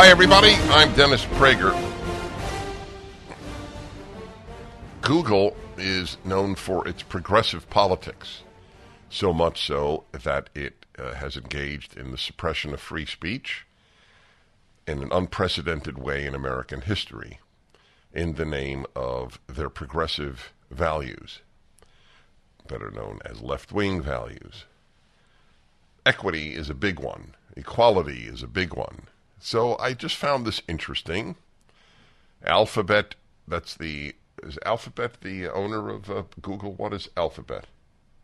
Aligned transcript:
Hi, 0.00 0.10
everybody. 0.10 0.52
I'm 0.70 0.94
Dennis 0.94 1.24
Prager. 1.24 1.74
Google 5.02 5.56
is 5.76 6.18
known 6.24 6.54
for 6.54 6.86
its 6.86 7.02
progressive 7.02 7.68
politics, 7.68 8.44
so 9.10 9.32
much 9.32 9.66
so 9.66 10.04
that 10.12 10.50
it 10.54 10.86
uh, 10.96 11.14
has 11.14 11.36
engaged 11.36 11.96
in 11.96 12.12
the 12.12 12.16
suppression 12.16 12.72
of 12.72 12.80
free 12.80 13.06
speech 13.06 13.66
in 14.86 15.02
an 15.02 15.08
unprecedented 15.10 15.98
way 15.98 16.26
in 16.26 16.32
American 16.32 16.82
history 16.82 17.40
in 18.14 18.34
the 18.34 18.46
name 18.46 18.86
of 18.94 19.40
their 19.48 19.68
progressive 19.68 20.52
values, 20.70 21.40
better 22.68 22.92
known 22.92 23.18
as 23.24 23.40
left 23.40 23.72
wing 23.72 24.00
values. 24.00 24.64
Equity 26.06 26.54
is 26.54 26.70
a 26.70 26.74
big 26.74 27.00
one, 27.00 27.34
equality 27.56 28.28
is 28.28 28.44
a 28.44 28.46
big 28.46 28.74
one. 28.74 29.08
So 29.40 29.76
I 29.78 29.94
just 29.94 30.16
found 30.16 30.46
this 30.46 30.62
interesting. 30.68 31.36
Alphabet, 32.44 33.14
that's 33.46 33.74
the, 33.76 34.14
is 34.42 34.58
Alphabet 34.64 35.20
the 35.20 35.48
owner 35.48 35.88
of 35.90 36.10
uh, 36.10 36.22
Google? 36.40 36.74
What 36.74 36.92
is 36.92 37.08
Alphabet? 37.16 37.66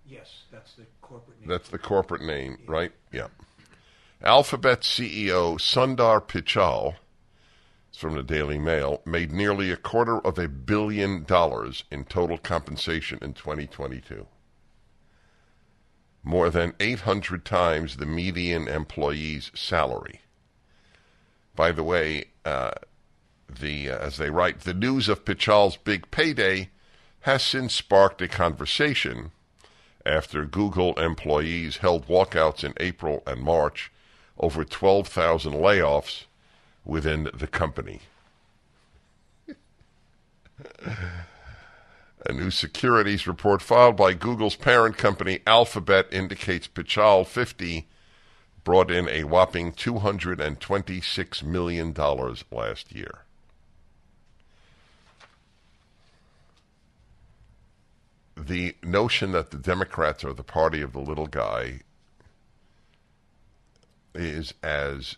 Yes, 0.07 0.43
that's 0.53 0.75
the 0.75 0.85
corporate 1.01 1.41
name. 1.41 1.49
That's 1.49 1.69
the 1.69 1.79
corporate 1.79 2.23
name, 2.23 2.59
right? 2.67 2.93
Yeah. 3.13 3.29
Alphabet 4.23 4.81
CEO 4.81 5.59
Sundar 5.59 6.23
Pichai, 6.23 6.97
it's 7.89 7.99
from 7.99 8.15
the 8.15 8.23
Daily 8.23 8.59
Mail, 8.59 9.03
made 9.05 9.33
nearly 9.33 9.71
a 9.71 9.77
quarter 9.77 10.19
of 10.19 10.39
a 10.39 10.49
billion 10.49 11.25
dollars 11.25 11.85
in 11.91 12.05
total 12.05 12.39
compensation 12.39 13.19
in 13.23 13.35
2022. 13.35 14.27
More 16.23 16.49
than 16.51 16.75
800 16.81 17.45
times 17.45 17.97
the 17.97 18.07
median 18.07 18.67
employee's 18.67 19.51
salary. 19.55 20.21
By 21.57 21.73
the 21.73 21.85
way, 21.85 22.27
uh, 22.45 22.73
the 23.49 23.91
uh, 23.91 23.99
as 23.99 24.17
they 24.17 24.31
write, 24.31 24.61
the 24.61 24.75
news 24.75 25.09
of 25.09 25.25
Pichai's 25.25 25.77
big 25.77 26.11
payday 26.11 26.71
has 27.21 27.43
since 27.43 27.75
sparked 27.75 28.21
a 28.21 28.29
conversation 28.29 29.31
after 30.05 30.45
Google 30.45 30.95
employees 30.95 31.79
held 31.79 32.07
walkouts 32.07 32.65
in 32.65 32.75
April 32.79 33.23
and 33.27 33.41
March 33.41 33.91
over 34.39 34.65
12,000 34.65 35.53
layoffs 35.53 36.25
within 36.85 37.31
the 37.33 37.47
company. 37.47 38.01
A 42.27 42.33
new 42.33 42.51
securities 42.51 43.27
report 43.27 43.63
filed 43.63 43.97
by 43.97 44.13
Google's 44.13 44.57
parent 44.57 44.97
company 44.97 45.41
Alphabet 45.47 46.07
indicates 46.11 46.69
Pichai 46.69 47.27
50 47.27 47.87
brought 48.65 48.91
in 48.91 49.09
a 49.09 49.25
whopping 49.25 49.73
$226 49.73 51.43
million 51.43 51.95
last 52.51 52.93
year. 52.93 53.21
The 58.37 58.75
notion 58.83 59.33
that 59.33 59.51
the 59.51 59.59
Democrats 59.59 60.25
are 60.25 60.33
the 60.33 60.43
party 60.43 60.83
of 60.83 60.93
the 60.93 61.01
little 61.01 61.29
guy 61.29 61.81
is 64.15 64.55
as 64.63 65.17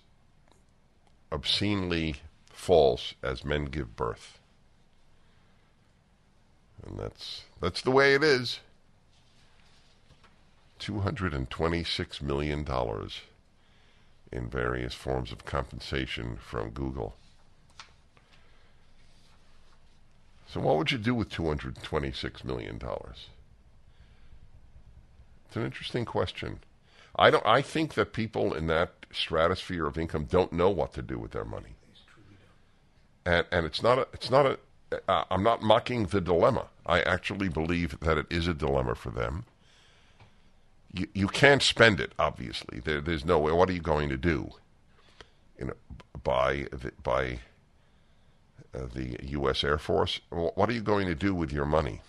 obscenely 1.33 2.17
false 2.51 3.15
as 3.23 3.45
men 3.45 3.67
give 3.67 3.97
birth. 3.97 4.39
And 6.85 6.99
that's 6.99 7.43
that's 7.61 7.83
the 7.83 7.91
way 7.91 8.15
it 8.15 8.23
is. 8.23 8.61
$226 10.79 12.23
million 12.23 12.67
in 14.33 14.49
various 14.49 14.95
forms 14.95 15.33
of 15.33 15.45
compensation 15.45 16.37
from 16.37 16.71
Google. 16.71 17.17
So, 20.49 20.61
what 20.61 20.77
would 20.77 20.93
you 20.93 20.99
do 20.99 21.15
with 21.15 21.31
$226 21.31 22.45
million? 22.45 22.81
It's 25.47 25.57
an 25.57 25.65
interesting 25.65 26.05
question. 26.05 26.61
I, 27.17 27.31
don't, 27.31 27.47
I 27.47 27.63
think 27.63 27.95
that 27.95 28.13
people 28.13 28.55
in 28.55 28.67
that 28.69 28.93
stratosphere 29.13 29.87
of 29.87 29.99
income 29.99 30.25
don't 30.25 30.53
know 30.53 30.71
what 30.71 30.93
to 30.95 31.03
do 31.03 31.19
with 31.19 31.33
their 31.33 31.45
money. 31.45 31.75
And, 33.25 33.47
and 33.51 33.67
it's 33.67 33.83
not 33.83 33.99
a, 33.99 34.07
it's 34.13 34.31
not 34.31 34.47
a, 34.47 34.59
uh, 35.09 35.25
I'm 35.31 35.43
not 35.43 35.63
mocking 35.63 36.07
the 36.07 36.21
dilemma. 36.21 36.67
I 36.85 37.01
actually 37.01 37.49
believe 37.49 37.99
that 38.01 38.19
it 38.19 38.27
is 38.31 38.47
a 38.47 38.55
dilemma 38.55 38.95
for 38.95 39.11
them 39.11 39.45
you, 40.99 41.09
you 41.15 41.29
can't 41.29 41.63
spend 41.63 42.01
it. 42.01 42.13
Obviously, 42.19 42.81
there, 42.81 43.01
there's 43.01 43.25
no 43.25 43.39
way. 43.39 43.53
What 43.53 43.69
are 43.69 43.75
you 43.75 43.81
going 43.81 44.09
to 44.09 44.17
do? 44.17 44.51
You 45.59 45.67
know, 45.67 45.75
by 46.23 46.67
the, 46.71 46.93
by 47.03 47.41
uh, 48.75 48.87
the 48.93 49.17
U.S. 49.23 49.65
Air 49.65 49.79
Force. 49.79 50.21
What 50.31 50.69
are 50.69 50.73
you 50.73 50.83
going 50.83 51.07
to 51.07 51.15
do 51.15 51.35
with 51.35 51.53
your 51.53 51.67
money? 51.67 52.01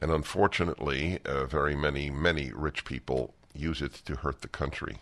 And 0.00 0.10
unfortunately, 0.10 1.18
uh, 1.24 1.46
very 1.46 1.74
many 1.74 2.10
many 2.10 2.52
rich 2.52 2.84
people 2.84 3.34
use 3.54 3.82
it 3.82 3.94
to 4.04 4.16
hurt 4.16 4.42
the 4.42 4.48
country. 4.48 5.00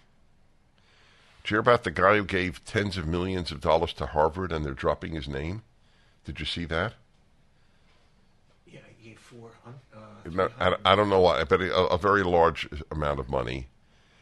Did 1.42 1.50
you 1.50 1.54
hear 1.54 1.60
about 1.60 1.84
the 1.84 1.90
guy 1.90 2.16
who 2.16 2.24
gave 2.24 2.64
tens 2.64 2.96
of 2.96 3.06
millions 3.06 3.52
of 3.52 3.60
dollars 3.60 3.92
to 3.94 4.06
Harvard 4.06 4.52
and 4.52 4.64
they're 4.64 4.72
dropping 4.72 5.12
his 5.12 5.28
name? 5.28 5.62
Did 6.24 6.40
you 6.40 6.46
see 6.46 6.64
that? 6.64 6.94
Yeah, 8.66 8.80
he 8.98 9.10
gave 9.10 9.18
four 9.18 9.50
hundred. 10.34 10.52
I, 10.58 10.92
I 10.92 10.96
don't 10.96 11.08
know 11.08 11.20
why, 11.20 11.44
but 11.44 11.60
a, 11.60 11.86
a, 11.86 11.98
very 11.98 12.22
large 12.22 12.68
amount 12.90 13.20
of 13.20 13.28
money. 13.28 13.68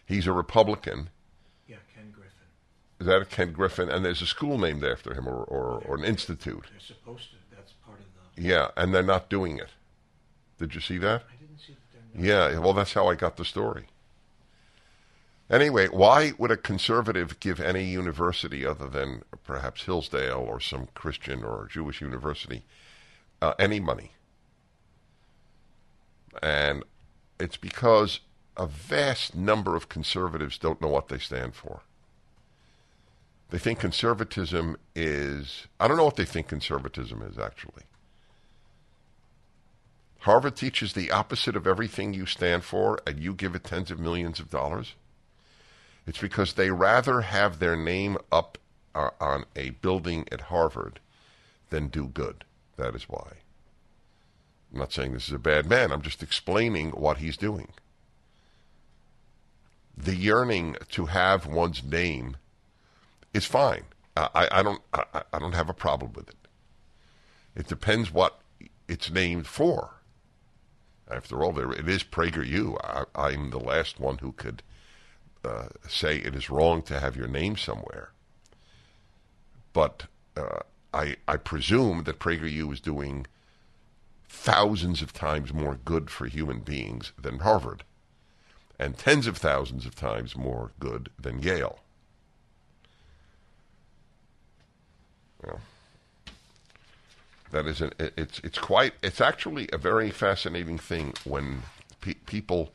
He's 0.07 0.27
a 0.27 0.33
Republican. 0.33 1.11
Yeah, 1.67 1.77
Ken 1.95 2.11
Griffin. 2.11 2.47
Is 3.01 3.07
that 3.07 3.23
a 3.23 3.25
Ken 3.25 3.53
Griffin? 3.53 3.89
And 3.91 4.05
there's 4.05 4.23
a 4.23 4.27
school 4.27 4.59
named 4.59 4.85
after 4.85 5.15
him, 5.15 5.29
or, 5.29 5.45
or, 5.45 5.83
or 5.87 5.97
an 5.97 6.05
institute. 6.05 6.67
They're 6.71 6.81
supposed 6.81 7.31
to. 7.31 7.37
That's 7.57 7.73
part 7.85 7.99
of 7.99 8.07
the. 8.37 8.43
Yeah, 8.43 8.69
and 8.77 8.95
they're 8.95 9.03
not 9.03 9.29
doing 9.29 9.59
it. 9.59 9.71
Did 10.59 10.75
you 10.75 10.81
see 10.81 10.99
that? 10.99 11.25
I 11.29 11.37
didn't 11.41 11.59
see 11.59 11.75
that. 12.15 12.23
Yeah, 12.23 12.59
well, 12.59 12.73
that's 12.73 12.93
how 12.93 13.09
I 13.09 13.15
got 13.15 13.37
the 13.37 13.45
story. 13.45 13.87
Anyway, 15.51 15.89
why 15.89 16.33
would 16.39 16.51
a 16.51 16.57
conservative 16.57 17.39
give 17.39 17.61
any 17.61 17.85
university 17.85 18.65
other 18.65 18.89
than 18.89 19.23
perhaps 19.45 19.85
Hillsdale 19.85 20.39
or 20.39 20.59
some 20.59 20.89
Christian 20.95 21.45
or 21.45 21.69
Jewish 21.71 22.01
university 22.01 22.65
uh, 23.43 23.53
any 23.59 23.79
money? 23.79 24.13
And 26.43 26.85
it's 27.39 27.57
because 27.57 28.21
a 28.57 28.67
vast 28.67 29.35
number 29.35 29.77
of 29.77 29.89
conservatives 29.89 30.59
don't 30.59 30.81
know 30.81 30.89
what 30.89 31.09
they 31.09 31.19
stand 31.19 31.55
for. 31.55 31.83
They 33.51 33.59
think 33.59 33.79
conservatism 33.79 34.77
is, 34.95 35.67
I 35.79 35.87
don't 35.87 35.97
know 35.97 36.05
what 36.05 36.17
they 36.17 36.25
think 36.25 36.49
conservatism 36.49 37.23
is 37.23 37.39
actually. 37.39 37.85
Harvard 40.21 40.57
teaches 40.57 40.95
the 40.95 41.11
opposite 41.11 41.55
of 41.55 41.67
everything 41.67 42.15
you 42.15 42.25
stand 42.25 42.65
for, 42.65 42.99
and 43.07 43.21
you 43.21 43.35
give 43.35 43.55
it 43.55 43.65
tens 43.65 43.91
of 43.91 44.01
millions 44.01 44.41
of 44.41 44.49
dollars. 44.49 44.95
It's 46.07 46.21
because 46.21 46.55
they 46.55 46.71
rather 46.71 47.21
have 47.21 47.59
their 47.59 47.77
name 47.77 48.17
up 48.33 48.57
uh, 48.95 49.11
on 49.21 49.45
a 49.55 49.71
building 49.71 50.27
at 50.33 50.43
Harvard 50.43 50.99
than 51.69 51.89
do 51.89 52.07
good. 52.07 52.45
That 52.77 52.95
is 52.95 53.05
why. 53.05 53.44
I'm 54.75 54.81
not 54.81 54.93
saying 54.93 55.15
this 55.15 55.29
is 55.29 55.35
a 55.35 55.41
bad 55.41 55.69
man. 55.71 55.93
I'm 55.93 56.03
just 56.03 56.23
explaining 56.25 56.91
what 56.93 57.19
he's 57.19 57.39
doing. 57.39 57.71
the 59.97 60.17
yearning 60.17 60.77
to 60.91 61.07
have 61.07 61.47
one's 61.47 61.83
name 61.85 62.37
is 63.33 63.47
fine. 63.47 63.85
I, 64.17 64.49
I 64.51 64.63
don't 64.63 64.83
I, 64.93 65.23
I 65.33 65.39
don't 65.41 65.55
have 65.55 65.69
a 65.71 65.75
problem 65.75 66.13
with 66.15 66.29
it. 66.29 66.37
It 67.57 67.69
depends 67.69 68.13
what 68.13 68.41
it's 68.89 69.11
named 69.11 69.47
for. 69.47 69.97
After 71.11 71.45
all, 71.45 71.53
there 71.53 71.73
it 71.73 71.89
is 71.89 72.05
PragerU. 72.05 72.79
I, 72.83 73.05
I'm 73.15 73.51
the 73.51 73.61
last 73.61 74.01
one 74.01 74.19
who 74.19 74.33
could 74.33 74.63
uh, 75.45 75.69
say 75.89 76.19
it 76.19 76.35
is 76.35 76.51
wrong 76.51 76.83
to 76.85 77.01
have 77.01 77.17
your 77.17 77.29
name 77.29 77.57
somewhere. 77.57 78.11
But 79.73 80.05
uh, 80.37 80.61
I 80.95 81.17
I 81.29 81.37
presume 81.39 82.05
that 82.05 82.21
PragerU 82.21 82.73
is 82.73 82.81
doing 82.81 83.27
thousands 84.35 85.01
of 85.01 85.13
times 85.13 85.55
more 85.55 85.79
good 85.85 86.11
for 86.11 86.27
human 86.27 86.61
beings 86.61 87.13
than 87.19 87.39
Harvard, 87.39 87.85
and 88.79 88.99
tens 88.99 89.27
of 89.27 89.39
thousands 89.39 89.87
of 89.87 89.95
times 89.95 90.37
more 90.37 90.73
good 90.79 91.09
than 91.19 91.41
Yale. 91.41 91.79
Well, 95.43 95.61
that 97.53 97.67
is 97.67 97.81
an 97.81 97.93
it's 97.99 98.41
it's 98.41 98.59
quite 98.59 98.95
it's 99.03 99.21
actually 99.21 99.69
a 99.73 99.79
very 99.79 100.11
fascinating 100.11 100.79
thing 100.79 101.15
when 101.25 101.63
pe- 102.01 102.15
people 102.27 102.73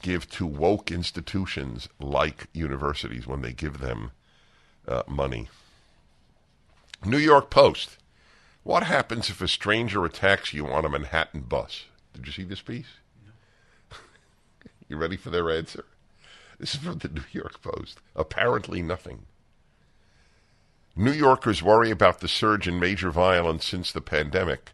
give 0.00 0.30
to 0.30 0.46
woke 0.46 0.92
institutions 0.92 1.88
like 1.98 2.46
universities 2.52 3.26
when 3.26 3.42
they 3.42 3.52
give 3.52 3.80
them 3.80 4.12
uh, 4.86 5.02
money. 5.08 5.48
New 7.04 7.18
York 7.18 7.50
Post. 7.50 7.98
What 8.64 8.84
happens 8.84 9.28
if 9.28 9.42
a 9.42 9.46
stranger 9.46 10.06
attacks 10.06 10.54
you 10.54 10.66
on 10.66 10.86
a 10.86 10.88
Manhattan 10.88 11.42
bus? 11.42 11.84
Did 12.14 12.26
you 12.26 12.32
see 12.32 12.44
this 12.44 12.62
piece? 12.62 12.96
you 14.88 14.96
ready 14.96 15.18
for 15.18 15.28
their 15.28 15.50
answer? 15.50 15.84
This 16.58 16.74
is 16.74 16.80
from 16.80 16.96
the 16.96 17.08
New 17.08 17.24
York 17.30 17.60
Post. 17.60 18.00
Apparently 18.16 18.80
nothing. 18.80 19.26
New 20.96 21.12
Yorkers 21.12 21.62
worry 21.62 21.90
about 21.90 22.20
the 22.20 22.28
surge 22.28 22.66
in 22.66 22.80
major 22.80 23.10
violence 23.10 23.66
since 23.66 23.92
the 23.92 24.00
pandemic, 24.00 24.72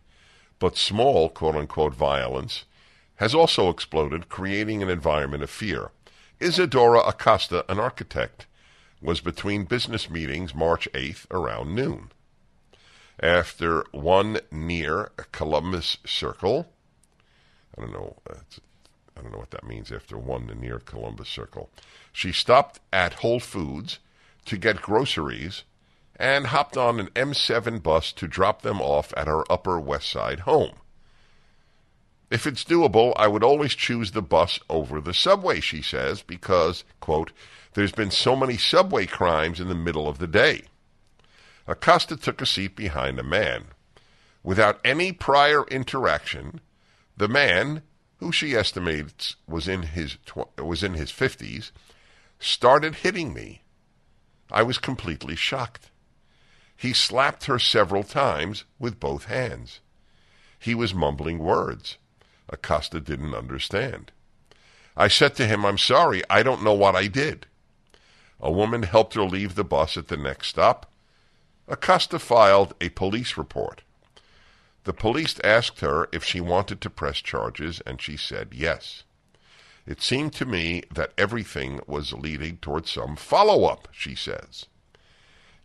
but 0.60 0.76
small, 0.76 1.28
quote 1.28 1.56
unquote, 1.56 1.94
violence 1.94 2.66
has 3.16 3.34
also 3.34 3.69
exploded, 3.69 4.28
creating 4.28 4.84
an 4.84 4.88
environment 4.88 5.42
of 5.42 5.50
fear. 5.50 5.90
Isadora 6.38 7.00
Acosta, 7.00 7.64
an 7.69 7.81
architect, 7.81 8.46
was 9.02 9.20
between 9.20 9.64
business 9.64 10.08
meetings 10.08 10.54
March 10.54 10.88
8th 10.94 11.26
around 11.32 11.75
noon. 11.75 12.12
After 13.22 13.84
one 13.93 14.40
near 14.50 15.12
Columbus 15.31 15.99
Circle, 16.06 16.72
I 17.76 17.82
don't 17.82 17.93
know, 17.93 18.17
uh, 18.28 18.37
I 19.14 19.20
don't 19.20 19.32
know 19.32 19.38
what 19.38 19.50
that 19.50 19.67
means 19.67 19.93
after 19.93 20.17
one 20.17 20.46
near 20.58 20.78
Columbus 20.78 21.28
Circle, 21.28 21.69
she 22.12 22.32
stopped 22.32 22.81
at 22.93 23.14
Whole 23.14 23.40
Foods 23.40 23.99
to 24.46 24.56
get 24.56 24.81
groceries 24.81 25.64
and 26.17 26.46
hopped 26.46 26.78
on 26.78 26.99
an 26.99 27.08
M7 27.08 27.82
bus 27.82 28.12
to 28.12 28.26
drop 28.26 28.62
them 28.62 28.81
off 28.81 29.12
at 29.17 29.26
her 29.26 29.50
Upper 29.52 29.78
West 29.78 30.08
Side 30.08 30.40
home. 30.40 30.76
If 32.31 32.46
it's 32.46 32.64
doable, 32.64 33.12
I 33.16 33.26
would 33.26 33.44
always 33.44 33.75
choose 33.75 34.12
the 34.12 34.23
bus 34.23 34.61
over 34.70 35.00
the 35.00 35.12
subway, 35.12 35.61
she 35.61 35.82
says, 35.82 36.23
because, 36.23 36.84
quote, 37.00 37.32
there's 37.75 37.93
been 37.93 38.11
so 38.11 38.34
many 38.34 38.56
subway 38.56 39.05
crimes 39.05 39.61
in 39.61 39.69
the 39.69 39.75
middle 39.75 40.08
of 40.08 40.19
the 40.19 40.26
day. 40.26 40.62
Acosta 41.70 42.17
took 42.17 42.43
a 42.43 42.46
seat 42.46 42.75
behind 42.75 43.20
a 43.20 43.22
man. 43.22 43.67
Without 44.43 44.81
any 44.84 45.12
prior 45.12 45.64
interaction, 45.69 46.61
the 47.17 47.28
man, 47.28 47.82
who 48.17 48.32
she 48.32 48.56
estimates 48.56 49.37
was 49.46 49.69
in 49.69 49.82
his 49.82 50.17
tw- 50.26 50.58
was 50.58 50.82
in 50.82 50.94
his 50.94 51.12
50s, 51.12 51.70
started 52.40 52.96
hitting 52.96 53.32
me. 53.32 53.62
I 54.50 54.64
was 54.64 54.78
completely 54.78 55.37
shocked. 55.37 55.90
He 56.76 56.93
slapped 56.93 57.44
her 57.44 57.61
several 57.61 58.02
times 58.02 58.64
with 58.81 58.99
both 58.99 59.26
hands. 59.26 59.78
He 60.58 60.75
was 60.75 60.93
mumbling 60.93 61.38
words. 61.38 61.99
Acosta 62.49 62.99
didn't 62.99 63.32
understand. 63.32 64.11
I 64.96 65.06
said 65.06 65.37
to 65.37 65.46
him, 65.46 65.64
I'm 65.64 65.78
sorry, 65.78 66.25
I 66.28 66.43
don't 66.43 66.64
know 66.64 66.75
what 66.75 66.96
I 66.96 67.06
did. 67.06 67.46
A 68.40 68.50
woman 68.50 68.82
helped 68.82 69.14
her 69.14 69.23
leave 69.23 69.55
the 69.55 69.62
bus 69.62 69.96
at 69.96 70.08
the 70.08 70.16
next 70.16 70.49
stop. 70.49 70.89
Acosta 71.70 72.19
filed 72.19 72.75
a 72.81 72.88
police 72.88 73.37
report. 73.37 73.82
The 74.82 74.93
police 74.93 75.38
asked 75.44 75.78
her 75.81 76.08
if 76.11 76.25
she 76.25 76.40
wanted 76.40 76.81
to 76.81 76.90
press 76.90 77.19
charges, 77.19 77.81
and 77.87 78.02
she 78.02 78.17
said 78.17 78.49
yes. 78.52 79.05
It 79.87 80.02
seemed 80.02 80.32
to 80.34 80.44
me 80.44 80.82
that 80.93 81.12
everything 81.17 81.78
was 81.87 82.12
leading 82.12 82.56
toward 82.56 82.88
some 82.88 83.14
follow 83.14 83.67
up, 83.67 83.87
she 83.93 84.17
says. 84.17 84.67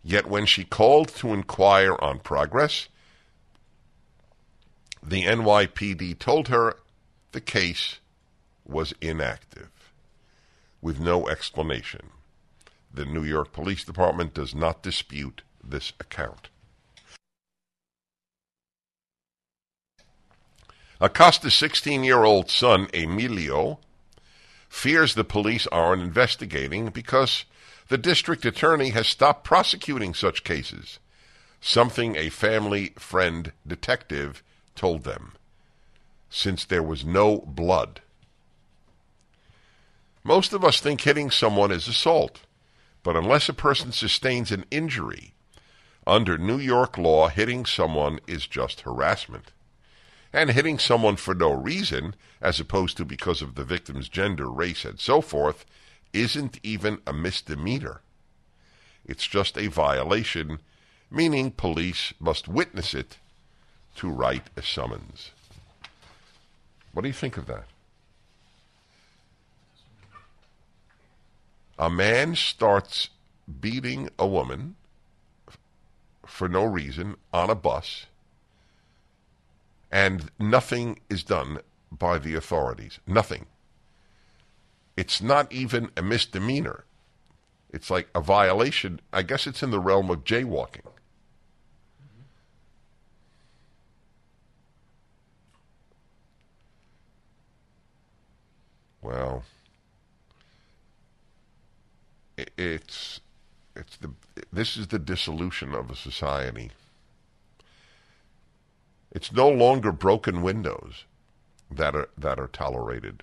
Yet 0.04 0.26
when 0.26 0.46
she 0.46 0.64
called 0.64 1.08
to 1.16 1.34
inquire 1.34 1.96
on 2.00 2.20
progress, 2.20 2.88
the 5.02 5.24
NYPD 5.24 6.20
told 6.20 6.46
her 6.48 6.76
the 7.32 7.40
case 7.40 7.98
was 8.64 8.94
inactive, 9.00 9.70
with 10.80 11.00
no 11.00 11.28
explanation. 11.28 12.10
The 12.94 13.04
New 13.04 13.24
York 13.24 13.52
Police 13.52 13.82
Department 13.82 14.34
does 14.34 14.54
not 14.54 14.84
dispute 14.84 15.42
this 15.70 15.92
account. 16.00 16.48
Acosta's 21.00 21.54
16 21.54 22.04
year 22.04 22.24
old 22.24 22.50
son, 22.50 22.88
Emilio, 22.94 23.78
fears 24.68 25.14
the 25.14 25.24
police 25.24 25.66
aren't 25.68 26.02
investigating 26.02 26.88
because 26.88 27.44
the 27.88 27.98
district 27.98 28.44
attorney 28.44 28.90
has 28.90 29.06
stopped 29.06 29.44
prosecuting 29.44 30.14
such 30.14 30.42
cases, 30.42 30.98
something 31.60 32.16
a 32.16 32.30
family 32.30 32.94
friend 32.98 33.52
detective 33.66 34.42
told 34.74 35.04
them, 35.04 35.32
since 36.30 36.64
there 36.64 36.82
was 36.82 37.04
no 37.04 37.38
blood. 37.46 38.00
Most 40.24 40.52
of 40.52 40.64
us 40.64 40.80
think 40.80 41.02
hitting 41.02 41.30
someone 41.30 41.70
is 41.70 41.86
assault, 41.86 42.40
but 43.02 43.16
unless 43.16 43.48
a 43.48 43.54
person 43.54 43.92
sustains 43.92 44.50
an 44.50 44.64
injury, 44.70 45.34
under 46.06 46.38
New 46.38 46.58
York 46.58 46.96
law, 46.96 47.28
hitting 47.28 47.66
someone 47.66 48.20
is 48.26 48.46
just 48.46 48.82
harassment. 48.82 49.52
And 50.32 50.50
hitting 50.50 50.78
someone 50.78 51.16
for 51.16 51.34
no 51.34 51.50
reason, 51.52 52.14
as 52.40 52.60
opposed 52.60 52.96
to 52.98 53.04
because 53.04 53.42
of 53.42 53.54
the 53.54 53.64
victim's 53.64 54.08
gender, 54.08 54.50
race, 54.50 54.84
and 54.84 55.00
so 55.00 55.20
forth, 55.20 55.64
isn't 56.12 56.60
even 56.62 56.98
a 57.06 57.12
misdemeanor. 57.12 58.00
It's 59.04 59.26
just 59.26 59.56
a 59.56 59.68
violation, 59.68 60.58
meaning 61.10 61.50
police 61.50 62.12
must 62.20 62.48
witness 62.48 62.94
it 62.94 63.18
to 63.96 64.08
write 64.08 64.44
a 64.56 64.62
summons. 64.62 65.30
What 66.92 67.02
do 67.02 67.08
you 67.08 67.14
think 67.14 67.36
of 67.36 67.46
that? 67.46 67.64
A 71.78 71.90
man 71.90 72.34
starts 72.34 73.10
beating 73.60 74.08
a 74.18 74.26
woman 74.26 74.76
for 76.36 76.48
no 76.50 76.64
reason 76.64 77.16
on 77.32 77.48
a 77.48 77.54
bus, 77.54 78.04
and 79.90 80.30
nothing 80.38 81.00
is 81.08 81.24
done 81.24 81.60
by 81.90 82.18
the 82.18 82.34
authorities. 82.34 83.00
Nothing. 83.06 83.46
It's 84.98 85.22
not 85.22 85.50
even 85.50 85.90
a 85.96 86.02
misdemeanor. 86.02 86.84
It's 87.70 87.90
like 87.90 88.08
a 88.14 88.20
violation. 88.20 89.00
I 89.14 89.22
guess 89.22 89.46
it's 89.46 89.62
in 89.62 89.70
the 89.70 89.80
realm 89.80 90.10
of 90.10 90.24
jaywalking. 90.24 90.86
Well, 99.00 99.42
it's 102.58 103.20
it's 103.76 103.96
the 103.96 104.10
this 104.52 104.76
is 104.76 104.88
the 104.88 104.98
dissolution 104.98 105.74
of 105.74 105.90
a 105.90 105.96
society. 105.96 106.70
It's 109.12 109.32
no 109.32 109.48
longer 109.48 109.92
broken 109.92 110.42
windows 110.42 111.04
that 111.70 111.94
are 111.94 112.08
that 112.16 112.38
are 112.38 112.48
tolerated. 112.48 113.22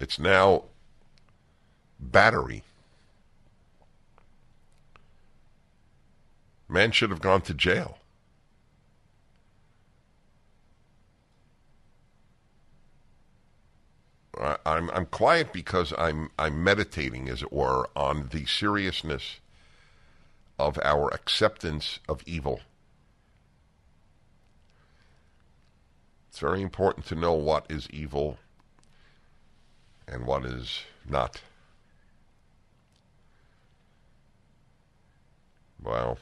It's 0.00 0.18
now 0.18 0.64
battery. 1.98 2.62
Man 6.68 6.90
should 6.90 7.10
have 7.10 7.20
gone 7.20 7.42
to 7.42 7.54
jail. 7.54 7.98
I'm 14.40 14.90
I'm 14.90 15.06
quiet 15.06 15.52
because 15.52 15.92
I'm 15.96 16.30
I'm 16.38 16.62
meditating, 16.62 17.28
as 17.28 17.42
it 17.42 17.52
were, 17.52 17.88
on 17.94 18.28
the 18.32 18.46
seriousness 18.46 19.40
of 20.58 20.78
our 20.82 21.12
acceptance 21.12 21.98
of 22.08 22.22
evil. 22.26 22.60
It's 26.28 26.38
very 26.38 26.62
important 26.62 27.06
to 27.06 27.14
know 27.14 27.32
what 27.32 27.66
is 27.68 27.88
evil 27.90 28.38
and 30.08 30.26
what 30.26 30.44
is 30.44 30.82
not. 31.08 31.40
Wow. 35.82 36.18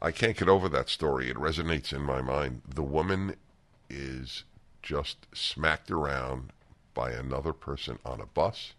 I 0.00 0.12
can't 0.12 0.36
get 0.36 0.48
over 0.48 0.68
that 0.68 0.88
story. 0.88 1.30
It 1.30 1.36
resonates 1.36 1.92
in 1.92 2.02
my 2.02 2.20
mind. 2.20 2.62
The 2.68 2.82
woman 2.82 3.34
is 3.88 4.44
just 4.86 5.26
smacked 5.34 5.90
around 5.90 6.52
by 6.94 7.10
another 7.10 7.52
person 7.52 7.98
on 8.04 8.20
a 8.20 8.26
bus. 8.26 8.72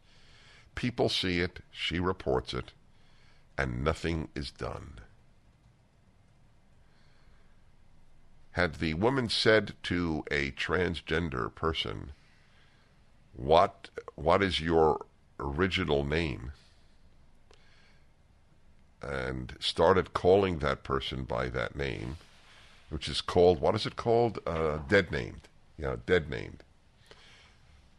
People 0.73 1.09
see 1.09 1.41
it, 1.41 1.59
she 1.69 1.99
reports 1.99 2.53
it, 2.53 2.71
and 3.57 3.83
nothing 3.83 4.29
is 4.33 4.49
done. 4.49 5.01
Had 8.51 8.75
the 8.75 8.93
woman 8.93 9.27
said 9.27 9.73
to 9.83 10.23
a 10.31 10.51
transgender 10.51 11.53
person, 11.53 12.13
"What 13.33 13.89
what 14.15 14.41
is 14.41 14.61
your 14.61 15.05
original 15.41 16.05
name?" 16.05 16.53
and 19.01 19.57
started 19.59 20.13
calling 20.13 20.59
that 20.59 20.83
person 20.83 21.25
by 21.25 21.49
that 21.49 21.75
name, 21.75 22.15
which 22.89 23.09
is 23.09 23.19
called 23.19 23.59
what 23.59 23.75
is 23.75 23.85
it 23.85 23.97
called? 23.97 24.39
Uh, 24.47 24.77
dead 24.87 25.11
named. 25.11 25.49
Yeah, 25.77 25.95
dead 26.05 26.29
named. 26.29 26.63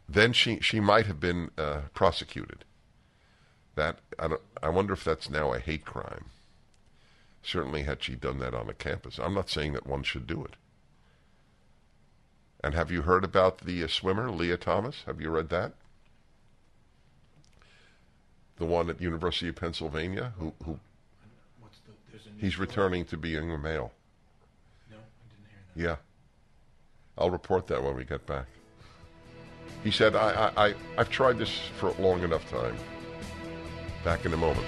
Then 0.07 0.33
she 0.33 0.59
she 0.59 0.79
might 0.79 1.05
have 1.05 1.19
been 1.19 1.51
uh, 1.57 1.81
prosecuted. 1.93 2.65
That 3.75 3.99
I 4.17 4.27
don't. 4.27 4.41
I 4.61 4.69
wonder 4.69 4.93
if 4.93 5.03
that's 5.03 5.29
now 5.29 5.53
a 5.53 5.59
hate 5.59 5.85
crime. 5.85 6.25
Certainly, 7.41 7.83
had 7.83 8.03
she 8.03 8.15
done 8.15 8.39
that 8.39 8.53
on 8.53 8.69
a 8.69 8.73
campus, 8.73 9.17
I'm 9.17 9.33
not 9.33 9.49
saying 9.49 9.73
that 9.73 9.87
one 9.87 10.03
should 10.03 10.27
do 10.27 10.43
it. 10.43 10.55
And 12.61 12.73
have 12.73 12.91
you 12.91 13.03
heard 13.03 13.23
about 13.23 13.59
the 13.59 13.83
uh, 13.83 13.87
swimmer 13.87 14.29
Lia 14.29 14.57
Thomas? 14.57 15.03
Have 15.05 15.21
you 15.21 15.29
read 15.29 15.47
that? 15.49 15.73
The 18.57 18.65
one 18.65 18.89
at 18.89 18.99
University 18.99 19.47
of 19.47 19.55
Pennsylvania 19.55 20.33
who 20.37 20.53
who 20.65 20.79
What's 21.61 21.77
the, 21.87 21.93
there's 22.11 22.25
a 22.25 22.29
new 22.31 22.41
he's 22.41 22.53
story. 22.55 22.67
returning 22.67 23.05
to 23.05 23.15
being 23.15 23.49
a 23.51 23.57
male. 23.57 23.93
No, 24.91 24.97
I 24.97 24.99
didn't 25.29 25.47
hear 25.47 25.59
that. 25.75 25.81
Yeah. 25.81 25.95
I'll 27.19 27.29
report 27.29 27.67
that 27.67 27.83
when 27.83 27.95
we 27.95 28.05
get 28.05 28.25
back. 28.25 28.45
He 29.83 29.91
said, 29.91 30.15
I, 30.15 30.51
I, 30.55 30.67
I, 30.67 30.73
I've 30.97 31.09
tried 31.09 31.37
this 31.37 31.59
for 31.77 31.89
a 31.89 32.01
long 32.01 32.23
enough 32.23 32.49
time. 32.49 32.75
Back 34.03 34.25
in 34.25 34.33
a 34.33 34.37
moment. 34.37 34.65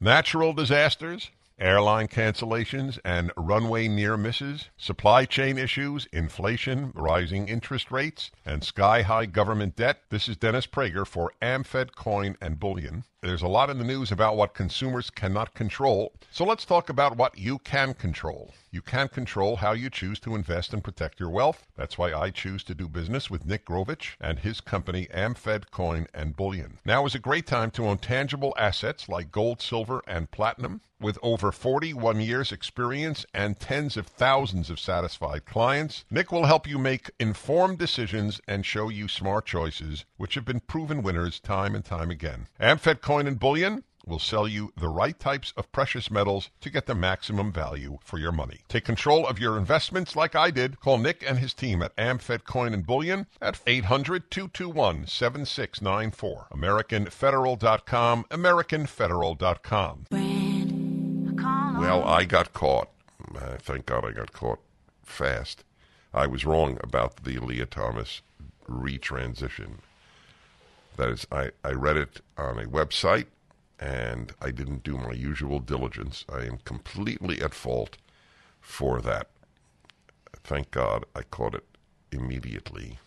Natural 0.00 0.52
disasters, 0.52 1.30
airline 1.58 2.08
cancellations, 2.08 2.98
and 3.04 3.30
runway 3.36 3.86
near 3.86 4.16
misses, 4.16 4.70
supply 4.76 5.24
chain 5.24 5.58
issues, 5.58 6.06
inflation, 6.12 6.92
rising 6.94 7.48
interest 7.48 7.90
rates, 7.90 8.30
and 8.44 8.64
sky 8.64 9.02
high 9.02 9.26
government 9.26 9.76
debt. 9.76 10.00
This 10.10 10.28
is 10.28 10.36
Dennis 10.36 10.66
Prager 10.66 11.06
for 11.06 11.32
AmFed 11.40 11.94
Coin 11.94 12.36
and 12.40 12.58
Bullion. 12.58 13.04
There's 13.20 13.42
a 13.42 13.48
lot 13.48 13.70
in 13.70 13.78
the 13.78 13.84
news 13.84 14.10
about 14.10 14.36
what 14.36 14.54
consumers 14.54 15.10
cannot 15.10 15.54
control, 15.54 16.12
so 16.30 16.44
let's 16.44 16.64
talk 16.64 16.88
about 16.88 17.16
what 17.16 17.38
you 17.38 17.58
can 17.58 17.94
control. 17.94 18.52
You 18.74 18.80
can 18.80 19.08
control 19.08 19.56
how 19.56 19.72
you 19.72 19.90
choose 19.90 20.18
to 20.20 20.34
invest 20.34 20.72
and 20.72 20.82
protect 20.82 21.20
your 21.20 21.28
wealth. 21.28 21.66
That's 21.76 21.98
why 21.98 22.14
I 22.14 22.30
choose 22.30 22.64
to 22.64 22.74
do 22.74 22.88
business 22.88 23.28
with 23.28 23.44
Nick 23.44 23.66
Grovich 23.66 24.16
and 24.18 24.38
his 24.38 24.62
company 24.62 25.08
AmFed 25.12 25.70
Coin 25.70 26.06
and 26.14 26.34
Bullion. 26.34 26.78
Now 26.82 27.04
is 27.04 27.14
a 27.14 27.18
great 27.18 27.46
time 27.46 27.70
to 27.72 27.86
own 27.86 27.98
tangible 27.98 28.54
assets 28.56 29.10
like 29.10 29.30
gold, 29.30 29.60
silver, 29.60 30.02
and 30.06 30.30
platinum. 30.30 30.80
With 30.98 31.18
over 31.20 31.52
41 31.52 32.20
years 32.20 32.50
experience 32.50 33.26
and 33.34 33.60
tens 33.60 33.98
of 33.98 34.06
thousands 34.06 34.70
of 34.70 34.80
satisfied 34.80 35.44
clients, 35.44 36.06
Nick 36.10 36.32
will 36.32 36.46
help 36.46 36.66
you 36.66 36.78
make 36.78 37.10
informed 37.18 37.76
decisions 37.76 38.40
and 38.48 38.64
show 38.64 38.88
you 38.88 39.06
smart 39.06 39.44
choices 39.44 40.06
which 40.16 40.34
have 40.34 40.46
been 40.46 40.60
proven 40.60 41.02
winners 41.02 41.40
time 41.40 41.74
and 41.74 41.84
time 41.84 42.10
again. 42.10 42.46
AmFed 42.58 43.02
Coin 43.02 43.26
and 43.26 43.38
Bullion 43.38 43.84
will 44.06 44.18
sell 44.18 44.48
you 44.48 44.72
the 44.76 44.88
right 44.88 45.18
types 45.18 45.54
of 45.56 45.72
precious 45.72 46.10
metals 46.10 46.50
to 46.60 46.68
get 46.70 46.84
the 46.86 46.94
maximum 46.94 47.50
value 47.52 47.98
for 48.02 48.18
your 48.18 48.32
money. 48.32 48.60
Take 48.68 48.84
control 48.84 49.26
of 49.26 49.38
your 49.38 49.56
investments 49.58 50.14
like 50.16 50.34
I 50.34 50.50
did. 50.50 50.80
Call 50.80 50.98
Nick 50.98 51.22
and 51.26 51.38
his 51.38 51.54
team 51.54 51.82
at 51.82 51.96
AmFed 51.96 52.44
Coin 52.44 52.74
and 52.74 52.86
Bullion 52.86 53.26
at 53.40 53.64
800-221-7694. 53.64 56.50
AmericanFederal.com, 56.50 58.24
AmericanFederal.com. 58.30 60.06
Well, 61.80 62.04
I 62.04 62.24
got 62.24 62.52
caught. 62.52 62.88
Uh, 63.34 63.56
thank 63.58 63.86
God 63.86 64.04
I 64.04 64.10
got 64.12 64.32
caught 64.32 64.60
fast. 65.02 65.64
I 66.14 66.26
was 66.26 66.44
wrong 66.44 66.76
about 66.82 67.24
the 67.24 67.38
Lia 67.38 67.64
Thomas 67.66 68.20
retransition. 68.68 69.78
That 70.96 71.08
is, 71.08 71.26
I, 71.32 71.50
I 71.64 71.70
read 71.70 71.96
it 71.96 72.20
on 72.36 72.58
a 72.58 72.66
website 72.66 73.26
and 73.82 74.32
I 74.40 74.52
didn't 74.52 74.84
do 74.84 74.96
my 74.96 75.12
usual 75.12 75.58
diligence. 75.58 76.24
I 76.32 76.42
am 76.42 76.58
completely 76.58 77.42
at 77.42 77.52
fault 77.52 77.96
for 78.60 79.00
that. 79.00 79.28
Thank 80.44 80.70
God 80.70 81.04
I 81.16 81.22
caught 81.22 81.56
it 81.56 81.64
immediately. 82.12 83.00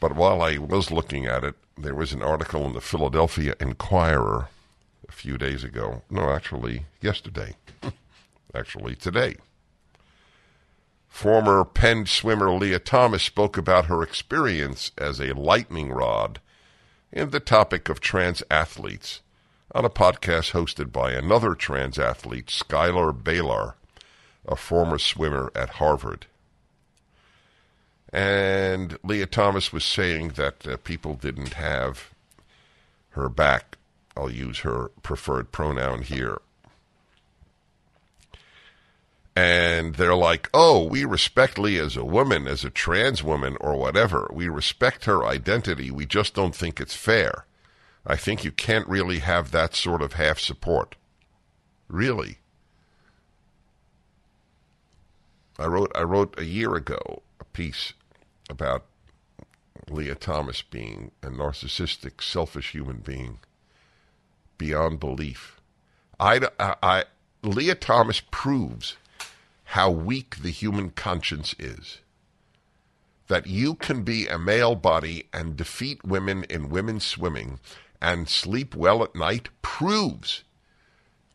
But 0.00 0.16
while 0.16 0.40
I 0.40 0.56
was 0.56 0.90
looking 0.90 1.26
at 1.26 1.44
it, 1.44 1.56
there 1.76 1.94
was 1.94 2.14
an 2.14 2.22
article 2.22 2.64
in 2.64 2.72
the 2.72 2.80
Philadelphia 2.80 3.54
Inquirer 3.60 4.48
a 5.06 5.12
few 5.12 5.36
days 5.36 5.62
ago. 5.62 6.02
No, 6.08 6.30
actually, 6.30 6.86
yesterday. 7.02 7.56
actually, 8.54 8.94
today. 8.94 9.36
Former 11.08 11.64
Penn 11.64 12.06
swimmer 12.06 12.50
Lia 12.50 12.78
Thomas 12.78 13.22
spoke 13.22 13.58
about 13.58 13.86
her 13.86 14.02
experience 14.02 14.92
as 14.96 15.20
a 15.20 15.34
lightning 15.34 15.90
rod 15.90 16.40
in 17.12 17.30
the 17.30 17.40
topic 17.40 17.88
of 17.88 18.00
trans 18.00 18.42
athletes 18.50 19.20
on 19.74 19.84
a 19.84 19.90
podcast 19.90 20.52
hosted 20.52 20.92
by 20.92 21.12
another 21.12 21.54
trans 21.54 21.98
athlete, 21.98 22.50
Schuyler 22.50 23.12
Bailar, 23.12 23.74
a 24.46 24.56
former 24.56 24.98
swimmer 24.98 25.50
at 25.54 25.70
Harvard. 25.70 26.26
And 28.12 28.98
Lia 29.02 29.26
Thomas 29.26 29.72
was 29.72 29.84
saying 29.84 30.28
that 30.36 30.66
uh, 30.66 30.76
people 30.78 31.14
didn't 31.14 31.54
have 31.54 32.14
her 33.10 33.28
back. 33.28 33.76
I'll 34.16 34.30
use 34.30 34.60
her 34.60 34.90
preferred 35.02 35.52
pronoun 35.52 36.02
here. 36.02 36.38
And 39.36 39.96
they're 39.96 40.16
like, 40.16 40.48
oh, 40.54 40.86
we 40.86 41.04
respect 41.04 41.58
Lia 41.58 41.84
as 41.84 41.96
a 41.96 42.04
woman, 42.04 42.48
as 42.48 42.64
a 42.64 42.70
trans 42.70 43.22
woman, 43.22 43.58
or 43.60 43.76
whatever. 43.76 44.30
We 44.32 44.48
respect 44.48 45.04
her 45.04 45.26
identity. 45.26 45.90
We 45.90 46.06
just 46.06 46.32
don't 46.32 46.54
think 46.54 46.80
it's 46.80 46.96
fair. 46.96 47.44
I 48.06 48.16
think 48.16 48.44
you 48.44 48.50
can't 48.50 48.88
really 48.88 49.18
have 49.18 49.50
that 49.50 49.74
sort 49.74 50.00
of 50.00 50.14
half 50.14 50.38
support. 50.38 50.96
Really. 51.86 52.38
I 55.58 55.66
wrote 55.66 55.92
I 55.94 56.02
wrote 56.02 56.34
a 56.38 56.44
year 56.44 56.74
ago 56.74 57.22
a 57.40 57.44
piece 57.44 57.92
about 58.48 58.84
Lia 59.90 60.14
Thomas 60.14 60.62
being 60.62 61.10
a 61.22 61.28
narcissistic, 61.28 62.22
selfish 62.22 62.72
human 62.72 62.98
being 62.98 63.38
beyond 64.58 65.00
belief. 65.00 65.60
I, 66.18 66.48
I, 66.58 66.74
I 66.82 67.04
Lia 67.42 67.74
Thomas 67.74 68.22
proves 68.30 68.96
how 69.70 69.90
weak 69.90 70.36
the 70.42 70.50
human 70.50 70.90
conscience 70.90 71.54
is. 71.58 71.98
That 73.26 73.48
you 73.48 73.74
can 73.74 74.04
be 74.04 74.28
a 74.28 74.38
male 74.38 74.76
body 74.76 75.28
and 75.32 75.56
defeat 75.56 76.04
women 76.04 76.44
in 76.44 76.68
women's 76.68 77.04
swimming 77.04 77.58
and 78.00 78.28
sleep 78.28 78.76
well 78.76 79.02
at 79.02 79.16
night 79.16 79.48
proves 79.62 80.44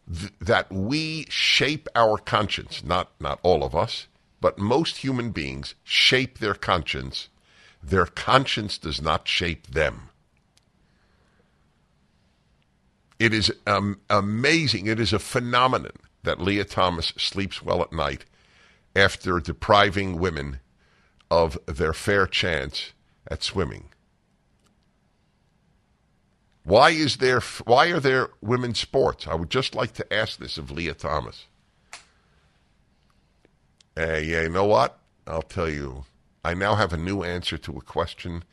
th- 0.09 0.31
that 0.39 0.71
we 0.71 1.25
shape 1.29 1.89
our 1.93 2.17
conscience. 2.17 2.83
Not, 2.85 3.11
not 3.19 3.39
all 3.43 3.65
of 3.65 3.75
us, 3.75 4.07
but 4.39 4.57
most 4.57 4.97
human 4.97 5.31
beings 5.31 5.75
shape 5.83 6.39
their 6.39 6.55
conscience. 6.55 7.27
Their 7.83 8.05
conscience 8.05 8.77
does 8.77 9.01
not 9.01 9.27
shape 9.27 9.67
them. 9.67 10.09
It 13.19 13.33
is 13.33 13.51
um, 13.67 13.99
amazing. 14.09 14.87
It 14.87 15.01
is 15.01 15.11
a 15.11 15.19
phenomenon 15.19 15.97
that 16.23 16.41
Lia 16.41 16.65
Thomas 16.65 17.13
sleeps 17.17 17.61
well 17.61 17.81
at 17.81 17.93
night 17.93 18.25
after 18.95 19.39
depriving 19.39 20.19
women 20.19 20.59
of 21.29 21.57
their 21.65 21.93
fair 21.93 22.27
chance 22.27 22.91
at 23.27 23.43
swimming. 23.43 23.89
Why 26.63 26.91
is 26.91 27.17
there 27.17 27.41
why 27.65 27.87
are 27.87 27.99
there 27.99 28.29
women's 28.41 28.79
sports? 28.79 29.27
I 29.27 29.33
would 29.33 29.49
just 29.49 29.73
like 29.73 29.93
to 29.93 30.13
ask 30.13 30.37
this 30.37 30.57
of 30.57 30.69
Lia 30.69 30.93
Thomas. 30.93 31.47
Hey, 33.95 34.25
yeah, 34.25 34.43
you 34.43 34.49
know 34.49 34.65
what? 34.65 34.99
I'll 35.25 35.41
tell 35.41 35.69
you. 35.69 36.05
I 36.43 36.53
now 36.53 36.75
have 36.75 36.93
a 36.93 36.97
new 36.97 37.23
answer 37.23 37.57
to 37.59 37.77
a 37.77 37.81
question 37.81 38.43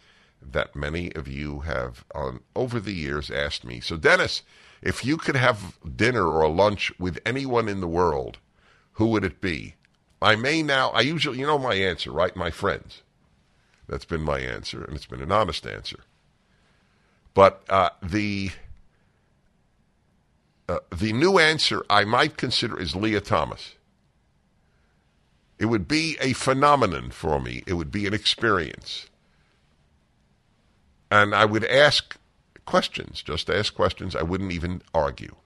that 0.42 0.76
many 0.76 1.12
of 1.14 1.26
you 1.26 1.60
have 1.60 2.04
on 2.14 2.40
over 2.54 2.80
the 2.80 2.92
years 2.92 3.30
asked 3.30 3.64
me. 3.64 3.80
So 3.80 3.96
Dennis, 3.96 4.42
if 4.82 5.04
you 5.04 5.16
could 5.16 5.36
have 5.36 5.78
dinner 5.96 6.26
or 6.26 6.48
lunch 6.48 6.92
with 6.98 7.18
anyone 7.26 7.68
in 7.68 7.80
the 7.80 7.88
world, 7.88 8.38
who 8.92 9.06
would 9.08 9.24
it 9.24 9.40
be? 9.40 9.74
I 10.20 10.36
may 10.36 10.62
now, 10.62 10.90
I 10.90 11.00
usually, 11.00 11.38
you 11.38 11.46
know 11.46 11.58
my 11.58 11.74
answer, 11.74 12.10
right? 12.10 12.34
My 12.34 12.50
friends. 12.50 13.02
That's 13.88 14.04
been 14.04 14.22
my 14.22 14.40
answer, 14.40 14.84
and 14.84 14.94
it's 14.94 15.06
been 15.06 15.22
an 15.22 15.32
honest 15.32 15.66
answer. 15.66 16.00
But 17.32 17.62
uh, 17.68 17.90
the 18.02 18.50
uh, 20.68 20.80
the 20.94 21.14
new 21.14 21.38
answer 21.38 21.82
I 21.88 22.04
might 22.04 22.36
consider 22.36 22.78
is 22.78 22.94
Lia 22.94 23.22
Thomas. 23.22 23.74
It 25.58 25.66
would 25.66 25.88
be 25.88 26.18
a 26.20 26.34
phenomenon 26.34 27.10
for 27.10 27.40
me. 27.40 27.62
It 27.66 27.74
would 27.74 27.90
be 27.90 28.06
an 28.06 28.12
experience. 28.12 29.06
And 31.10 31.34
I 31.34 31.46
would 31.46 31.64
ask 31.64 32.17
questions, 32.68 33.22
just 33.22 33.48
ask 33.48 33.74
questions. 33.74 34.14
I 34.14 34.22
wouldn't 34.22 34.52
even 34.52 34.82
argue. 34.92 35.36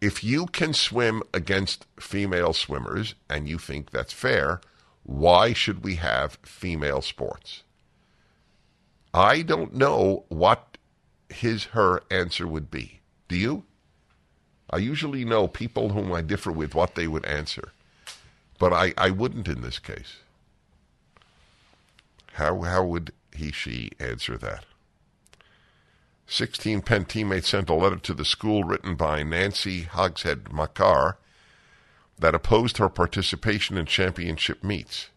If 0.00 0.24
you 0.24 0.46
can 0.46 0.74
swim 0.74 1.22
against 1.32 1.86
female 2.00 2.52
swimmers 2.52 3.14
and 3.30 3.48
you 3.48 3.56
think 3.56 3.92
that's 3.92 4.12
fair, 4.12 4.60
why 5.04 5.52
should 5.52 5.84
we 5.84 5.94
have 5.94 6.38
female 6.42 7.02
sports? 7.02 7.62
I 9.14 9.42
don't 9.42 9.74
know 9.74 10.24
what 10.28 10.76
his, 11.28 11.66
her 11.66 12.02
answer 12.10 12.48
would 12.48 12.68
be. 12.68 12.98
Do 13.28 13.36
you? 13.36 13.62
I 14.68 14.78
usually 14.78 15.24
know 15.24 15.46
people 15.46 15.90
whom 15.90 16.12
I 16.12 16.20
differ 16.20 16.50
with 16.50 16.74
what 16.74 16.96
they 16.96 17.06
would 17.06 17.24
answer, 17.24 17.70
but 18.58 18.72
I, 18.72 18.92
I 18.98 19.10
wouldn't 19.10 19.46
in 19.46 19.62
this 19.62 19.78
case. 19.78 20.16
How, 22.32 22.62
how 22.62 22.84
would 22.84 23.12
he, 23.32 23.52
she 23.52 23.92
answer 24.00 24.36
that? 24.38 24.64
16 26.30 26.82
Penn 26.82 27.06
teammates 27.06 27.48
sent 27.48 27.70
a 27.70 27.74
letter 27.74 27.96
to 27.96 28.12
the 28.12 28.24
school 28.24 28.62
written 28.62 28.94
by 28.96 29.22
Nancy 29.22 29.82
Hogshead 29.82 30.52
Makar 30.52 31.16
that 32.18 32.34
opposed 32.34 32.76
her 32.76 32.90
participation 32.90 33.78
in 33.78 33.86
championship 33.86 34.62
meets. 34.62 35.08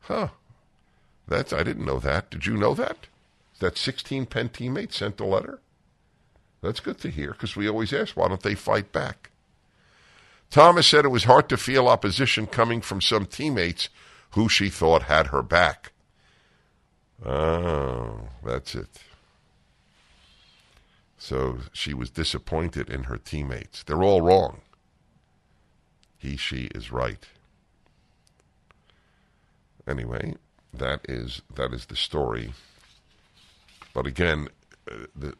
Huh. 0.00 0.28
That's 1.28 1.52
I 1.52 1.62
didn't 1.62 1.86
know 1.86 2.00
that. 2.00 2.28
Did 2.28 2.44
you 2.44 2.56
know 2.56 2.74
that? 2.74 3.06
That 3.60 3.78
16 3.78 4.26
Penn 4.26 4.48
teammates 4.48 4.96
sent 4.96 5.20
a 5.20 5.24
letter? 5.24 5.60
That's 6.60 6.80
good 6.80 6.98
to 6.98 7.08
hear 7.08 7.30
because 7.30 7.54
we 7.54 7.68
always 7.68 7.92
ask, 7.92 8.16
why 8.16 8.26
don't 8.26 8.42
they 8.42 8.56
fight 8.56 8.90
back? 8.90 9.30
Thomas 10.50 10.88
said 10.88 11.04
it 11.04 11.08
was 11.08 11.24
hard 11.24 11.48
to 11.50 11.56
feel 11.56 11.86
opposition 11.86 12.46
coming 12.46 12.80
from 12.80 13.00
some 13.00 13.26
teammates 13.26 13.88
who 14.30 14.48
she 14.48 14.68
thought 14.68 15.04
had 15.04 15.28
her 15.28 15.42
back. 15.42 15.92
Oh, 17.24 18.28
that's 18.42 18.74
it. 18.74 18.88
So 21.24 21.60
she 21.72 21.94
was 21.94 22.10
disappointed 22.10 22.90
in 22.90 23.04
her 23.04 23.16
teammates. 23.16 23.82
They're 23.82 24.02
all 24.02 24.20
wrong. 24.20 24.60
He, 26.18 26.36
she 26.36 26.68
is 26.74 26.92
right. 26.92 27.26
Anyway, 29.88 30.34
that 30.74 31.00
is 31.08 31.40
that 31.54 31.72
is 31.72 31.86
the 31.86 31.96
story. 31.96 32.52
But 33.94 34.06
again, 34.06 34.48
uh, 34.86 35.06
the, 35.16 35.34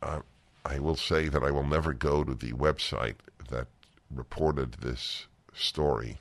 uh, 0.00 0.20
I 0.64 0.78
will 0.78 0.94
say 0.94 1.28
that 1.28 1.42
I 1.42 1.50
will 1.50 1.66
never 1.66 1.92
go 1.92 2.22
to 2.22 2.34
the 2.34 2.52
website 2.52 3.16
that 3.50 3.66
reported 4.14 4.74
this 4.74 5.26
story. 5.54 6.18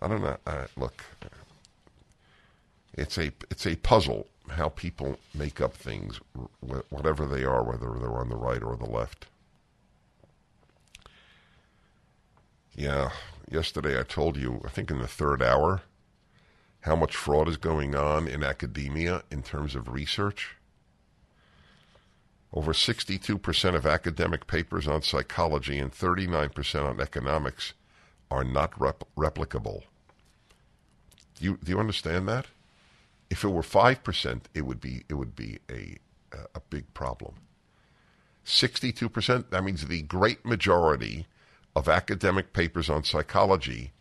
I 0.00 0.08
don't 0.08 0.22
know. 0.22 0.38
Uh, 0.44 0.66
look, 0.76 1.04
it's 2.94 3.16
a 3.16 3.30
it's 3.48 3.64
a 3.64 3.76
puzzle 3.76 4.26
how 4.50 4.68
people 4.68 5.18
make 5.34 5.60
up 5.60 5.74
things, 5.74 6.20
whatever 6.90 7.26
they 7.26 7.44
are, 7.44 7.62
whether 7.62 7.90
they're 7.98 8.18
on 8.18 8.28
the 8.28 8.36
right 8.36 8.62
or 8.62 8.76
the 8.76 8.88
left. 8.88 9.26
Yeah, 12.76 13.10
yesterday 13.50 13.98
I 13.98 14.02
told 14.02 14.36
you, 14.36 14.60
I 14.64 14.68
think 14.68 14.90
in 14.90 14.98
the 14.98 15.06
third 15.06 15.42
hour, 15.42 15.82
how 16.80 16.96
much 16.96 17.16
fraud 17.16 17.48
is 17.48 17.56
going 17.56 17.94
on 17.94 18.28
in 18.28 18.42
academia 18.42 19.22
in 19.30 19.42
terms 19.42 19.74
of 19.74 19.88
research. 19.88 20.56
Over 22.52 22.72
62% 22.72 23.74
of 23.74 23.86
academic 23.86 24.46
papers 24.46 24.86
on 24.86 25.02
psychology 25.02 25.78
and 25.78 25.90
39% 25.92 26.84
on 26.84 27.00
economics 27.00 27.72
are 28.30 28.44
not 28.44 28.78
rep- 28.78 29.04
replicable. 29.16 29.82
Do 31.36 31.44
you, 31.44 31.58
do 31.62 31.72
you 31.72 31.80
understand 31.80 32.28
that? 32.28 32.46
If 33.30 33.44
it 33.44 33.48
were 33.48 33.62
5%, 33.62 34.42
it 34.54 34.62
would 34.62 34.80
be, 34.80 35.04
it 35.08 35.14
would 35.14 35.34
be 35.34 35.58
a, 35.70 35.96
a 36.54 36.60
big 36.70 36.92
problem. 36.94 37.34
62%, 38.44 39.50
that 39.50 39.64
means 39.64 39.86
the 39.86 40.02
great 40.02 40.44
majority 40.44 41.26
of 41.74 41.88
academic 41.88 42.52
papers 42.52 42.90
on 42.90 43.04
psychology 43.04 43.92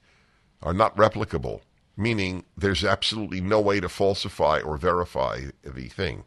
are 0.62 0.74
not 0.74 0.96
replicable 0.98 1.62
meaning 1.96 2.44
there's 2.58 2.84
absolutely 2.84 3.42
no 3.42 3.60
way 3.60 3.80
to 3.80 3.90
falsify 3.90 4.60
or 4.60 4.78
verify 4.78 5.42
the 5.64 5.88
thing. 5.90 6.24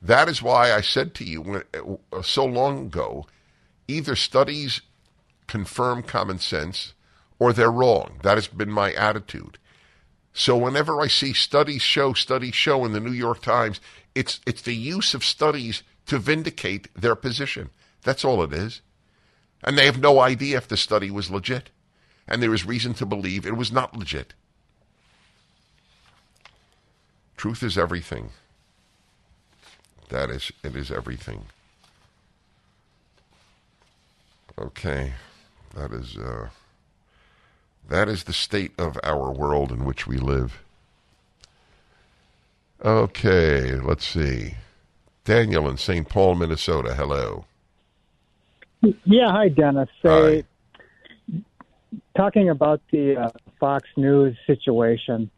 That 0.00 0.28
is 0.28 0.42
why 0.42 0.72
I 0.72 0.80
said 0.80 1.14
to 1.16 1.24
you 1.24 1.62
uh, 2.12 2.22
so 2.22 2.44
long 2.44 2.86
ago 2.86 3.26
either 3.88 4.16
studies 4.16 4.82
confirm 5.46 6.02
common 6.02 6.38
sense 6.38 6.94
or 7.38 7.52
they're 7.52 7.72
wrong. 7.72 8.20
That 8.22 8.36
has 8.36 8.46
been 8.46 8.70
my 8.70 8.92
attitude. 8.92 9.58
So 10.32 10.56
whenever 10.56 11.00
I 11.00 11.08
see 11.08 11.32
studies 11.32 11.82
show, 11.82 12.12
studies 12.12 12.54
show 12.54 12.84
in 12.84 12.92
the 12.92 13.00
New 13.00 13.12
York 13.12 13.42
Times, 13.42 13.80
it's, 14.14 14.40
it's 14.46 14.62
the 14.62 14.74
use 14.74 15.14
of 15.14 15.24
studies 15.24 15.82
to 16.06 16.18
vindicate 16.18 16.88
their 16.94 17.14
position. 17.14 17.70
That's 18.02 18.24
all 18.24 18.42
it 18.42 18.52
is. 18.52 18.80
And 19.62 19.76
they 19.76 19.86
have 19.86 20.00
no 20.00 20.20
idea 20.20 20.56
if 20.56 20.68
the 20.68 20.76
study 20.76 21.10
was 21.10 21.30
legit. 21.30 21.70
And 22.26 22.42
there 22.42 22.54
is 22.54 22.64
reason 22.64 22.94
to 22.94 23.06
believe 23.06 23.44
it 23.44 23.56
was 23.56 23.72
not 23.72 23.96
legit. 23.96 24.34
Truth 27.36 27.62
is 27.62 27.76
everything. 27.76 28.30
That 30.10 30.30
is, 30.30 30.52
it 30.62 30.76
is 30.76 30.90
everything. 30.90 31.46
Okay, 34.58 35.14
that 35.74 35.92
is 35.92 36.16
uh, 36.16 36.50
that 37.90 38.08
is 38.08 38.24
the 38.24 38.32
state 38.32 38.72
of 38.78 38.98
our 39.02 39.30
world 39.30 39.70
in 39.70 39.84
which 39.84 40.06
we 40.06 40.16
live. 40.16 40.62
Okay, 42.82 43.74
let's 43.74 44.06
see. 44.06 44.54
Daniel 45.24 45.68
in 45.68 45.76
St. 45.76 46.08
Paul, 46.08 46.36
Minnesota. 46.36 46.94
Hello. 46.94 47.44
Yeah, 49.04 49.30
hi, 49.30 49.48
Dennis. 49.48 49.90
Hi. 50.02 50.44
talking 52.16 52.48
about 52.48 52.80
the 52.90 53.16
uh, 53.16 53.30
Fox 53.58 53.86
News 53.96 54.36
situation, 54.46 55.30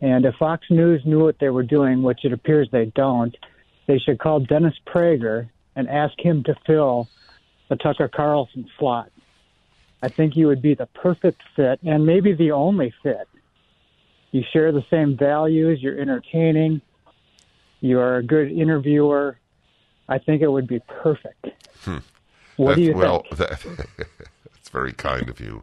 and 0.00 0.24
if 0.24 0.34
Fox 0.36 0.64
News 0.70 1.02
knew 1.04 1.22
what 1.22 1.38
they 1.38 1.50
were 1.50 1.62
doing, 1.62 2.02
which 2.02 2.24
it 2.24 2.32
appears 2.32 2.68
they 2.72 2.86
don't, 2.94 3.36
they 3.86 3.98
should 3.98 4.18
call 4.18 4.40
Dennis 4.40 4.74
Prager 4.86 5.50
and 5.76 5.88
ask 5.88 6.14
him 6.18 6.42
to 6.44 6.54
fill 6.66 7.08
the 7.68 7.76
Tucker 7.76 8.08
Carlson 8.08 8.68
slot. 8.78 9.10
I 10.02 10.08
think 10.08 10.36
you 10.36 10.46
would 10.46 10.62
be 10.62 10.74
the 10.74 10.86
perfect 10.86 11.42
fit 11.54 11.80
and 11.82 12.06
maybe 12.06 12.32
the 12.32 12.52
only 12.52 12.92
fit. 13.02 13.28
You 14.32 14.42
share 14.52 14.72
the 14.72 14.84
same 14.90 15.16
values, 15.16 15.82
you're 15.82 15.98
entertaining, 15.98 16.80
you're 17.80 18.16
a 18.16 18.22
good 18.22 18.50
interviewer. 18.50 19.38
I 20.08 20.18
think 20.18 20.42
it 20.42 20.48
would 20.48 20.66
be 20.66 20.80
perfect. 20.80 21.46
Hmm. 21.82 21.98
What 22.56 22.76
do 22.76 22.82
you 22.82 22.94
well, 22.94 23.22
think? 23.22 23.36
That, 23.36 23.60
that's 23.96 24.68
very 24.70 24.92
kind 24.92 25.28
of 25.28 25.40
you. 25.40 25.62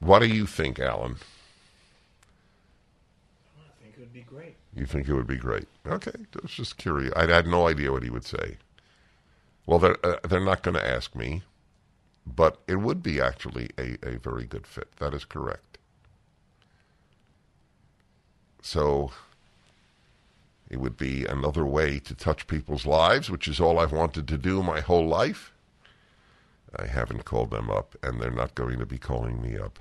What 0.00 0.20
do 0.20 0.26
you 0.26 0.46
think, 0.46 0.78
Alan? 0.78 1.16
I 3.58 3.82
think 3.82 3.94
it 3.96 4.00
would 4.00 4.12
be 4.12 4.22
great. 4.22 4.56
You 4.74 4.86
think 4.86 5.08
it 5.08 5.14
would 5.14 5.26
be 5.26 5.36
great? 5.36 5.68
Okay, 5.86 6.12
I 6.14 6.38
was 6.42 6.52
just 6.52 6.78
curious. 6.78 7.12
I 7.14 7.26
had 7.26 7.46
no 7.46 7.68
idea 7.68 7.92
what 7.92 8.02
he 8.02 8.10
would 8.10 8.24
say. 8.24 8.56
Well, 9.66 9.78
they're 9.78 10.04
uh, 10.04 10.16
they're 10.26 10.40
not 10.40 10.62
going 10.62 10.76
to 10.76 10.86
ask 10.86 11.14
me, 11.14 11.42
but 12.34 12.58
it 12.66 12.76
would 12.76 13.02
be 13.02 13.20
actually 13.20 13.70
a, 13.78 13.96
a 14.02 14.18
very 14.18 14.44
good 14.44 14.66
fit. 14.66 14.88
That 14.98 15.14
is 15.14 15.24
correct. 15.24 15.78
So 18.62 19.12
it 20.68 20.78
would 20.78 20.96
be 20.96 21.24
another 21.24 21.64
way 21.64 21.98
to 22.00 22.14
touch 22.14 22.46
people's 22.46 22.86
lives, 22.86 23.30
which 23.30 23.48
is 23.48 23.60
all 23.60 23.78
I've 23.78 23.92
wanted 23.92 24.28
to 24.28 24.38
do 24.38 24.62
my 24.62 24.80
whole 24.80 25.06
life. 25.06 25.52
I 26.76 26.86
haven't 26.86 27.24
called 27.24 27.50
them 27.50 27.70
up, 27.70 27.96
and 28.02 28.20
they're 28.20 28.30
not 28.30 28.54
going 28.54 28.78
to 28.78 28.86
be 28.86 28.98
calling 28.98 29.42
me 29.42 29.58
up. 29.58 29.78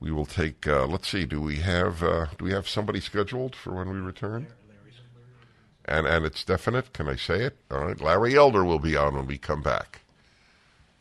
we 0.00 0.10
will 0.10 0.26
take. 0.26 0.66
Uh, 0.66 0.86
let's 0.86 1.08
see. 1.08 1.24
Do 1.24 1.40
we 1.40 1.56
have 1.56 2.02
uh, 2.02 2.26
do 2.38 2.44
we 2.44 2.52
have 2.52 2.68
somebody 2.68 3.00
scheduled 3.00 3.56
for 3.56 3.74
when 3.74 3.88
we 3.90 3.98
return? 3.98 4.46
And 5.88 6.06
and 6.06 6.24
it's 6.24 6.44
definite. 6.44 6.92
Can 6.92 7.08
I 7.08 7.16
say 7.16 7.40
it? 7.42 7.56
All 7.70 7.86
right. 7.86 8.00
Larry 8.00 8.36
Elder 8.36 8.64
will 8.64 8.78
be 8.78 8.96
on 8.96 9.14
when 9.14 9.26
we 9.26 9.38
come 9.38 9.62
back. 9.62 10.02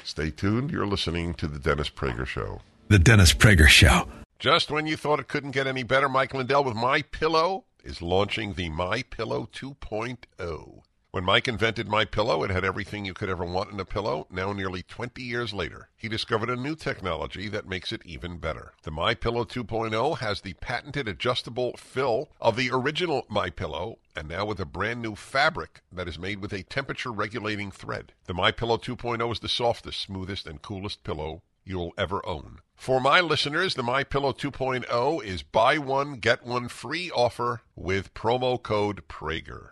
Stay 0.03 0.31
tuned. 0.31 0.71
You're 0.71 0.87
listening 0.87 1.33
to 1.35 1.47
the 1.47 1.59
Dennis 1.59 1.89
Prager 1.89 2.25
Show. 2.25 2.61
The 2.87 2.99
Dennis 2.99 3.33
Prager 3.33 3.67
Show. 3.67 4.07
Just 4.39 4.71
when 4.71 4.87
you 4.87 4.95
thought 4.95 5.19
it 5.19 5.27
couldn't 5.27 5.51
get 5.51 5.67
any 5.67 5.83
better, 5.83 6.07
Mike 6.07 6.33
Lindell 6.33 6.63
with 6.63 6.75
My 6.75 7.01
Pillow 7.01 7.65
is 7.83 8.01
launching 8.01 8.53
the 8.53 8.69
My 8.69 9.01
Pillow 9.01 9.49
2.0. 9.51 10.81
When 11.17 11.25
Mike 11.25 11.47
invented 11.47 11.87
My 11.87 12.05
Pillow, 12.05 12.43
it 12.43 12.51
had 12.51 12.63
everything 12.63 13.03
you 13.03 13.15
could 13.15 13.27
ever 13.27 13.43
want 13.43 13.71
in 13.71 13.79
a 13.79 13.85
pillow. 13.85 14.27
Now, 14.29 14.53
nearly 14.53 14.83
20 14.83 15.19
years 15.23 15.51
later, 15.51 15.89
he 15.97 16.07
discovered 16.07 16.51
a 16.51 16.55
new 16.55 16.75
technology 16.75 17.49
that 17.49 17.67
makes 17.67 17.91
it 17.91 18.05
even 18.05 18.37
better. 18.37 18.73
The 18.83 18.91
My 18.91 19.15
Pillow 19.15 19.43
2.0 19.43 20.19
has 20.19 20.41
the 20.41 20.53
patented 20.53 21.07
adjustable 21.07 21.75
fill 21.75 22.29
of 22.39 22.55
the 22.55 22.69
original 22.71 23.25
My 23.29 23.49
Pillow, 23.49 23.97
and 24.15 24.27
now 24.27 24.45
with 24.45 24.59
a 24.59 24.65
brand 24.65 25.01
new 25.01 25.15
fabric 25.15 25.81
that 25.91 26.07
is 26.07 26.19
made 26.19 26.39
with 26.39 26.53
a 26.53 26.61
temperature 26.61 27.11
regulating 27.11 27.71
thread. 27.71 28.13
The 28.27 28.35
My 28.35 28.51
Pillow 28.51 28.77
2.0 28.77 29.31
is 29.31 29.39
the 29.39 29.49
softest, 29.49 29.99
smoothest, 29.99 30.45
and 30.45 30.61
coolest 30.61 31.03
pillow 31.03 31.41
you'll 31.65 31.93
ever 31.97 32.23
own. 32.27 32.59
For 32.75 33.01
my 33.01 33.21
listeners, 33.21 33.73
the 33.73 33.81
My 33.81 34.03
Pillow 34.03 34.33
2.0 34.33 35.23
is 35.23 35.41
buy 35.41 35.79
one 35.79 36.17
get 36.17 36.45
one 36.45 36.67
free 36.67 37.09
offer 37.09 37.63
with 37.75 38.13
promo 38.13 38.61
code 38.61 39.07
Prager. 39.07 39.71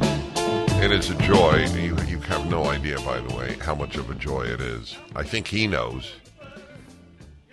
It 0.81 0.91
is 0.91 1.11
a 1.11 1.15
joy. 1.19 1.67
You, 1.75 1.95
you 2.07 2.19
have 2.21 2.49
no 2.49 2.65
idea, 2.65 2.99
by 3.01 3.19
the 3.19 3.35
way, 3.35 3.53
how 3.61 3.75
much 3.75 3.97
of 3.97 4.09
a 4.09 4.15
joy 4.15 4.45
it 4.45 4.59
is. 4.59 4.97
I 5.15 5.21
think 5.21 5.45
he 5.47 5.67
knows 5.67 6.11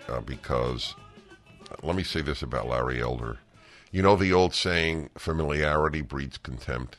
uh, 0.07 0.21
because 0.21 0.95
let 1.83 1.95
me 1.95 2.01
say 2.01 2.21
this 2.21 2.41
about 2.41 2.67
Larry 2.67 2.99
Elder. 2.99 3.37
You 3.91 4.01
know 4.01 4.15
the 4.15 4.33
old 4.33 4.55
saying, 4.55 5.11
familiarity 5.15 6.01
breeds 6.01 6.39
contempt? 6.39 6.97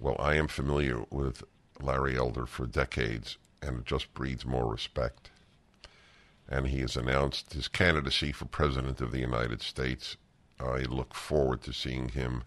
Well, 0.00 0.16
I 0.18 0.36
am 0.36 0.48
familiar 0.48 1.04
with 1.10 1.44
Larry 1.78 2.16
Elder 2.16 2.46
for 2.46 2.66
decades, 2.66 3.36
and 3.60 3.80
it 3.80 3.84
just 3.84 4.14
breeds 4.14 4.46
more 4.46 4.66
respect. 4.66 5.30
And 6.48 6.68
he 6.68 6.80
has 6.80 6.96
announced 6.96 7.52
his 7.52 7.68
candidacy 7.68 8.32
for 8.32 8.46
President 8.46 9.02
of 9.02 9.12
the 9.12 9.20
United 9.20 9.60
States. 9.60 10.16
I 10.58 10.78
look 10.78 11.14
forward 11.14 11.60
to 11.64 11.74
seeing 11.74 12.08
him 12.08 12.44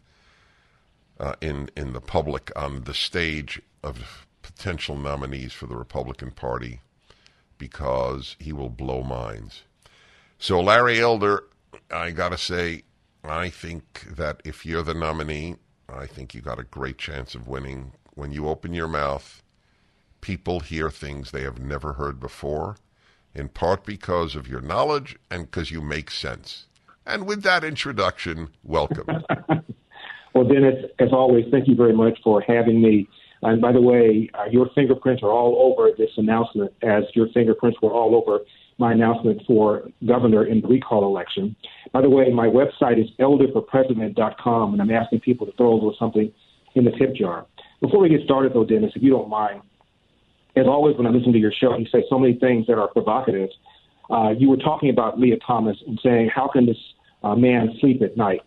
uh, 1.21 1.36
in 1.39 1.69
in 1.77 1.93
the 1.93 2.01
public 2.01 2.51
on 2.55 2.84
the 2.84 2.93
stage 2.93 3.62
of 3.84 4.25
potential 4.41 4.97
nominees 4.97 5.53
for 5.53 5.67
the 5.67 5.75
Republican 5.75 6.31
Party 6.31 6.81
because 7.60 8.36
he 8.39 8.51
will 8.51 8.69
blow 8.69 9.03
minds. 9.03 9.63
So 10.39 10.60
Larry 10.60 10.99
Elder, 10.99 11.43
I 11.91 12.10
gotta 12.10 12.39
say, 12.39 12.84
I 13.23 13.49
think 13.49 14.07
that 14.15 14.41
if 14.43 14.65
you're 14.65 14.81
the 14.81 14.95
nominee, 14.95 15.57
I 15.88 16.07
think 16.07 16.34
you 16.34 16.41
got 16.41 16.60
a 16.60 16.63
great 16.63 16.97
chance 16.97 17.36
of 17.36 17.47
winning. 17.47 17.93
When 18.15 18.31
you 18.31 18.49
open 18.49 18.73
your 18.73 18.88
mouth, 18.88 19.43
people 20.21 20.60
hear 20.62 20.89
things 20.89 21.29
they 21.29 21.43
have 21.43 21.60
never 21.60 21.93
heard 21.93 22.19
before, 22.19 22.77
in 23.36 23.49
part 23.49 23.86
because 23.86 24.36
of 24.36 24.47
your 24.47 24.62
knowledge 24.62 25.17
and 25.29 25.45
because 25.45 25.69
you 25.69 25.81
make 25.81 26.10
sense. 26.10 26.65
And 27.05 27.27
with 27.27 27.43
that 27.43 27.63
introduction, 27.63 28.49
welcome. 28.63 29.23
Well, 30.34 30.46
Dennis, 30.46 30.86
as 31.00 31.10
always, 31.12 31.46
thank 31.52 31.67
you 31.67 31.76
very 31.76 31.94
much 31.94 32.17
for 32.24 32.41
having 32.41 32.82
me. 32.82 33.08
And 33.41 33.62
by 33.62 33.72
the 33.72 33.82
way, 33.82 34.30
uh, 34.34 34.46
your 34.50 34.70
fingerprints 34.76 35.24
are 35.24 35.32
all 35.32 35.74
over 35.74 35.89
this 35.98 36.12
announcement, 36.17 36.72
as 36.84 37.04
your 37.15 37.28
fingerprints 37.34 37.80
were 37.82 37.91
all 37.91 38.15
over 38.15 38.39
my 38.78 38.94
announcement 38.94 39.41
for 39.46 39.84
governor 40.08 40.46
in 40.46 40.62
the 40.62 40.67
recall 40.67 41.06
election. 41.06 41.56
By 41.91 42.02
the 42.02 42.10
way, 42.10 42.30
my 42.32 42.48
website 42.48 43.00
is 43.02 43.10
elderforpresident.com, 43.20 44.74
and 44.74 44.82
I'm 44.82 44.91
asking 44.91 45.20
people 45.22 45.46
to 45.48 45.54
throw 45.54 45.74
a 45.74 45.76
little 45.76 45.96
something 46.00 46.32
in 46.76 46.86
the 46.86 46.91
tip 46.91 47.15
jar. 47.15 47.46
Before 47.82 48.00
we 48.00 48.10
get 48.10 48.22
started, 48.24 48.54
though, 48.54 48.63
Dennis, 48.63 48.91
if 48.96 49.04
you 49.04 49.10
don't 49.10 49.30
mind, 49.30 49.62
as 50.56 50.65
always, 50.67 50.98
when 50.98 51.08
I 51.08 51.10
listen 51.10 51.32
to 51.34 51.39
your 51.39 51.52
show, 51.52 51.78
you 51.78 51.86
say 51.91 52.04
so 52.10 52.20
many 52.20 52.34
things 52.36 52.67
that 52.67 52.78
are 52.78 52.88
provocative. 52.88 53.50
Uh, 54.10 54.32
you 54.38 54.50
were 54.50 54.58
talking 54.58 54.89
about 54.89 55.20
Lia 55.20 55.38
Thomas 55.46 55.78
and 55.88 56.00
saying, 56.04 56.30
how 56.34 56.48
can 56.52 56.65
this 56.65 56.78
uh, 57.24 57.36
man 57.36 57.76
sleep 57.80 58.02
at 58.02 58.17
night? 58.17 58.41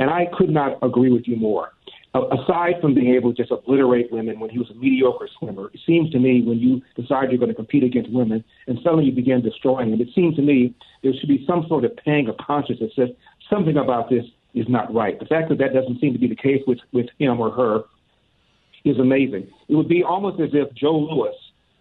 And 0.00 0.08
I 0.08 0.26
could 0.36 0.48
not 0.48 0.78
agree 0.82 1.12
with 1.12 1.28
you 1.28 1.36
more. 1.36 1.72
Aside 2.14 2.80
from 2.80 2.94
being 2.94 3.14
able 3.14 3.32
to 3.32 3.36
just 3.36 3.52
obliterate 3.52 4.10
women 4.10 4.40
when 4.40 4.50
he 4.50 4.58
was 4.58 4.68
a 4.70 4.74
mediocre 4.74 5.28
swimmer, 5.38 5.70
it 5.72 5.80
seems 5.86 6.10
to 6.10 6.18
me 6.18 6.42
when 6.42 6.58
you 6.58 6.82
decide 6.96 7.30
you're 7.30 7.38
going 7.38 7.50
to 7.50 7.54
compete 7.54 7.84
against 7.84 8.10
women 8.10 8.42
and 8.66 8.78
suddenly 8.82 9.04
you 9.04 9.12
begin 9.12 9.42
destroying 9.42 9.92
them, 9.92 10.00
it 10.00 10.08
seems 10.12 10.34
to 10.36 10.42
me 10.42 10.74
there 11.04 11.12
should 11.12 11.28
be 11.28 11.44
some 11.46 11.66
sort 11.68 11.84
of 11.84 11.94
pang 11.98 12.28
of 12.28 12.36
conscience 12.38 12.80
that 12.80 12.90
says 12.96 13.10
something 13.48 13.76
about 13.76 14.10
this 14.10 14.24
is 14.54 14.66
not 14.68 14.92
right. 14.92 15.20
The 15.20 15.26
fact 15.26 15.50
that 15.50 15.58
that 15.58 15.72
doesn't 15.72 16.00
seem 16.00 16.12
to 16.14 16.18
be 16.18 16.26
the 16.26 16.34
case 16.34 16.62
with, 16.66 16.78
with 16.92 17.06
him 17.18 17.38
or 17.38 17.52
her 17.52 17.82
is 18.84 18.98
amazing. 18.98 19.48
It 19.68 19.76
would 19.76 19.88
be 19.88 20.02
almost 20.02 20.40
as 20.40 20.50
if 20.52 20.74
Joe 20.74 20.98
Louis 20.98 21.36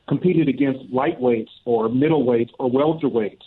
competed 0.07 0.47
against 0.49 0.91
lightweights 0.91 1.49
or 1.65 1.87
middleweights 1.87 2.49
or 2.59 2.69
welterweights. 2.69 3.39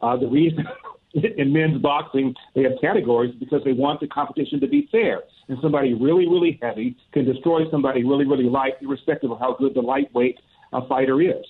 Uh, 0.00 0.16
the 0.16 0.28
reason 0.28 0.64
in 1.14 1.52
men's 1.52 1.80
boxing, 1.80 2.34
they 2.54 2.62
have 2.62 2.72
categories 2.80 3.34
because 3.38 3.62
they 3.64 3.72
want 3.72 4.00
the 4.00 4.06
competition 4.06 4.60
to 4.60 4.66
be 4.66 4.88
fair. 4.90 5.22
And 5.48 5.58
somebody 5.60 5.94
really, 5.94 6.26
really 6.28 6.58
heavy 6.62 6.96
can 7.12 7.24
destroy 7.24 7.70
somebody 7.70 8.04
really, 8.04 8.24
really 8.24 8.44
light, 8.44 8.74
irrespective 8.80 9.30
of 9.30 9.38
how 9.38 9.54
good 9.54 9.74
the 9.74 9.82
lightweight 9.82 10.38
uh, 10.72 10.80
fighter 10.86 11.20
is. 11.20 11.44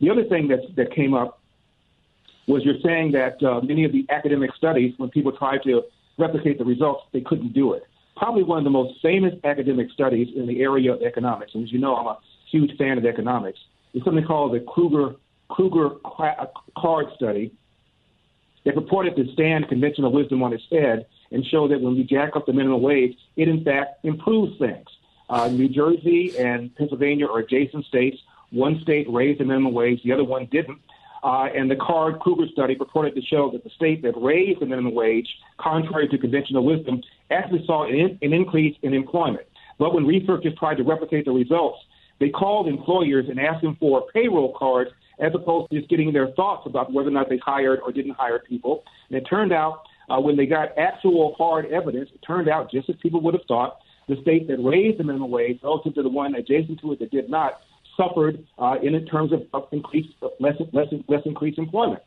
The 0.00 0.10
other 0.10 0.24
thing 0.24 0.48
that 0.48 0.60
that 0.76 0.94
came 0.94 1.14
up 1.14 1.40
was 2.46 2.64
you're 2.64 2.80
saying 2.82 3.12
that 3.12 3.42
uh, 3.42 3.60
many 3.60 3.84
of 3.84 3.92
the 3.92 4.06
academic 4.08 4.54
studies, 4.54 4.94
when 4.96 5.10
people 5.10 5.32
tried 5.32 5.62
to 5.64 5.82
replicate 6.16 6.58
the 6.58 6.64
results, 6.64 7.04
they 7.12 7.20
couldn't 7.20 7.52
do 7.52 7.74
it. 7.74 7.82
Probably 8.16 8.42
one 8.42 8.58
of 8.58 8.64
the 8.64 8.70
most 8.70 9.00
famous 9.02 9.34
academic 9.44 9.90
studies 9.90 10.28
in 10.34 10.46
the 10.46 10.62
area 10.62 10.92
of 10.92 11.02
economics, 11.02 11.54
and 11.54 11.64
as 11.64 11.72
you 11.72 11.78
know, 11.78 11.94
I'm 11.96 12.06
a 12.06 12.18
huge 12.50 12.76
fan 12.76 12.98
of 12.98 13.04
economics, 13.04 13.58
is 13.94 14.02
something 14.04 14.24
called 14.24 14.54
the 14.54 14.60
Krueger 14.60 15.16
Krueger 15.48 15.96
Card 16.76 17.06
study, 17.16 17.52
they 18.68 18.74
purported 18.74 19.16
to 19.16 19.32
stand 19.32 19.66
conventional 19.66 20.12
wisdom 20.12 20.42
on 20.42 20.52
its 20.52 20.64
head 20.70 21.06
and 21.32 21.42
show 21.46 21.68
that 21.68 21.80
when 21.80 21.94
we 21.94 22.04
jack 22.04 22.36
up 22.36 22.44
the 22.44 22.52
minimum 22.52 22.82
wage, 22.82 23.16
it 23.34 23.48
in 23.48 23.64
fact 23.64 24.04
improves 24.04 24.58
things. 24.58 24.86
Uh, 25.30 25.48
New 25.48 25.70
Jersey 25.70 26.34
and 26.38 26.74
Pennsylvania 26.76 27.26
are 27.28 27.38
adjacent 27.38 27.86
states. 27.86 28.18
One 28.50 28.78
state 28.82 29.06
raised 29.10 29.40
the 29.40 29.46
minimum 29.46 29.72
wage, 29.72 30.02
the 30.02 30.12
other 30.12 30.24
one 30.24 30.48
didn't. 30.52 30.80
Uh, 31.22 31.48
and 31.56 31.70
the 31.70 31.76
Card 31.76 32.20
Krueger 32.20 32.46
study 32.52 32.74
purported 32.74 33.14
to 33.14 33.22
show 33.22 33.50
that 33.52 33.64
the 33.64 33.70
state 33.70 34.02
that 34.02 34.12
raised 34.20 34.60
the 34.60 34.66
minimum 34.66 34.94
wage, 34.94 35.28
contrary 35.56 36.06
to 36.06 36.18
conventional 36.18 36.62
wisdom, 36.62 37.00
actually 37.30 37.64
saw 37.64 37.88
an, 37.88 38.18
an 38.20 38.32
increase 38.34 38.76
in 38.82 38.92
employment. 38.92 39.46
But 39.78 39.94
when 39.94 40.06
researchers 40.06 40.52
tried 40.58 40.76
to 40.76 40.82
replicate 40.82 41.24
the 41.24 41.32
results, 41.32 41.78
they 42.20 42.28
called 42.28 42.68
employers 42.68 43.30
and 43.30 43.40
asked 43.40 43.62
them 43.62 43.78
for 43.80 44.04
payroll 44.12 44.54
cards 44.58 44.90
as 45.20 45.32
opposed 45.34 45.70
to 45.70 45.78
just 45.78 45.90
getting 45.90 46.12
their 46.12 46.28
thoughts 46.32 46.66
about 46.66 46.92
whether 46.92 47.08
or 47.08 47.12
not 47.12 47.28
they 47.28 47.38
hired 47.38 47.80
or 47.80 47.92
didn't 47.92 48.12
hire 48.12 48.38
people. 48.38 48.84
And 49.08 49.18
it 49.18 49.24
turned 49.28 49.52
out 49.52 49.82
uh, 50.08 50.20
when 50.20 50.36
they 50.36 50.46
got 50.46 50.76
actual 50.78 51.34
hard 51.36 51.66
evidence, 51.66 52.10
it 52.14 52.20
turned 52.26 52.48
out 52.48 52.70
just 52.70 52.88
as 52.88 52.96
people 53.02 53.20
would 53.22 53.34
have 53.34 53.44
thought, 53.46 53.78
the 54.08 54.16
state 54.22 54.48
that 54.48 54.56
raised 54.58 54.98
the 54.98 55.04
minimum 55.04 55.30
wage 55.30 55.60
relative 55.62 55.94
to 55.94 56.02
the 56.02 56.08
one 56.08 56.34
adjacent 56.34 56.80
to 56.80 56.92
it 56.92 56.98
that 56.98 57.10
did 57.10 57.28
not 57.28 57.60
suffered 57.96 58.42
uh, 58.58 58.76
in 58.82 59.04
terms 59.06 59.32
of, 59.32 59.42
increased 59.72 60.08
less 60.40 60.54
less 60.72 60.86
less 61.08 61.20
increased 61.26 61.58
employment. 61.58 62.00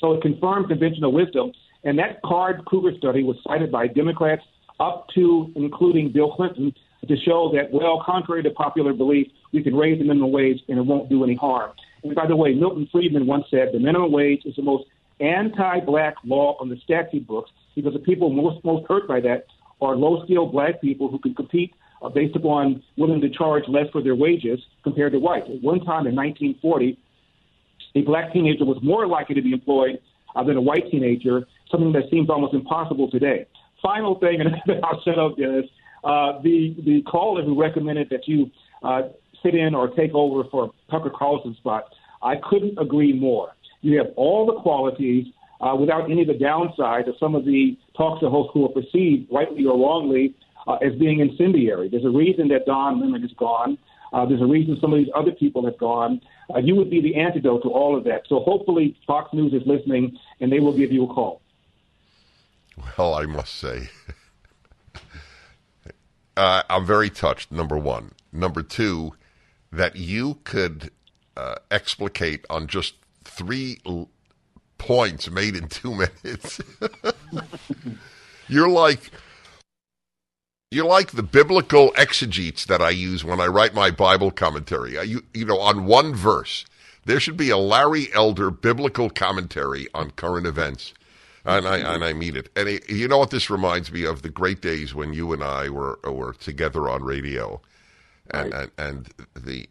So 0.00 0.14
it 0.14 0.22
confirmed 0.22 0.68
conventional 0.68 1.12
wisdom, 1.12 1.52
and 1.84 1.98
that 1.98 2.22
Card 2.22 2.64
Krueger 2.64 2.96
study 2.96 3.22
was 3.22 3.36
cited 3.46 3.70
by 3.70 3.86
Democrats 3.86 4.42
up 4.80 5.06
to 5.14 5.52
including 5.54 6.10
Bill 6.10 6.32
Clinton 6.34 6.74
to 7.06 7.16
show 7.24 7.52
that, 7.54 7.70
well, 7.72 8.02
contrary 8.04 8.42
to 8.42 8.50
popular 8.50 8.92
belief, 8.92 9.28
we 9.52 9.62
can 9.62 9.74
raise 9.74 9.98
the 9.98 10.04
minimum 10.04 10.32
wage 10.32 10.60
and 10.68 10.78
it 10.78 10.82
won't 10.82 11.08
do 11.08 11.24
any 11.24 11.34
harm. 11.34 11.72
And 12.02 12.14
by 12.14 12.26
the 12.26 12.36
way, 12.36 12.54
Milton 12.54 12.88
Friedman 12.90 13.26
once 13.26 13.44
said 13.50 13.68
the 13.72 13.78
minimum 13.78 14.12
wage 14.12 14.42
is 14.44 14.56
the 14.56 14.62
most 14.62 14.84
anti-black 15.20 16.14
law 16.24 16.56
on 16.60 16.68
the 16.68 16.76
statute 16.82 17.26
books 17.26 17.50
because 17.74 17.92
the 17.92 17.98
people 17.98 18.30
most 18.30 18.64
most 18.64 18.86
hurt 18.88 19.06
by 19.06 19.20
that 19.20 19.46
are 19.80 19.96
low-skilled 19.96 20.52
black 20.52 20.80
people 20.80 21.08
who 21.10 21.18
can 21.18 21.34
compete 21.34 21.74
uh, 22.02 22.08
based 22.08 22.36
upon 22.36 22.82
willing 22.96 23.20
to 23.20 23.28
charge 23.28 23.64
less 23.68 23.86
for 23.92 24.02
their 24.02 24.14
wages 24.14 24.58
compared 24.82 25.12
to 25.12 25.18
whites. 25.18 25.46
At 25.48 25.62
one 25.62 25.80
time 25.80 26.06
in 26.06 26.14
1940, 26.14 26.98
a 27.94 28.02
black 28.02 28.32
teenager 28.32 28.64
was 28.64 28.78
more 28.82 29.06
likely 29.06 29.34
to 29.34 29.42
be 29.42 29.52
employed 29.52 29.98
uh, 30.34 30.44
than 30.44 30.56
a 30.56 30.60
white 30.60 30.90
teenager, 30.90 31.46
something 31.70 31.92
that 31.92 32.04
seems 32.10 32.30
almost 32.30 32.54
impossible 32.54 33.10
today. 33.10 33.46
Final 33.82 34.18
thing, 34.18 34.40
and 34.40 34.84
I'll 34.84 35.02
shut 35.02 35.18
up, 35.18 35.32
is 35.38 35.64
uh, 36.04 36.40
the 36.42 36.74
the 36.84 37.02
caller 37.02 37.42
who 37.42 37.60
recommended 37.60 38.08
that 38.10 38.26
you 38.26 38.50
uh, 38.82 39.02
sit 39.42 39.54
in 39.54 39.74
or 39.74 39.88
take 39.88 40.14
over 40.14 40.44
for 40.50 40.72
Tucker 40.90 41.10
Carlson's 41.10 41.56
spot. 41.58 41.84
I 42.22 42.36
couldn't 42.36 42.78
agree 42.78 43.12
more. 43.12 43.52
You 43.80 43.98
have 43.98 44.08
all 44.16 44.46
the 44.46 44.60
qualities 44.60 45.26
uh, 45.60 45.74
without 45.74 46.10
any 46.10 46.22
of 46.22 46.28
the 46.28 46.34
downsides 46.34 47.08
of 47.08 47.14
some 47.18 47.34
of 47.34 47.44
the 47.44 47.76
talk 47.96 48.20
show 48.20 48.30
hosts 48.30 48.50
who 48.54 48.64
are 48.64 48.68
perceived, 48.68 49.30
rightly 49.30 49.64
or 49.64 49.78
wrongly, 49.78 50.34
uh, 50.66 50.74
as 50.76 50.94
being 50.98 51.20
incendiary. 51.20 51.88
There's 51.88 52.04
a 52.04 52.10
reason 52.10 52.48
that 52.48 52.66
Don 52.66 53.00
Lemon 53.00 53.24
is 53.24 53.32
gone. 53.38 53.78
Uh, 54.12 54.26
there's 54.26 54.42
a 54.42 54.46
reason 54.46 54.76
some 54.80 54.92
of 54.92 54.98
these 54.98 55.12
other 55.14 55.32
people 55.32 55.64
have 55.64 55.78
gone. 55.78 56.20
Uh, 56.54 56.58
you 56.58 56.74
would 56.74 56.90
be 56.90 57.00
the 57.00 57.14
antidote 57.14 57.62
to 57.62 57.68
all 57.68 57.96
of 57.96 58.04
that. 58.04 58.22
So 58.28 58.40
hopefully 58.40 58.96
Fox 59.06 59.32
News 59.32 59.52
is 59.52 59.62
listening 59.66 60.18
and 60.40 60.50
they 60.50 60.58
will 60.58 60.76
give 60.76 60.90
you 60.92 61.04
a 61.04 61.06
call. 61.06 61.40
Well, 62.98 63.14
I 63.14 63.26
must 63.26 63.54
say, 63.54 63.90
uh, 66.36 66.62
I'm 66.68 66.86
very 66.86 67.10
touched, 67.10 67.52
number 67.52 67.76
one. 67.76 68.12
Number 68.32 68.62
two, 68.62 69.12
that 69.72 69.96
you 69.96 70.38
could 70.44 70.90
uh, 71.36 71.56
explicate 71.70 72.44
on 72.50 72.66
just 72.66 72.94
three 73.24 73.78
l- 73.86 74.08
points 74.78 75.30
made 75.30 75.56
in 75.56 75.68
two 75.68 75.94
minutes. 76.24 76.60
You're 78.48 78.68
like 78.68 79.10
you're 80.70 80.86
like 80.86 81.10
the 81.10 81.22
biblical 81.22 81.92
exegetes 81.96 82.64
that 82.66 82.80
I 82.80 82.90
use 82.90 83.24
when 83.24 83.40
I 83.40 83.46
write 83.46 83.74
my 83.74 83.90
Bible 83.90 84.30
commentary. 84.30 84.92
You, 85.04 85.24
you 85.34 85.44
know, 85.44 85.58
on 85.58 85.84
one 85.84 86.14
verse, 86.14 86.64
there 87.06 87.18
should 87.18 87.36
be 87.36 87.50
a 87.50 87.56
Larry 87.56 88.06
Elder 88.14 88.52
biblical 88.52 89.10
commentary 89.10 89.88
on 89.94 90.12
current 90.12 90.46
events, 90.46 90.94
and 91.44 91.66
I 91.66 91.78
and 91.78 92.04
I 92.04 92.12
mean 92.12 92.36
it. 92.36 92.50
And 92.54 92.68
it, 92.68 92.88
you 92.88 93.08
know 93.08 93.18
what 93.18 93.30
this 93.30 93.50
reminds 93.50 93.90
me 93.90 94.04
of? 94.04 94.22
The 94.22 94.28
great 94.28 94.60
days 94.60 94.94
when 94.94 95.12
you 95.12 95.32
and 95.32 95.42
I 95.42 95.70
were 95.70 95.98
were 96.04 96.34
together 96.34 96.88
on 96.88 97.02
radio, 97.02 97.60
and 98.32 98.52
Right. 98.52 98.70
and, 98.78 99.06
and 99.06 99.14
the, 99.34 99.68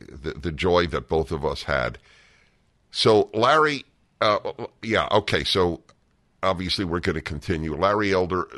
the 0.00 0.32
the 0.34 0.52
joy 0.52 0.86
that 0.88 1.08
both 1.08 1.30
of 1.30 1.44
us 1.44 1.64
had. 1.64 1.98
So 2.90 3.30
Larry, 3.34 3.84
uh, 4.20 4.38
yeah, 4.82 5.08
okay. 5.12 5.44
So 5.44 5.82
obviously 6.42 6.84
we're 6.84 7.00
going 7.00 7.14
to 7.14 7.20
continue. 7.22 7.74
Larry 7.76 8.12
Elder, 8.12 8.48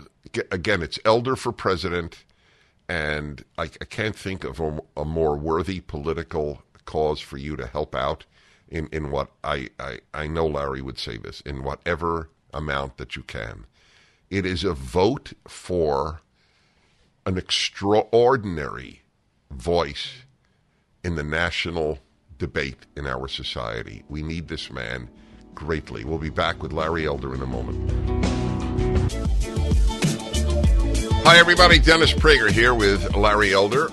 again, 0.51 0.83
it's 0.83 0.99
Elder 1.05 1.37
for 1.37 1.53
president, 1.53 2.25
and 2.89 3.45
I, 3.59 3.65
I 3.65 3.85
can't 3.85 4.17
think 4.17 4.45
of 4.45 4.61
a, 4.61 4.81
a 4.97 5.05
more 5.05 5.37
worthy 5.37 5.81
political 5.81 6.63
cause 6.85 7.21
for 7.21 7.37
you 7.37 7.57
to 7.57 7.67
help 7.67 7.95
out 7.95 8.25
in, 8.69 8.89
in 8.93 9.11
what 9.11 9.31
I, 9.45 9.69
I, 9.79 10.01
I 10.15 10.27
know 10.27 10.47
Larry 10.47 10.81
would 10.81 10.99
say 10.99 11.17
this, 11.19 11.41
in 11.43 11.63
whatever 11.63 12.31
amount 12.55 12.97
that 12.97 13.17
you 13.17 13.23
can. 13.23 13.67
It 14.31 14.47
is 14.47 14.65
a 14.65 14.73
vote 14.73 15.33
for 15.47 16.23
an 17.27 17.37
extraordinary 17.37 19.02
voice 19.53 20.13
in 21.05 21.15
the 21.15 21.23
national 21.23 21.99
debate 22.39 22.87
in 22.97 23.07
our 23.07 23.29
society. 23.29 24.03
We 24.09 24.23
need 24.23 24.49
this 24.49 24.71
man 24.71 25.09
greatly. 25.55 26.05
We'll 26.05 26.19
be 26.19 26.31
back 26.31 26.63
with 26.63 26.73
Larry 26.73 27.07
Elder 27.07 27.35
in 27.35 27.43
a 27.43 27.47
moment. 27.47 27.93
Hi, 31.25 31.39
everybody. 31.39 31.79
Dennis 31.79 32.13
Prager 32.13 32.51
here 32.51 32.75
with 32.75 33.15
Larry 33.15 33.53
Elder, 33.53 33.89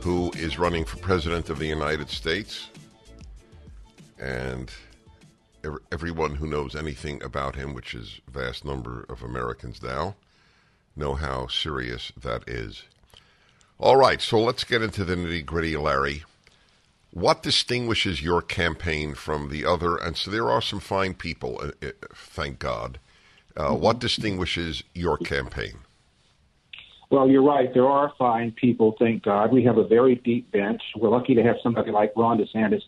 who 0.00 0.30
is 0.32 0.58
running 0.58 0.84
for 0.84 0.96
President 0.98 1.50
of 1.50 1.58
the 1.58 1.66
United 1.66 2.08
States. 2.08 2.68
And 4.18 4.70
everyone 5.92 6.36
who 6.36 6.46
knows 6.46 6.74
anything 6.74 7.22
about 7.22 7.54
him, 7.54 7.74
which 7.74 7.92
is 7.92 8.20
a 8.28 8.30
vast 8.30 8.64
number 8.64 9.04
of 9.08 9.22
Americans 9.22 9.82
now, 9.82 10.16
know 10.96 11.14
how 11.14 11.48
serious 11.48 12.12
that 12.22 12.48
is. 12.48 12.84
All 13.78 13.96
right, 13.98 14.22
so 14.22 14.40
let's 14.40 14.64
get 14.64 14.80
into 14.80 15.04
the 15.04 15.16
nitty 15.16 15.44
gritty, 15.44 15.76
Larry. 15.76 16.24
What 17.10 17.42
distinguishes 17.42 18.22
your 18.22 18.40
campaign 18.40 19.14
from 19.14 19.50
the 19.50 19.66
other? 19.66 19.98
And 19.98 20.16
so 20.16 20.30
there 20.30 20.50
are 20.50 20.62
some 20.62 20.80
fine 20.80 21.12
people, 21.12 21.60
uh, 21.62 21.86
uh, 21.86 21.90
thank 22.14 22.58
God. 22.58 22.98
Uh, 23.54 23.74
what 23.74 23.98
distinguishes 23.98 24.82
your 24.94 25.18
campaign? 25.18 25.74
Well, 27.10 27.28
you're 27.28 27.42
right. 27.42 27.72
There 27.74 27.86
are 27.86 28.14
fine 28.18 28.52
people, 28.52 28.96
thank 28.98 29.22
God. 29.22 29.52
We 29.52 29.64
have 29.64 29.76
a 29.76 29.86
very 29.86 30.14
deep 30.16 30.50
bench. 30.52 30.80
We're 30.96 31.10
lucky 31.10 31.34
to 31.34 31.42
have 31.42 31.56
somebody 31.62 31.90
like 31.90 32.14
Ron 32.16 32.38
DeSantis 32.38 32.82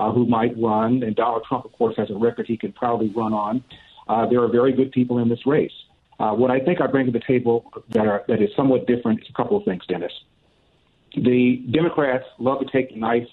uh, 0.00 0.10
who 0.10 0.26
might 0.26 0.60
run, 0.60 1.04
and 1.04 1.14
Donald 1.14 1.44
Trump, 1.48 1.64
of 1.64 1.72
course, 1.72 1.94
has 1.96 2.10
a 2.10 2.16
record 2.16 2.46
he 2.48 2.56
can 2.56 2.72
probably 2.72 3.10
run 3.10 3.32
on. 3.32 3.62
Uh, 4.08 4.26
there 4.26 4.42
are 4.42 4.48
very 4.48 4.72
good 4.72 4.90
people 4.90 5.18
in 5.18 5.28
this 5.28 5.46
race. 5.46 5.72
Uh, 6.22 6.32
what 6.32 6.52
I 6.52 6.60
think 6.60 6.80
I 6.80 6.86
bring 6.86 7.06
to 7.06 7.12
the 7.12 7.20
table 7.26 7.68
that, 7.90 8.06
are, 8.06 8.22
that 8.28 8.40
is 8.40 8.48
somewhat 8.54 8.86
different 8.86 9.20
is 9.22 9.26
a 9.28 9.32
couple 9.32 9.56
of 9.56 9.64
things, 9.64 9.82
Dennis. 9.88 10.12
The 11.16 11.64
Democrats 11.72 12.24
love 12.38 12.60
to 12.60 12.66
take 12.70 12.90
the 12.90 13.00
knife 13.00 13.26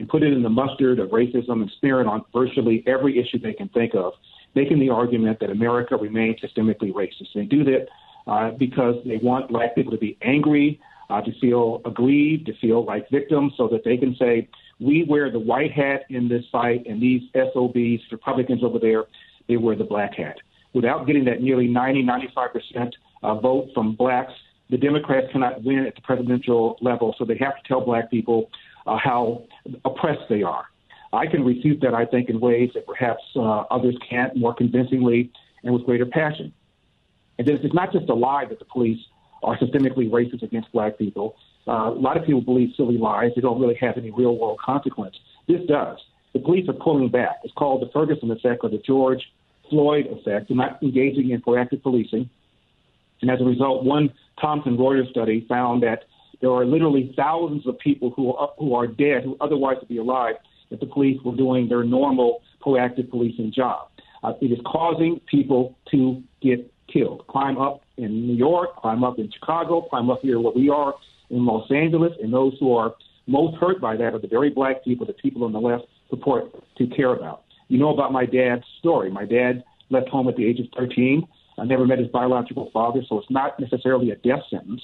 and 0.00 0.08
put 0.08 0.24
it 0.24 0.32
in 0.32 0.42
the 0.42 0.50
mustard 0.50 0.98
of 0.98 1.10
racism 1.10 1.62
and 1.62 1.70
smear 1.78 2.00
it 2.00 2.08
on 2.08 2.24
virtually 2.32 2.82
every 2.84 3.20
issue 3.20 3.38
they 3.38 3.52
can 3.52 3.68
think 3.68 3.94
of, 3.94 4.14
making 4.56 4.80
the 4.80 4.90
argument 4.90 5.38
that 5.38 5.50
America 5.50 5.96
remains 5.96 6.40
systemically 6.40 6.92
racist. 6.92 7.28
They 7.32 7.44
do 7.44 7.62
that 7.62 7.86
uh, 8.26 8.50
because 8.50 8.96
they 9.06 9.18
want 9.18 9.48
black 9.48 9.76
people 9.76 9.92
to 9.92 9.98
be 9.98 10.18
angry, 10.22 10.80
uh, 11.10 11.20
to 11.20 11.30
feel 11.38 11.80
aggrieved, 11.84 12.46
to 12.46 12.54
feel 12.60 12.84
like 12.84 13.08
victims, 13.08 13.52
so 13.56 13.68
that 13.68 13.84
they 13.84 13.96
can 13.96 14.16
say, 14.16 14.48
we 14.80 15.04
wear 15.08 15.30
the 15.30 15.38
white 15.38 15.70
hat 15.70 16.06
in 16.08 16.28
this 16.28 16.44
fight, 16.50 16.86
and 16.86 17.00
these 17.00 17.22
SOBs, 17.34 18.02
Republicans 18.10 18.64
over 18.64 18.80
there, 18.80 19.04
they 19.46 19.56
wear 19.56 19.76
the 19.76 19.84
black 19.84 20.16
hat. 20.16 20.38
Without 20.74 21.06
getting 21.06 21.24
that 21.26 21.42
nearly 21.42 21.66
90, 21.66 22.04
95% 22.04 22.92
uh, 23.22 23.34
vote 23.36 23.68
from 23.74 23.94
blacks, 23.94 24.32
the 24.70 24.78
Democrats 24.78 25.26
cannot 25.32 25.62
win 25.62 25.80
at 25.86 25.94
the 25.94 26.00
presidential 26.00 26.78
level, 26.80 27.14
so 27.18 27.24
they 27.24 27.36
have 27.36 27.56
to 27.56 27.68
tell 27.68 27.82
black 27.82 28.10
people 28.10 28.50
uh, 28.86 28.96
how 28.96 29.44
oppressed 29.84 30.22
they 30.28 30.42
are. 30.42 30.64
I 31.12 31.26
can 31.26 31.44
refute 31.44 31.80
that, 31.82 31.94
I 31.94 32.06
think, 32.06 32.30
in 32.30 32.40
ways 32.40 32.70
that 32.74 32.86
perhaps 32.86 33.22
uh, 33.36 33.64
others 33.70 33.96
can't 34.08 34.34
more 34.34 34.54
convincingly 34.54 35.30
and 35.62 35.74
with 35.74 35.84
greater 35.84 36.06
passion. 36.06 36.54
And 37.38 37.46
this 37.46 37.60
is 37.62 37.72
not 37.74 37.92
just 37.92 38.08
a 38.08 38.14
lie 38.14 38.46
that 38.46 38.58
the 38.58 38.64
police 38.64 38.98
are 39.42 39.58
systemically 39.58 40.08
racist 40.10 40.42
against 40.42 40.72
black 40.72 40.96
people. 40.96 41.36
Uh, 41.66 41.90
a 41.90 42.00
lot 42.00 42.16
of 42.16 42.24
people 42.24 42.40
believe 42.40 42.70
silly 42.76 42.96
lies. 42.96 43.32
They 43.34 43.42
don't 43.42 43.60
really 43.60 43.76
have 43.76 43.98
any 43.98 44.10
real 44.10 44.36
world 44.36 44.58
consequence. 44.64 45.16
This 45.46 45.60
does. 45.68 45.98
The 46.32 46.38
police 46.38 46.68
are 46.68 46.74
pulling 46.74 47.10
back. 47.10 47.40
It's 47.44 47.52
called 47.54 47.82
the 47.82 47.90
Ferguson 47.92 48.30
effect 48.30 48.60
or 48.62 48.70
the 48.70 48.78
George 48.78 49.22
Floyd 49.70 50.06
effect. 50.06 50.48
They're 50.48 50.56
not 50.56 50.82
engaging 50.82 51.30
in 51.30 51.40
proactive 51.40 51.82
policing. 51.82 52.28
And 53.20 53.30
as 53.30 53.40
a 53.40 53.44
result, 53.44 53.84
one 53.84 54.12
Thomson 54.40 54.76
Reuters 54.76 55.10
study 55.10 55.46
found 55.48 55.82
that 55.82 56.04
there 56.40 56.50
are 56.50 56.66
literally 56.66 57.14
thousands 57.16 57.66
of 57.66 57.78
people 57.78 58.10
who 58.10 58.34
are, 58.34 58.50
who 58.58 58.74
are 58.74 58.86
dead, 58.86 59.22
who 59.22 59.36
otherwise 59.40 59.76
would 59.80 59.88
be 59.88 59.98
alive, 59.98 60.34
if 60.70 60.80
the 60.80 60.86
police 60.86 61.20
were 61.24 61.36
doing 61.36 61.68
their 61.68 61.84
normal 61.84 62.42
proactive 62.64 63.08
policing 63.10 63.52
job. 63.54 63.88
Uh, 64.22 64.32
it 64.40 64.46
is 64.46 64.58
causing 64.66 65.20
people 65.30 65.76
to 65.90 66.22
get 66.40 66.72
killed. 66.92 67.26
Climb 67.28 67.58
up 67.58 67.82
in 67.96 68.26
New 68.26 68.34
York, 68.34 68.76
climb 68.76 69.04
up 69.04 69.18
in 69.18 69.30
Chicago, 69.30 69.82
climb 69.82 70.10
up 70.10 70.20
here 70.22 70.40
where 70.40 70.52
we 70.54 70.68
are 70.68 70.94
in 71.30 71.46
Los 71.46 71.70
Angeles, 71.70 72.12
and 72.22 72.32
those 72.32 72.54
who 72.58 72.74
are 72.74 72.94
most 73.26 73.56
hurt 73.56 73.80
by 73.80 73.96
that 73.96 74.14
are 74.14 74.18
the 74.18 74.28
very 74.28 74.50
black 74.50 74.84
people 74.84 75.06
that 75.06 75.18
people 75.18 75.44
on 75.44 75.52
the 75.52 75.60
left 75.60 75.84
purport 76.10 76.50
to 76.76 76.86
care 76.88 77.12
about. 77.12 77.44
You 77.68 77.78
know 77.78 77.92
about 77.92 78.12
my 78.12 78.26
dad's 78.26 78.64
story. 78.78 79.10
My 79.10 79.24
dad 79.24 79.64
left 79.90 80.08
home 80.08 80.28
at 80.28 80.36
the 80.36 80.46
age 80.46 80.60
of 80.60 80.66
13. 80.76 81.26
I 81.58 81.64
never 81.64 81.86
met 81.86 81.98
his 81.98 82.08
biological 82.08 82.70
father, 82.72 83.02
so 83.08 83.18
it's 83.18 83.30
not 83.30 83.58
necessarily 83.60 84.10
a 84.10 84.16
death 84.16 84.42
sentence. 84.50 84.82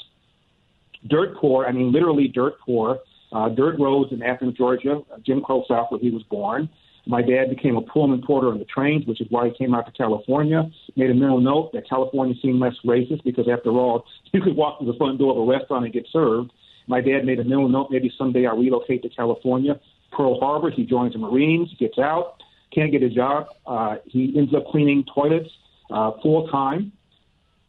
Dirt 1.07 1.37
poor, 1.37 1.67
I 1.67 1.73
mean 1.73 1.93
literally 1.93 2.29
dirt 2.29 2.55
poor, 2.64 2.99
uh, 3.33 3.49
dirt 3.51 3.79
roads 3.79 4.12
in 4.12 4.23
Athens, 4.23 4.57
Georgia, 4.57 5.01
Jim 5.25 5.41
Crow 5.41 5.64
South, 5.69 5.91
where 5.91 6.01
he 6.01 6.11
was 6.11 6.23
born. 6.25 6.69
My 7.07 7.23
dad 7.23 7.49
became 7.49 7.77
a 7.77 7.81
Pullman 7.81 8.23
porter 8.23 8.49
on 8.49 8.59
the 8.59 8.67
trains, 8.67 9.07
which 9.07 9.21
is 9.23 9.27
why 9.31 9.49
he 9.49 9.55
came 9.57 9.75
out 9.75 9.87
to 9.87 9.93
California. 9.93 10.71
Made 10.95 11.11
a 11.11 11.14
mental 11.14 11.41
note 11.41 11.73
that 11.73 11.88
California 11.88 12.35
seemed 12.43 12.61
less 12.61 12.75
racist 12.85 13.25
because, 13.25 13.47
after 13.51 13.71
all, 13.71 14.05
you 14.33 14.43
could 14.43 14.57
walk 14.57 14.79
to 14.81 14.85
the 14.85 14.93
front 14.99 15.19
door 15.19 15.33
of 15.33 15.38
a 15.38 15.51
restaurant 15.51 15.85
and 15.85 15.95
get 15.95 16.07
served. 16.12 16.53
My 16.87 17.01
dad 17.01 17.25
made 17.25 17.38
a 17.38 17.45
mental 17.45 17.69
note 17.69 17.88
maybe 17.91 18.12
someday 18.19 18.47
I 18.47 18.53
relocate 18.53 19.03
to 19.03 19.09
California. 19.09 19.81
Pearl 20.12 20.38
Harbor, 20.41 20.71
he 20.71 20.85
joins 20.85 21.14
the 21.14 21.19
Marines, 21.19 21.71
gets 21.79 21.99
out, 21.99 22.43
can't 22.72 22.92
get 22.92 23.02
a 23.02 23.11
job. 23.11 23.46
Uh, 23.66 23.96
he 24.07 24.35
ends 24.37 24.54
up 24.54 24.66
cleaning 24.66 25.04
toilets 25.14 25.48
uh, 25.90 26.12
full 26.22 26.48
time. 26.48 26.92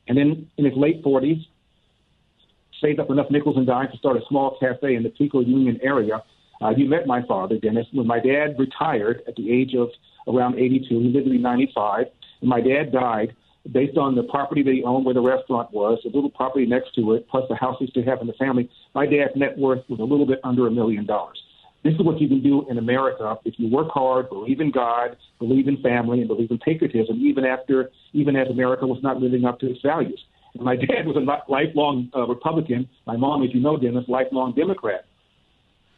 And 0.08 0.18
then 0.18 0.50
in 0.58 0.66
his 0.66 0.74
late 0.76 1.04
40s, 1.04 1.46
saved 2.82 3.00
up 3.00 3.10
enough 3.10 3.30
nickels 3.30 3.58
and 3.58 3.68
dimes 3.68 3.92
to 3.92 3.98
start 3.98 4.18
a 4.18 4.22
small 4.28 4.58
cafe 4.60 4.96
in 4.96 5.04
the 5.04 5.10
Pico 5.10 5.42
Union 5.42 5.80
area. 5.84 6.24
Uh, 6.62 6.72
you 6.72 6.88
met 6.88 7.08
my 7.08 7.22
father, 7.26 7.58
Dennis. 7.58 7.88
When 7.94 8.08
my 8.08 8.20
dad 8.20 8.56
retired 8.58 9.22
at 9.28 9.36
the 9.36 9.52
age 9.52 9.74
of 9.76 9.90
around 10.28 10.56
82, 10.56 10.88
he 10.88 11.10
lived 11.10 11.26
to 11.26 11.32
be 11.32 11.38
95, 11.38 12.08
and 12.42 12.50
my 12.50 12.62
dad 12.62 12.92
died 12.92 13.36
based 13.72 13.98
on 13.98 14.16
the 14.16 14.24
property 14.24 14.64
that 14.64 14.74
he 14.74 14.84
owned 14.84 15.06
where 15.06 15.14
the 15.14 15.22
restaurant 15.22 15.72
was, 15.72 16.00
the 16.04 16.10
little 16.10 16.30
property 16.30 16.66
next 16.66 16.96
to 16.96 17.14
it, 17.14 17.28
plus 17.30 17.44
the 17.50 17.56
house 17.56 17.76
he 17.80 17.88
still 17.88 18.04
have 18.04 18.22
in 18.22 18.28
the 18.28 18.34
family. 18.34 18.70
My 18.96 19.06
dad's 19.06 19.36
net 19.36 19.58
worth 19.58 19.84
was 19.90 20.00
a 20.00 20.04
little 20.04 20.26
bit 20.26 20.40
under 20.44 20.68
a 20.68 20.72
million 20.72 21.06
dollars. 21.06 21.42
This 21.84 21.94
is 21.94 22.02
what 22.02 22.20
you 22.20 22.28
can 22.28 22.42
do 22.42 22.66
in 22.70 22.78
America 22.78 23.38
if 23.46 23.56
you 23.58 23.70
work 23.70 23.90
hard, 23.90 24.30
believe 24.30 24.60
in 24.60 24.72
God, 24.72 25.16
believe 25.40 25.68
in 25.68 25.82
family, 25.82 26.20
and 26.20 26.28
believe 26.28 26.52
in 26.52 26.58
patriotism, 26.58 27.22
even 27.22 27.46
after, 27.46 27.92
even 28.14 28.36
as 28.36 28.48
America 28.50 28.86
was 28.86 29.02
not 29.02 29.22
living 29.22 29.46
up 29.46 29.60
to 29.62 29.72
its 29.72 29.82
values. 29.82 30.22
And 30.56 30.64
my 30.64 30.76
dad 30.88 31.06
was 31.06 31.16
a 31.16 31.52
lifelong 31.52 32.10
uh, 32.16 32.28
Republican. 32.28 32.90
My 33.06 33.16
mom, 33.16 33.44
as 33.44 33.54
you 33.54 33.62
know, 33.62 33.78
Dennis, 33.78 34.06
lifelong 34.08 34.54
Democrat. 34.56 35.06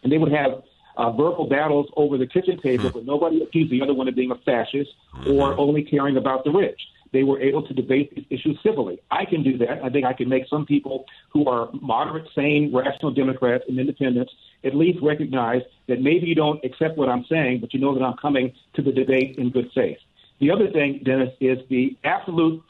And 0.03 0.11
they 0.11 0.17
would 0.17 0.31
have 0.31 0.63
uh, 0.97 1.11
verbal 1.11 1.47
battles 1.47 1.87
over 1.95 2.17
the 2.17 2.27
kitchen 2.27 2.59
table, 2.61 2.91
but 2.93 3.05
nobody 3.05 3.41
accused 3.41 3.71
the 3.71 3.81
other 3.81 3.93
one 3.93 4.07
of 4.07 4.15
being 4.15 4.31
a 4.31 4.35
fascist 4.35 4.91
or 5.27 5.57
only 5.57 5.83
caring 5.83 6.17
about 6.17 6.43
the 6.43 6.51
rich. 6.51 6.79
They 7.13 7.24
were 7.24 7.39
able 7.39 7.65
to 7.67 7.74
debate 7.74 8.13
these 8.15 8.26
issues 8.30 8.58
civilly. 8.63 9.00
I 9.12 9.26
can 9.26 9.43
do 9.43 9.58
that. 9.58 9.84
I 9.84 9.89
think 9.89 10.06
I 10.06 10.13
can 10.13 10.30
make 10.30 10.43
some 10.50 10.65
people 10.65 11.06
who 11.32 11.47
are 11.47 11.69
moderate, 11.82 12.28
sane, 12.36 12.71
rational 12.74 13.12
Democrats 13.12 13.65
and 13.67 13.80
independents 13.80 14.32
at 14.63 14.76
least 14.76 15.00
recognize 15.02 15.62
that 15.88 16.02
maybe 16.02 16.28
you 16.28 16.36
don't 16.36 16.63
accept 16.63 16.97
what 16.97 17.10
I'm 17.10 17.26
saying, 17.30 17.60
but 17.62 17.74
you 17.74 17.80
know 17.80 17.93
that 17.97 18.04
I'm 18.04 18.17
coming 18.17 18.54
to 18.76 18.82
the 18.82 18.91
debate 18.91 19.38
in 19.38 19.50
good 19.50 19.69
faith. 19.74 19.97
The 20.39 20.52
other 20.52 20.69
thing, 20.71 21.02
Dennis, 21.04 21.30
is 21.39 21.58
the 21.69 21.97
absolute 22.04 22.63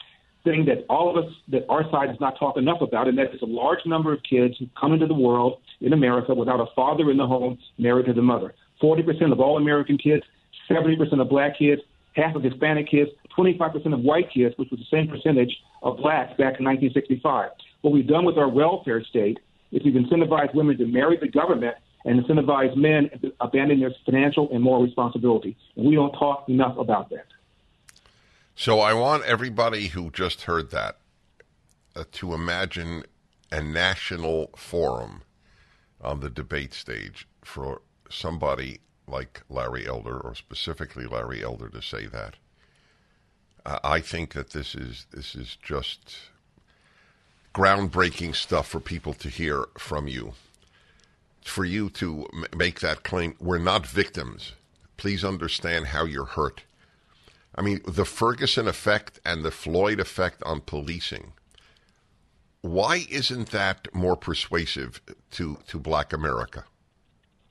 thing 0.44 0.64
that 0.66 0.84
all 0.88 1.16
of 1.16 1.24
us, 1.24 1.32
that 1.48 1.64
our 1.68 1.88
side 1.90 2.08
does 2.08 2.20
not 2.20 2.38
talk 2.38 2.56
enough 2.56 2.80
about, 2.80 3.08
and 3.08 3.16
that 3.18 3.34
is 3.34 3.42
a 3.42 3.46
large 3.46 3.80
number 3.86 4.12
of 4.12 4.20
kids 4.28 4.56
who 4.58 4.66
come 4.78 4.92
into 4.92 5.06
the 5.06 5.14
world 5.14 5.60
in 5.80 5.92
America 5.92 6.34
without 6.34 6.60
a 6.60 6.66
father 6.74 7.10
in 7.10 7.16
the 7.16 7.26
home 7.26 7.58
married 7.78 8.06
to 8.06 8.12
the 8.12 8.22
mother. 8.22 8.54
40% 8.82 9.32
of 9.32 9.40
all 9.40 9.56
American 9.56 9.96
kids, 9.96 10.24
70% 10.68 11.20
of 11.20 11.28
black 11.28 11.58
kids, 11.58 11.80
half 12.14 12.34
of 12.34 12.42
Hispanic 12.42 12.90
kids, 12.90 13.10
25% 13.36 13.94
of 13.94 14.00
white 14.00 14.30
kids, 14.32 14.54
which 14.58 14.70
was 14.70 14.80
the 14.80 14.86
same 14.96 15.08
percentage 15.08 15.56
of 15.82 15.96
blacks 15.98 16.30
back 16.30 16.58
in 16.58 16.64
1965. 16.64 17.50
What 17.82 17.92
we've 17.92 18.06
done 18.06 18.24
with 18.24 18.38
our 18.38 18.48
welfare 18.48 19.02
state 19.04 19.38
is 19.70 19.82
we've 19.84 19.94
incentivized 19.94 20.54
women 20.54 20.76
to 20.78 20.86
marry 20.86 21.16
the 21.16 21.28
government 21.28 21.76
and 22.04 22.22
incentivize 22.22 22.76
men 22.76 23.10
to 23.20 23.32
abandon 23.40 23.80
their 23.80 23.94
financial 24.04 24.48
and 24.52 24.62
moral 24.62 24.82
responsibility. 24.82 25.56
And 25.76 25.86
we 25.86 25.94
don't 25.94 26.12
talk 26.12 26.48
enough 26.48 26.76
about 26.76 27.10
that. 27.10 27.26
So 28.54 28.80
I 28.80 28.92
want 28.92 29.24
everybody 29.24 29.88
who 29.88 30.10
just 30.10 30.42
heard 30.42 30.70
that 30.70 30.98
uh, 31.96 32.04
to 32.12 32.34
imagine 32.34 33.04
a 33.50 33.62
national 33.62 34.50
forum 34.56 35.22
on 36.00 36.20
the 36.20 36.30
debate 36.30 36.74
stage 36.74 37.26
for 37.42 37.82
somebody 38.10 38.80
like 39.06 39.42
Larry 39.48 39.86
Elder, 39.86 40.18
or 40.18 40.34
specifically 40.34 41.06
Larry 41.06 41.42
Elder, 41.42 41.68
to 41.68 41.82
say 41.82 42.06
that. 42.06 42.36
Uh, 43.64 43.78
I 43.84 44.00
think 44.00 44.32
that 44.34 44.50
this 44.50 44.74
is 44.74 45.06
this 45.12 45.34
is 45.34 45.56
just 45.62 46.16
groundbreaking 47.54 48.34
stuff 48.34 48.66
for 48.68 48.80
people 48.80 49.12
to 49.14 49.28
hear 49.28 49.66
from 49.78 50.08
you. 50.08 50.32
For 51.44 51.64
you 51.64 51.90
to 51.90 52.26
m- 52.32 52.44
make 52.56 52.80
that 52.80 53.02
claim, 53.02 53.34
we're 53.40 53.58
not 53.58 53.86
victims. 53.86 54.52
Please 54.96 55.24
understand 55.24 55.88
how 55.88 56.04
you're 56.04 56.24
hurt. 56.24 56.62
I 57.54 57.60
mean, 57.62 57.80
the 57.86 58.04
Ferguson 58.06 58.66
effect 58.66 59.20
and 59.24 59.44
the 59.44 59.50
Floyd 59.50 60.00
effect 60.00 60.42
on 60.44 60.60
policing. 60.60 61.32
Why 62.62 63.04
isn't 63.10 63.50
that 63.50 63.88
more 63.92 64.16
persuasive 64.16 65.00
to, 65.32 65.58
to 65.66 65.78
black 65.78 66.12
America? 66.12 66.64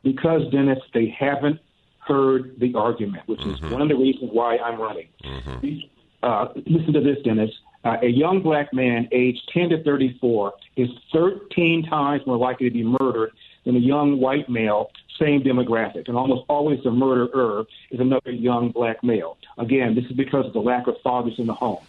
Because, 0.03 0.49
Dennis, 0.51 0.79
they 0.93 1.09
haven't 1.09 1.59
heard 2.07 2.55
the 2.59 2.73
argument, 2.73 3.27
which 3.27 3.41
is 3.45 3.59
Mhm. 3.59 3.71
one 3.71 3.81
of 3.81 3.89
the 3.89 3.95
reasons 3.95 4.31
why 4.33 4.57
I'm 4.57 4.79
running. 4.81 5.09
Mhm. 5.23 5.89
Uh, 6.23 6.47
listen 6.67 6.93
to 6.93 7.01
this, 7.01 7.17
Dennis. 7.23 7.51
Uh, 7.83 7.97
a 8.03 8.07
young 8.07 8.41
black 8.41 8.73
man 8.73 9.07
aged 9.11 9.49
10 9.53 9.69
to 9.69 9.83
34 9.83 10.53
is 10.75 10.89
13 11.11 11.83
times 11.83 12.25
more 12.27 12.37
likely 12.37 12.69
to 12.69 12.73
be 12.73 12.83
murdered 12.83 13.31
than 13.65 13.75
a 13.75 13.79
young 13.79 14.19
white 14.19 14.47
male, 14.49 14.91
same 15.19 15.41
demographic. 15.41 16.07
And 16.07 16.15
almost 16.15 16.45
always 16.47 16.83
the 16.83 16.91
murderer 16.91 17.65
is 17.89 17.99
another 17.99 18.31
young 18.31 18.71
black 18.71 19.03
male. 19.03 19.37
Again, 19.57 19.95
this 19.95 20.05
is 20.05 20.11
because 20.11 20.45
of 20.45 20.53
the 20.53 20.59
lack 20.59 20.87
of 20.87 20.95
fathers 21.03 21.35
in 21.37 21.47
the 21.47 21.53
home. 21.53 21.83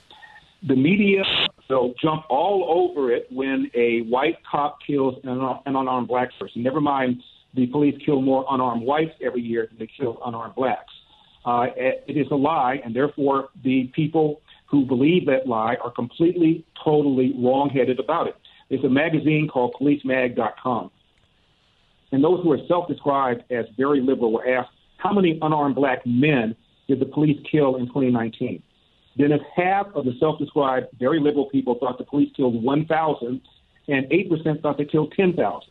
The 0.63 0.77
media 0.77 1.25
will 1.69 1.93
jump 2.01 2.25
all 2.31 2.93
over 2.95 3.13
it 3.13 3.27
when 3.31 3.71
a 3.75 4.03
white 4.03 4.39
cop 4.51 4.79
kills 4.87 5.17
an, 5.25 5.41
an 5.41 5.77
unarmed 5.77 6.09
black 6.09 6.31
person. 6.39 6.63
Never 6.63 6.81
mind, 6.81 7.23
the 7.55 7.67
police 7.67 8.01
kill 8.05 8.23
more 8.23 8.47
unarmed 8.49 8.83
whites 8.83 9.15
every 9.21 9.43
year 9.43 9.67
than 9.67 9.79
they 9.79 9.89
kill 9.89 10.21
unarmed 10.25 10.55
blacks. 10.55 10.93
Uh, 11.45 11.67
it 11.77 12.17
is 12.17 12.27
a 12.31 12.37
lie, 12.37 12.81
and 12.85 12.95
therefore 12.95 13.49
the 13.65 13.91
people 13.95 14.41
who 14.67 14.87
believe 14.87 15.27
that 15.27 15.47
lie 15.47 15.77
are 15.77 15.91
completely, 15.91 16.65
totally 16.83 17.35
wrong-headed 17.39 17.99
about 17.99 18.29
it. 18.29 18.37
There's 18.71 18.85
a 18.85 18.89
magazine 18.89 19.49
called 19.49 19.75
PoliceMag.com, 19.81 20.91
and 22.13 22.23
those 22.23 22.43
who 22.43 22.53
are 22.53 22.67
self-described 22.69 23.45
as 23.51 23.67
very 23.77 24.01
liberal 24.01 24.33
were 24.33 24.49
asked, 24.49 24.71
how 24.99 25.13
many 25.13 25.39
unarmed 25.43 25.75
black 25.75 26.07
men 26.07 26.55
did 26.87 27.01
the 27.01 27.07
police 27.07 27.39
kill 27.51 27.77
in 27.77 27.87
2019? 27.87 28.63
Then 29.17 29.33
if 29.33 29.43
half 29.55 29.89
of 29.95 30.05
the 30.05 30.15
self-described 30.21 30.89
very 30.99 31.21
liberal 31.21 31.47
people 31.47 31.75
thought 31.75 31.99
the 31.99 32.05
police 32.05 32.31
killed 32.37 32.63
1,000, 32.63 33.41
and 33.89 34.07
8% 34.07 34.63
thought 34.63 34.79
they 34.79 34.85
killed 34.85 35.13
10,000. 35.17 35.69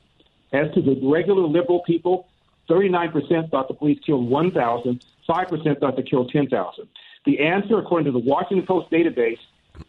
As 0.53 0.73
to 0.73 0.81
the 0.81 0.99
regular 1.01 1.43
liberal 1.43 1.81
people, 1.87 2.27
39% 2.69 3.49
thought 3.49 3.67
the 3.67 3.73
police 3.73 3.99
killed 4.05 4.29
1,000, 4.29 5.05
5% 5.27 5.79
thought 5.79 5.95
they 5.95 6.03
killed 6.03 6.31
10,000. 6.31 6.87
The 7.25 7.39
answer, 7.39 7.77
according 7.79 8.11
to 8.11 8.11
the 8.11 8.25
Washington 8.25 8.65
Post 8.65 8.91
database, 8.91 9.39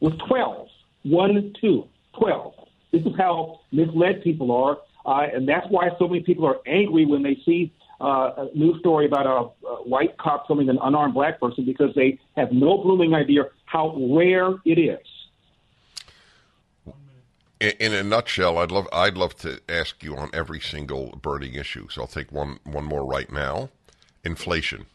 was 0.00 0.12
12. 0.28 0.68
1, 1.04 1.54
2, 1.60 1.88
12. 2.18 2.54
This 2.92 3.02
is 3.02 3.12
how 3.16 3.60
misled 3.72 4.22
people 4.22 4.52
are, 4.52 4.78
uh, 5.06 5.26
and 5.34 5.48
that's 5.48 5.66
why 5.70 5.88
so 5.98 6.06
many 6.06 6.20
people 6.20 6.46
are 6.46 6.58
angry 6.66 7.06
when 7.06 7.22
they 7.22 7.36
see 7.44 7.72
uh, 8.00 8.32
a 8.36 8.48
news 8.54 8.78
story 8.80 9.06
about 9.06 9.26
a, 9.26 9.66
a 9.66 9.88
white 9.88 10.16
cop 10.18 10.46
killing 10.46 10.68
an 10.68 10.78
unarmed 10.82 11.14
black 11.14 11.40
person 11.40 11.64
because 11.64 11.94
they 11.94 12.18
have 12.36 12.52
no 12.52 12.78
blooming 12.78 13.14
idea 13.14 13.44
how 13.64 13.96
rare 14.14 14.54
it 14.64 14.78
is. 14.78 14.98
In, 17.60 17.92
a 17.92 18.02
nutshell, 18.02 18.58
I'd 18.58 18.72
love 18.72 18.88
I'd 18.92 19.16
love 19.16 19.36
to 19.36 19.60
ask 19.68 20.02
you 20.02 20.16
on 20.16 20.30
every 20.32 20.58
single 20.58 21.16
burning 21.22 21.54
issue. 21.54 21.88
So 21.90 22.00
I'll 22.00 22.08
take 22.08 22.32
one 22.32 22.58
one 22.64 22.84
more 22.84 23.04
right 23.04 23.30
now. 23.30 23.70
Inflation. 24.24 24.86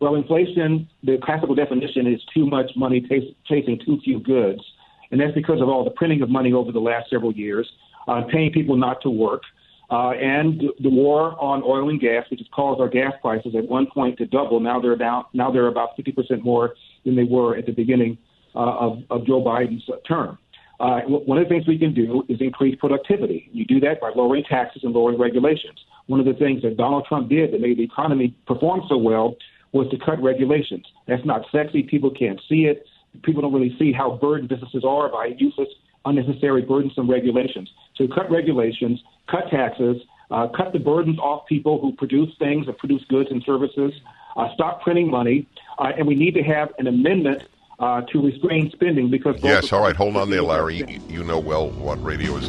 Well, 0.00 0.14
inflation, 0.14 0.88
the 1.02 1.18
classical 1.22 1.54
definition 1.54 2.06
is 2.06 2.20
too 2.32 2.46
much 2.46 2.70
money 2.74 3.02
chas- 3.02 3.34
chasing 3.46 3.78
too 3.84 4.00
few 4.02 4.18
goods. 4.20 4.62
And 5.10 5.20
that's 5.20 5.34
because 5.34 5.60
of 5.60 5.68
all 5.68 5.84
the 5.84 5.90
printing 5.90 6.22
of 6.22 6.30
money 6.30 6.52
over 6.52 6.72
the 6.72 6.80
last 6.80 7.10
several 7.10 7.32
years, 7.32 7.70
uh, 8.08 8.22
paying 8.32 8.50
people 8.52 8.76
not 8.76 9.02
to 9.02 9.10
work, 9.10 9.42
uh, 9.90 10.10
and 10.10 10.62
the 10.80 10.88
war 10.88 11.36
on 11.42 11.62
oil 11.64 11.90
and 11.90 12.00
gas, 12.00 12.24
which 12.30 12.40
has 12.40 12.46
caused 12.54 12.80
our 12.80 12.88
gas 12.88 13.12
prices 13.20 13.54
at 13.56 13.68
one 13.68 13.86
point 13.92 14.16
to 14.18 14.26
double. 14.26 14.60
Now 14.60 14.80
they're 14.80 14.96
down. 14.96 15.24
Now 15.34 15.50
they're 15.50 15.66
about 15.66 15.98
50% 15.98 16.42
more 16.42 16.74
than 17.04 17.16
they 17.16 17.24
were 17.24 17.56
at 17.56 17.66
the 17.66 17.72
beginning 17.72 18.16
uh, 18.54 18.58
of, 18.58 19.02
of 19.10 19.26
Joe 19.26 19.42
Biden's 19.42 19.88
term. 20.06 20.38
Uh, 20.78 21.00
one 21.02 21.36
of 21.36 21.44
the 21.44 21.48
things 21.48 21.66
we 21.66 21.78
can 21.78 21.92
do 21.92 22.22
is 22.28 22.40
increase 22.40 22.74
productivity. 22.76 23.50
You 23.52 23.66
do 23.66 23.80
that 23.80 24.00
by 24.00 24.12
lowering 24.16 24.44
taxes 24.44 24.82
and 24.82 24.94
lowering 24.94 25.18
regulations. 25.18 25.78
One 26.06 26.20
of 26.20 26.26
the 26.26 26.32
things 26.32 26.62
that 26.62 26.78
Donald 26.78 27.04
Trump 27.06 27.28
did 27.28 27.52
that 27.52 27.60
made 27.60 27.76
the 27.76 27.84
economy 27.84 28.34
perform 28.46 28.82
so 28.88 28.96
well 28.96 29.36
was 29.72 29.88
to 29.90 29.98
cut 29.98 30.22
regulations. 30.22 30.86
That's 31.06 31.24
not 31.24 31.46
sexy. 31.52 31.82
People 31.82 32.10
can't 32.10 32.40
see 32.48 32.64
it. 32.66 32.86
People 33.22 33.42
don't 33.42 33.52
really 33.52 33.76
see 33.78 33.92
how 33.92 34.16
burdened 34.20 34.48
businesses 34.48 34.84
are 34.84 35.08
by 35.08 35.34
useless, 35.38 35.68
unnecessary, 36.04 36.62
burdensome 36.62 37.10
regulations. 37.10 37.70
So 37.96 38.06
cut 38.08 38.30
regulations, 38.30 39.02
cut 39.28 39.50
taxes, 39.50 39.96
uh, 40.30 40.46
cut 40.56 40.72
the 40.72 40.78
burdens 40.78 41.18
off 41.18 41.46
people 41.46 41.80
who 41.80 41.92
produce 41.92 42.30
things 42.38 42.66
and 42.68 42.76
produce 42.78 43.04
goods 43.08 43.30
and 43.30 43.42
services, 43.44 43.92
uh, 44.36 44.48
stop 44.54 44.80
printing 44.82 45.10
money, 45.10 45.46
uh, 45.78 45.90
and 45.96 46.06
we 46.06 46.14
need 46.14 46.34
to 46.34 46.42
have 46.42 46.72
an 46.78 46.86
amendment 46.86 47.42
uh, 47.80 48.02
to 48.02 48.20
restrain 48.20 48.70
spending 48.72 49.10
because 49.10 49.42
Yes, 49.42 49.72
all 49.72 49.80
right. 49.82 49.96
Hold 49.96 50.16
on 50.16 50.30
there, 50.30 50.42
Larry. 50.42 50.76
You- 50.76 51.00
You 51.08 51.24
know 51.24 51.38
well 51.40 51.70
what 51.70 52.02
radio 52.04 52.36
is. 52.36 52.48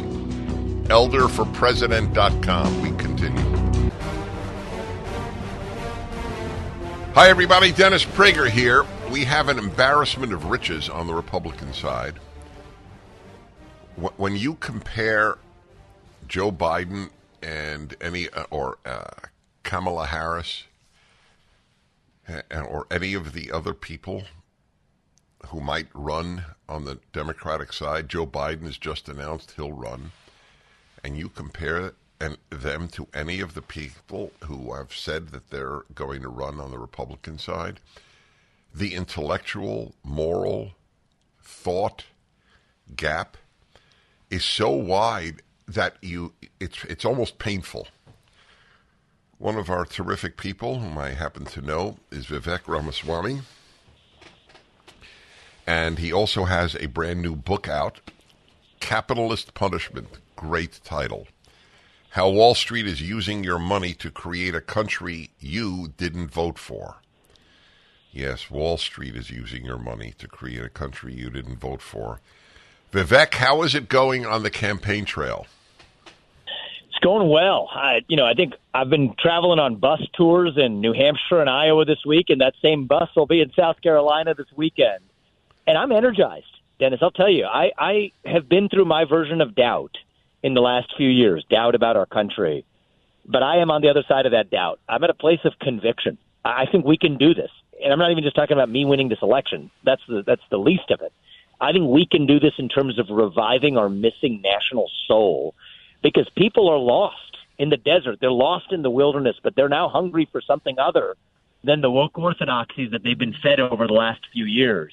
Elderforpresident.com. 0.88 2.82
We 2.82 2.90
continue. 3.02 3.51
Hi, 7.14 7.28
everybody. 7.28 7.72
Dennis 7.72 8.06
Prager 8.06 8.48
here. 8.48 8.86
We 9.10 9.24
have 9.24 9.50
an 9.50 9.58
embarrassment 9.58 10.32
of 10.32 10.46
riches 10.46 10.88
on 10.88 11.06
the 11.06 11.12
Republican 11.12 11.74
side. 11.74 12.14
When 14.16 14.34
you 14.34 14.54
compare 14.54 15.36
Joe 16.26 16.50
Biden 16.50 17.10
and 17.42 17.94
any, 18.00 18.30
uh, 18.30 18.44
or 18.48 18.78
uh, 18.86 19.10
Kamala 19.62 20.06
Harris, 20.06 20.64
uh, 22.26 22.60
or 22.60 22.86
any 22.90 23.12
of 23.12 23.34
the 23.34 23.52
other 23.52 23.74
people 23.74 24.24
who 25.48 25.60
might 25.60 25.88
run 25.92 26.46
on 26.66 26.86
the 26.86 26.98
Democratic 27.12 27.74
side. 27.74 28.08
Joe 28.08 28.26
Biden 28.26 28.62
has 28.62 28.78
just 28.78 29.10
announced 29.10 29.52
he'll 29.56 29.72
run, 29.72 30.12
and 31.04 31.18
you 31.18 31.28
compare 31.28 31.92
and 32.22 32.38
them 32.50 32.86
to 32.86 33.08
any 33.12 33.40
of 33.40 33.54
the 33.54 33.60
people 33.60 34.30
who 34.44 34.72
have 34.72 34.94
said 34.94 35.30
that 35.30 35.50
they're 35.50 35.82
going 35.92 36.22
to 36.22 36.28
run 36.28 36.60
on 36.60 36.70
the 36.70 36.78
Republican 36.78 37.36
side. 37.36 37.80
The 38.72 38.94
intellectual, 38.94 39.92
moral, 40.04 40.70
thought 41.42 42.04
gap 42.94 43.36
is 44.30 44.44
so 44.44 44.70
wide 44.70 45.42
that 45.66 45.96
you 46.00 46.32
it's 46.60 46.84
it's 46.84 47.04
almost 47.04 47.38
painful. 47.38 47.88
One 49.38 49.56
of 49.56 49.68
our 49.68 49.84
terrific 49.84 50.36
people, 50.36 50.78
whom 50.78 50.96
I 50.96 51.10
happen 51.10 51.44
to 51.46 51.60
know, 51.60 51.96
is 52.12 52.26
Vivek 52.26 52.68
Ramaswamy. 52.68 53.40
And 55.66 55.98
he 55.98 56.12
also 56.12 56.44
has 56.44 56.76
a 56.76 56.86
brand 56.86 57.20
new 57.20 57.34
book 57.34 57.68
out, 57.68 58.00
Capitalist 58.78 59.54
Punishment. 59.54 60.08
Great 60.36 60.80
title. 60.84 61.26
How 62.12 62.28
Wall 62.28 62.54
Street 62.54 62.86
is 62.86 63.00
using 63.00 63.42
your 63.42 63.58
money 63.58 63.94
to 63.94 64.10
create 64.10 64.54
a 64.54 64.60
country 64.60 65.30
you 65.40 65.94
didn't 65.96 66.26
vote 66.26 66.58
for. 66.58 66.96
Yes, 68.12 68.50
Wall 68.50 68.76
Street 68.76 69.16
is 69.16 69.30
using 69.30 69.64
your 69.64 69.78
money 69.78 70.12
to 70.18 70.28
create 70.28 70.62
a 70.62 70.68
country 70.68 71.14
you 71.14 71.30
didn't 71.30 71.58
vote 71.58 71.80
for. 71.80 72.20
Vivek, 72.92 73.32
how 73.32 73.62
is 73.62 73.74
it 73.74 73.88
going 73.88 74.26
on 74.26 74.42
the 74.42 74.50
campaign 74.50 75.06
trail? 75.06 75.46
It's 76.04 76.98
going 77.00 77.30
well. 77.30 77.70
I, 77.72 78.02
you 78.08 78.18
know, 78.18 78.26
I 78.26 78.34
think 78.34 78.56
I've 78.74 78.90
been 78.90 79.14
traveling 79.18 79.58
on 79.58 79.76
bus 79.76 80.02
tours 80.12 80.58
in 80.58 80.82
New 80.82 80.92
Hampshire 80.92 81.40
and 81.40 81.48
Iowa 81.48 81.86
this 81.86 82.04
week, 82.04 82.26
and 82.28 82.42
that 82.42 82.52
same 82.60 82.84
bus 82.84 83.08
will 83.16 83.24
be 83.24 83.40
in 83.40 83.50
South 83.52 83.80
Carolina 83.80 84.34
this 84.34 84.52
weekend. 84.54 85.02
And 85.66 85.78
I'm 85.78 85.90
energized, 85.90 86.44
Dennis. 86.78 86.98
I'll 87.00 87.10
tell 87.10 87.30
you, 87.30 87.46
I, 87.46 87.72
I 87.78 88.12
have 88.26 88.50
been 88.50 88.68
through 88.68 88.84
my 88.84 89.06
version 89.06 89.40
of 89.40 89.54
doubt 89.54 89.96
in 90.42 90.54
the 90.54 90.60
last 90.60 90.92
few 90.96 91.08
years, 91.08 91.44
doubt 91.48 91.74
about 91.74 91.96
our 91.96 92.06
country. 92.06 92.64
But 93.26 93.42
I 93.42 93.58
am 93.58 93.70
on 93.70 93.82
the 93.82 93.88
other 93.88 94.04
side 94.08 94.26
of 94.26 94.32
that 94.32 94.50
doubt. 94.50 94.80
I'm 94.88 95.04
at 95.04 95.10
a 95.10 95.14
place 95.14 95.40
of 95.44 95.58
conviction. 95.60 96.18
I 96.44 96.66
think 96.66 96.84
we 96.84 96.98
can 96.98 97.16
do 97.16 97.34
this. 97.34 97.50
And 97.82 97.92
I'm 97.92 97.98
not 97.98 98.10
even 98.10 98.24
just 98.24 98.36
talking 98.36 98.56
about 98.56 98.68
me 98.68 98.84
winning 98.84 99.08
this 99.08 99.22
election. 99.22 99.70
That's 99.84 100.02
the, 100.08 100.22
that's 100.26 100.42
the 100.50 100.58
least 100.58 100.90
of 100.90 101.00
it. 101.00 101.12
I 101.60 101.72
think 101.72 101.86
we 101.88 102.06
can 102.06 102.26
do 102.26 102.40
this 102.40 102.54
in 102.58 102.68
terms 102.68 102.98
of 102.98 103.06
reviving 103.08 103.76
our 103.76 103.88
missing 103.88 104.42
national 104.42 104.90
soul 105.06 105.54
because 106.02 106.28
people 106.36 106.68
are 106.68 106.78
lost 106.78 107.16
in 107.58 107.70
the 107.70 107.76
desert. 107.76 108.18
They're 108.20 108.32
lost 108.32 108.72
in 108.72 108.82
the 108.82 108.90
wilderness, 108.90 109.36
but 109.42 109.54
they're 109.54 109.68
now 109.68 109.88
hungry 109.88 110.28
for 110.32 110.40
something 110.40 110.78
other 110.80 111.16
than 111.62 111.80
the 111.80 111.90
woke 111.90 112.18
orthodoxies 112.18 112.90
that 112.90 113.04
they've 113.04 113.18
been 113.18 113.36
fed 113.40 113.60
over 113.60 113.86
the 113.86 113.92
last 113.92 114.20
few 114.32 114.44
years. 114.44 114.92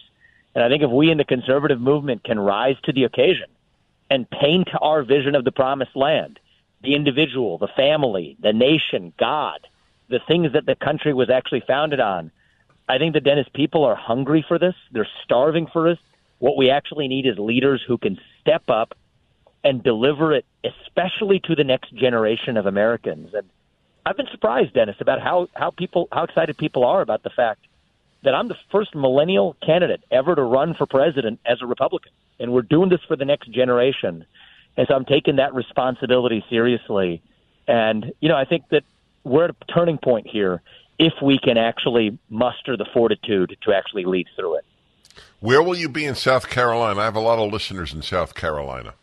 And 0.54 0.64
I 0.64 0.70
think 0.70 0.84
if 0.84 0.92
we 0.92 1.10
in 1.10 1.18
the 1.18 1.24
conservative 1.24 1.82
movement 1.82 2.24
can 2.24 2.40
rise 2.40 2.76
to 2.84 2.94
the 2.94 3.06
occasion 3.06 3.48
and 4.10 4.30
paint 4.30 4.70
our 4.82 5.04
vision 5.04 5.36
of 5.36 5.44
the 5.44 5.52
promised 5.52 5.96
land, 5.96 6.40
the 6.82 6.96
individual, 6.96 7.58
the 7.58 7.70
family, 7.76 8.38
the 8.42 8.54
nation, 8.54 9.14
God, 9.20 9.60
the 10.10 10.20
things 10.28 10.54
that 10.54 10.66
the 10.66 10.76
country 10.76 11.14
was 11.14 11.30
actually 11.30 11.64
founded 11.68 12.00
on, 12.00 12.32
I 12.88 12.98
think 12.98 13.14
the 13.14 13.22
Dennis 13.22 13.48
people 13.54 13.84
are 13.84 13.96
hungry 13.96 14.44
for 14.48 14.58
this. 14.58 14.74
They're 14.92 15.08
starving 15.24 15.68
for 15.72 15.90
this. 15.90 16.00
What 16.40 16.58
we 16.58 16.72
actually 16.72 17.08
need 17.08 17.28
is 17.28 17.38
leaders 17.38 17.84
who 17.88 17.98
can 17.98 18.20
step 18.42 18.64
up 18.70 18.96
and 19.64 19.84
deliver 19.84 20.34
it, 20.34 20.46
especially 20.64 21.40
to 21.42 21.56
the 21.56 21.64
next 21.64 21.94
generation 21.94 22.58
of 22.58 22.66
Americans. 22.66 23.34
And 23.34 23.48
I've 24.06 24.18
been 24.18 24.30
surprised, 24.32 24.74
Dennis, 24.74 24.96
about 25.00 25.22
how, 25.22 25.50
how 25.54 25.70
people 25.70 26.08
how 26.12 26.24
excited 26.24 26.58
people 26.58 26.84
are 26.84 27.02
about 27.02 27.22
the 27.24 27.30
fact 27.30 27.60
that 28.24 28.34
I'm 28.34 28.48
the 28.48 28.58
first 28.72 28.96
millennial 28.96 29.56
candidate 29.64 30.02
ever 30.10 30.34
to 30.36 30.42
run 30.42 30.74
for 30.74 30.86
president 30.86 31.40
as 31.46 31.62
a 31.62 31.68
Republican, 31.68 32.12
and 32.40 32.52
we're 32.52 32.62
doing 32.62 32.90
this 32.90 33.02
for 33.08 33.16
the 33.16 33.26
next 33.26 33.52
generation. 33.52 34.26
And 34.78 34.88
so 34.88 34.96
I'm 34.96 35.06
taking 35.06 35.38
that 35.38 35.54
responsibility 35.54 36.44
seriously. 36.50 37.22
And 37.68 38.14
you 38.20 38.30
know, 38.30 38.36
I 38.36 38.46
think 38.46 38.64
that 38.70 38.84
we're 39.24 39.46
at 39.46 39.52
a 39.52 39.74
turning 39.74 39.98
point 39.98 40.28
here 40.28 40.62
if 40.98 41.14
we 41.22 41.40
can 41.40 41.58
actually 41.58 42.18
muster 42.30 42.76
the 42.76 42.86
fortitude 42.94 43.58
to 43.64 43.74
actually 43.74 44.06
lead 44.06 44.28
through 44.36 44.56
it. 44.56 44.66
Where 45.40 45.64
will 45.64 45.78
you 45.78 45.90
be 45.90 46.06
in 46.06 46.16
South 46.16 46.50
Carolina? 46.50 47.00
I 47.00 47.06
have 47.06 47.16
a 47.16 47.22
lot 47.22 47.40
of 47.40 47.52
listeners 47.52 47.94
in 47.94 48.02
South 48.02 48.36
Carolina. 48.36 48.94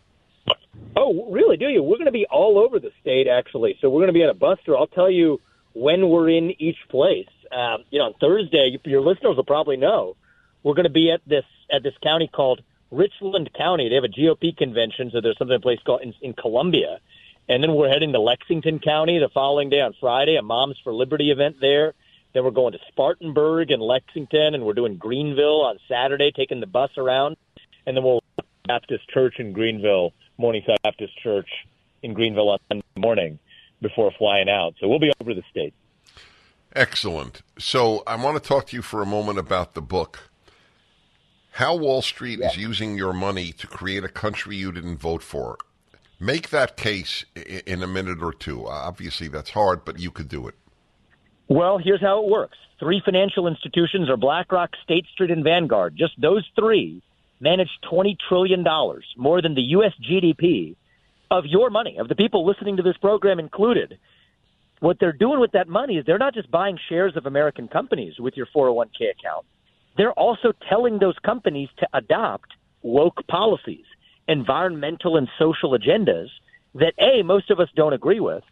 Oh, 0.94 1.30
really? 1.30 1.56
Do 1.56 1.68
you? 1.68 1.82
We're 1.82 1.96
going 1.96 2.06
to 2.06 2.12
be 2.12 2.26
all 2.26 2.58
over 2.58 2.78
the 2.78 2.90
state, 3.00 3.26
actually. 3.28 3.76
So 3.80 3.88
we're 3.88 4.00
going 4.00 4.08
to 4.08 4.12
be 4.12 4.22
at 4.22 4.30
a 4.30 4.34
bus 4.34 4.58
tour. 4.64 4.76
I'll 4.76 4.86
tell 4.86 5.10
you 5.10 5.40
when 5.74 6.08
we're 6.08 6.30
in 6.30 6.54
each 6.60 6.78
place. 6.88 7.28
Um, 7.52 7.84
you 7.90 7.98
know, 7.98 8.06
on 8.06 8.14
Thursday, 8.20 8.78
your 8.84 9.00
listeners 9.00 9.36
will 9.36 9.44
probably 9.44 9.76
know 9.76 10.16
we're 10.62 10.74
going 10.74 10.84
to 10.84 10.90
be 10.90 11.10
at 11.12 11.20
this 11.26 11.44
at 11.70 11.82
this 11.82 11.94
county 12.02 12.28
called 12.28 12.60
Richland 12.90 13.50
County. 13.56 13.88
They 13.88 13.94
have 13.96 14.04
a 14.04 14.08
GOP 14.08 14.56
convention, 14.56 15.10
so 15.12 15.20
there's 15.20 15.38
something 15.38 15.54
in 15.54 15.60
place 15.60 15.80
called 15.84 16.02
in, 16.02 16.14
in 16.22 16.32
Columbia, 16.32 17.00
and 17.48 17.62
then 17.62 17.74
we're 17.74 17.88
heading 17.88 18.12
to 18.12 18.20
Lexington 18.20 18.78
County 18.80 19.18
the 19.18 19.28
following 19.28 19.70
day 19.70 19.80
on 19.80 19.94
Friday, 20.00 20.36
a 20.36 20.42
Moms 20.42 20.78
for 20.82 20.92
Liberty 20.92 21.30
event 21.30 21.56
there. 21.60 21.94
Then 22.32 22.44
we're 22.44 22.50
going 22.50 22.72
to 22.72 22.78
Spartanburg 22.88 23.70
and 23.70 23.80
Lexington, 23.80 24.54
and 24.54 24.64
we're 24.64 24.74
doing 24.74 24.96
Greenville 24.96 25.62
on 25.62 25.78
Saturday, 25.88 26.32
taking 26.32 26.60
the 26.60 26.66
bus 26.66 26.90
around, 26.98 27.36
and 27.86 27.96
then 27.96 28.04
we'll 28.04 28.22
Baptist 28.66 29.08
Church 29.08 29.36
in 29.38 29.52
Greenville, 29.52 30.12
Morningside 30.38 30.78
Baptist 30.82 31.16
Church 31.22 31.48
in 32.02 32.14
Greenville 32.14 32.50
on 32.50 32.58
Sunday 32.68 32.84
morning 32.96 33.38
before 33.80 34.12
flying 34.18 34.48
out. 34.48 34.74
So 34.80 34.88
we'll 34.88 34.98
be 34.98 35.12
over 35.20 35.34
the 35.34 35.42
state. 35.50 35.74
Excellent. 36.74 37.42
So 37.58 38.02
I 38.06 38.16
want 38.16 38.42
to 38.42 38.46
talk 38.46 38.66
to 38.68 38.76
you 38.76 38.82
for 38.82 39.02
a 39.02 39.06
moment 39.06 39.38
about 39.38 39.74
the 39.74 39.82
book. 39.82 40.30
How 41.56 41.74
Wall 41.74 42.02
Street 42.02 42.38
yeah. 42.38 42.48
is 42.48 42.58
using 42.58 42.98
your 42.98 43.14
money 43.14 43.50
to 43.52 43.66
create 43.66 44.04
a 44.04 44.10
country 44.10 44.56
you 44.56 44.72
didn't 44.72 44.98
vote 44.98 45.22
for. 45.22 45.56
Make 46.20 46.50
that 46.50 46.76
case 46.76 47.24
in 47.34 47.82
a 47.82 47.86
minute 47.86 48.22
or 48.22 48.34
two. 48.34 48.66
Uh, 48.66 48.72
obviously, 48.72 49.28
that's 49.28 49.48
hard, 49.48 49.82
but 49.82 49.98
you 49.98 50.10
could 50.10 50.28
do 50.28 50.48
it. 50.48 50.54
Well, 51.48 51.78
here's 51.78 52.02
how 52.02 52.22
it 52.22 52.30
works. 52.30 52.58
Three 52.78 53.00
financial 53.02 53.46
institutions 53.46 54.10
are 54.10 54.18
BlackRock, 54.18 54.72
State 54.84 55.06
Street, 55.14 55.30
and 55.30 55.42
Vanguard. 55.42 55.96
Just 55.96 56.20
those 56.20 56.44
three 56.54 57.02
manage 57.40 57.70
$20 57.90 58.18
trillion, 58.28 58.62
more 59.16 59.40
than 59.40 59.54
the 59.54 59.62
U.S. 59.62 59.92
GDP 60.06 60.76
of 61.30 61.46
your 61.46 61.70
money, 61.70 61.96
of 61.96 62.08
the 62.08 62.16
people 62.16 62.44
listening 62.44 62.76
to 62.76 62.82
this 62.82 62.98
program 62.98 63.38
included. 63.38 63.98
What 64.80 64.98
they're 65.00 65.10
doing 65.10 65.40
with 65.40 65.52
that 65.52 65.68
money 65.68 65.96
is 65.96 66.04
they're 66.04 66.18
not 66.18 66.34
just 66.34 66.50
buying 66.50 66.78
shares 66.90 67.16
of 67.16 67.24
American 67.24 67.66
companies 67.66 68.18
with 68.18 68.36
your 68.36 68.46
401k 68.54 69.10
account. 69.18 69.46
They're 69.96 70.12
also 70.12 70.52
telling 70.68 70.98
those 70.98 71.18
companies 71.24 71.68
to 71.78 71.88
adopt 71.92 72.52
woke 72.82 73.26
policies, 73.26 73.84
environmental 74.28 75.16
and 75.16 75.28
social 75.38 75.70
agendas 75.70 76.28
that 76.74 76.94
A, 76.98 77.22
most 77.22 77.50
of 77.50 77.60
us 77.60 77.68
don't 77.74 77.94
agree 77.94 78.20
with, 78.20 78.44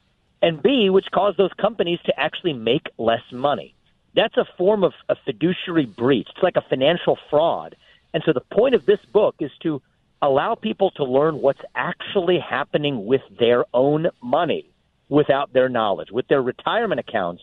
and 0.42 0.62
B, 0.62 0.90
which 0.90 1.10
cause 1.12 1.34
those 1.36 1.52
companies 1.54 2.00
to 2.06 2.18
actually 2.18 2.52
make 2.52 2.86
less 2.98 3.22
money. 3.30 3.74
That's 4.14 4.36
a 4.36 4.46
form 4.56 4.84
of 4.84 4.92
a 5.08 5.16
fiduciary 5.16 5.86
breach. 5.86 6.28
It's 6.34 6.42
like 6.42 6.56
a 6.56 6.62
financial 6.68 7.18
fraud. 7.30 7.76
And 8.12 8.22
so 8.24 8.32
the 8.32 8.40
point 8.40 8.74
of 8.74 8.86
this 8.86 9.00
book 9.12 9.36
is 9.40 9.50
to 9.62 9.82
allow 10.22 10.54
people 10.54 10.90
to 10.92 11.04
learn 11.04 11.40
what's 11.40 11.60
actually 11.74 12.38
happening 12.38 13.06
with 13.06 13.22
their 13.38 13.64
own 13.74 14.08
money 14.22 14.70
without 15.08 15.52
their 15.52 15.68
knowledge, 15.68 16.10
with 16.10 16.28
their 16.28 16.40
retirement 16.40 17.00
accounts, 17.00 17.42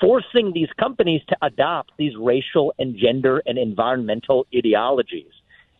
forcing 0.00 0.52
these 0.52 0.70
companies 0.78 1.22
to 1.28 1.36
adopt 1.42 1.92
these 1.96 2.16
racial 2.16 2.72
and 2.78 2.96
gender 2.96 3.42
and 3.46 3.58
environmental 3.58 4.46
ideologies. 4.54 5.32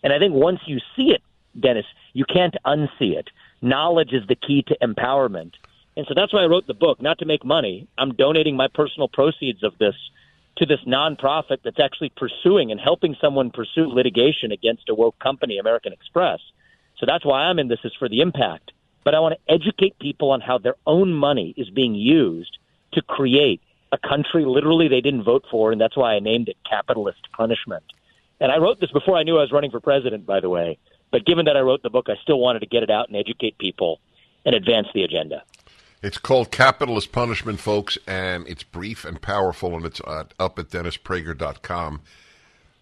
And 0.03 0.13
I 0.13 0.19
think 0.19 0.35
once 0.35 0.61
you 0.67 0.79
see 0.97 1.11
it, 1.11 1.23
Dennis, 1.59 1.87
you 2.13 2.25
can't 2.25 2.57
unsee 2.65 3.17
it. 3.17 3.29
Knowledge 3.63 4.13
is 4.13 4.27
the 4.29 4.35
key 4.35 4.63
to 4.69 4.77
empowerment. 4.83 5.53
And 5.97 6.07
so 6.07 6.15
that's 6.15 6.33
why 6.33 6.43
I 6.43 6.47
wrote 6.47 6.67
the 6.67 6.75
book, 6.75 7.03
not 7.03 7.19
to 7.19 7.25
make 7.25 7.45
money. 7.45 7.89
I'm 7.99 8.15
donating 8.15 8.57
my 8.57 8.69
personal 8.69 9.09
proceeds 9.09 9.63
of 9.63 9.77
this 9.79 9.95
to 10.57 10.67
this 10.67 10.81
nonprofit 10.87 11.59
that's 11.65 11.81
actually 11.81 12.11
pursuing 12.11 12.71
and 12.71 12.81
helping 12.81 13.17
someone 13.21 13.51
pursue 13.51 13.87
litigation 13.87 14.53
against 14.53 14.89
a 14.89 14.95
woke 14.95 15.19
company, 15.19 15.59
American 15.59 15.93
Express. 15.93 16.41
So 16.99 17.07
that's 17.07 17.25
why 17.25 17.45
I'm 17.45 17.59
in 17.59 17.69
this 17.69 17.81
is 17.85 17.93
for 17.99 18.09
the 18.09 18.21
impact. 18.21 18.73
But 19.05 19.15
I 19.15 19.21
want 19.21 19.35
to 19.35 19.53
educate 19.53 19.99
people 19.99 20.31
on 20.31 20.41
how 20.41 20.59
their 20.59 20.75
own 20.87 21.13
money 21.15 21.55
is 21.57 21.71
being 21.71 21.95
used 21.95 22.59
to 22.93 23.03
create 23.03 23.63
a 23.93 23.99
country 23.99 24.45
literally 24.45 24.89
they 24.89 25.01
didn't 25.01 25.25
vote 25.25 25.45
for, 25.51 25.73
and 25.73 25.81
that's 25.81 25.97
why 25.97 26.15
I 26.15 26.21
named 26.21 26.49
it 26.49 26.57
capitalist 26.69 27.21
punishment. 27.37 27.83
And 28.41 28.51
I 28.51 28.59
wrote 28.59 28.81
this 28.81 28.91
before 28.91 29.17
I 29.17 29.23
knew 29.23 29.39
I 29.39 29.43
was 29.43 29.53
running 29.53 29.71
for 29.71 29.81
president, 29.81 30.27
by 30.27 30.41
the 30.41 30.49
way. 30.49 30.79
But 31.11 31.27
given 31.27 31.47
that 31.47 31.57
I 31.57 31.61
wrote 31.61 31.83
the 31.83 31.91
book, 31.91 32.07
I 32.09 32.15
still 32.23 32.39
wanted 32.39 32.61
to 32.61 32.67
get 32.67 32.83
it 32.83 32.91
out 32.91 33.09
and 33.09 33.17
educate 33.17 33.59
people 33.59 34.01
and 34.45 34.55
advance 34.55 34.87
the 34.95 35.03
agenda. 35.03 35.43
It's 36.03 36.17
called 36.17 36.51
Capitalist 36.51 37.13
Punishment, 37.13 37.61
folks, 37.61 37.99
and 38.07 38.47
it's 38.49 38.63
brief 38.63 39.05
and 39.05 39.21
powerful, 39.21 39.77
and 39.77 39.85
it's 39.85 40.01
uh, 40.01 40.25
up 40.39 40.59
at 40.59 40.69
DennisPrager.com. 40.69 42.01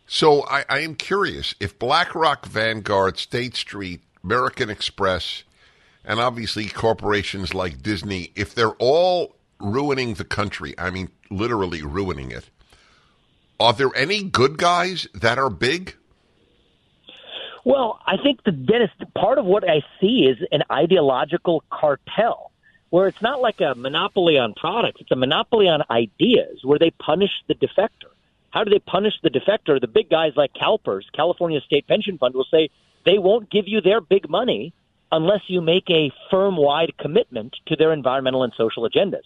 So 0.07 0.47
I, 0.47 0.65
I 0.69 0.79
am 0.81 0.95
curious 0.95 1.55
if 1.59 1.79
BlackRock, 1.79 2.47
Vanguard, 2.47 3.19
State 3.19 3.57
Street, 3.57 4.03
American 4.23 4.71
Express, 4.71 5.43
and 6.05 6.21
obviously 6.21 6.69
corporations 6.69 7.55
like 7.55 7.83
Disney, 7.83 8.33
if 8.37 8.55
they're 8.55 8.77
all 8.79 9.35
ruining 9.61 10.15
the 10.15 10.25
country, 10.25 10.75
I 10.79 10.91
mean, 10.91 11.11
literally 11.31 11.83
ruining 11.83 12.31
it, 12.31 12.49
are 13.61 13.73
there 13.73 13.91
any 13.95 14.23
good 14.23 14.59
guys 14.59 15.09
that 15.15 15.39
are 15.39 15.51
big? 15.51 15.97
Well, 17.65 18.01
I 18.07 18.17
think 18.23 18.45
the 18.45 18.53
Dennis 18.53 18.91
part 19.15 19.39
of 19.39 19.45
what 19.45 19.69
I 19.69 19.83
see 20.01 20.27
is 20.27 20.39
an 20.53 20.63
ideological 20.71 21.65
cartel 21.71 22.53
where 22.91 23.09
it's 23.09 23.21
not 23.21 23.41
like 23.41 23.61
a 23.61 23.75
monopoly 23.75 24.39
on 24.39 24.55
products, 24.55 25.01
it's 25.01 25.11
a 25.11 25.17
monopoly 25.17 25.69
on 25.69 25.83
ideas 25.91 26.61
where 26.63 26.79
they 26.79 26.91
punish 26.91 27.31
the 27.47 27.55
defector. 27.55 28.11
How 28.51 28.65
do 28.65 28.71
they 28.71 28.79
punish 28.79 29.13
the 29.23 29.29
defector? 29.29 29.79
The 29.79 29.87
big 29.87 30.09
guys 30.09 30.33
like 30.37 30.55
CalPERS, 30.55 31.03
California 31.15 31.61
State 31.61 31.87
Pension 31.87 32.17
Fund, 32.17 32.35
will 32.35 32.47
say 32.51 32.71
they 33.05 33.19
won't 33.19 33.51
give 33.51 33.69
you 33.69 33.83
their 33.83 34.01
big 34.01 34.31
money 34.31 34.73
unless 35.13 35.43
you 35.49 35.61
make 35.61 35.91
a 35.91 36.11
firm 36.31 36.57
wide 36.57 36.95
commitment 36.99 37.55
to 37.67 37.77
their 37.77 37.93
environmental 37.93 38.43
and 38.43 38.53
social 38.57 38.89
agendas. 38.89 39.25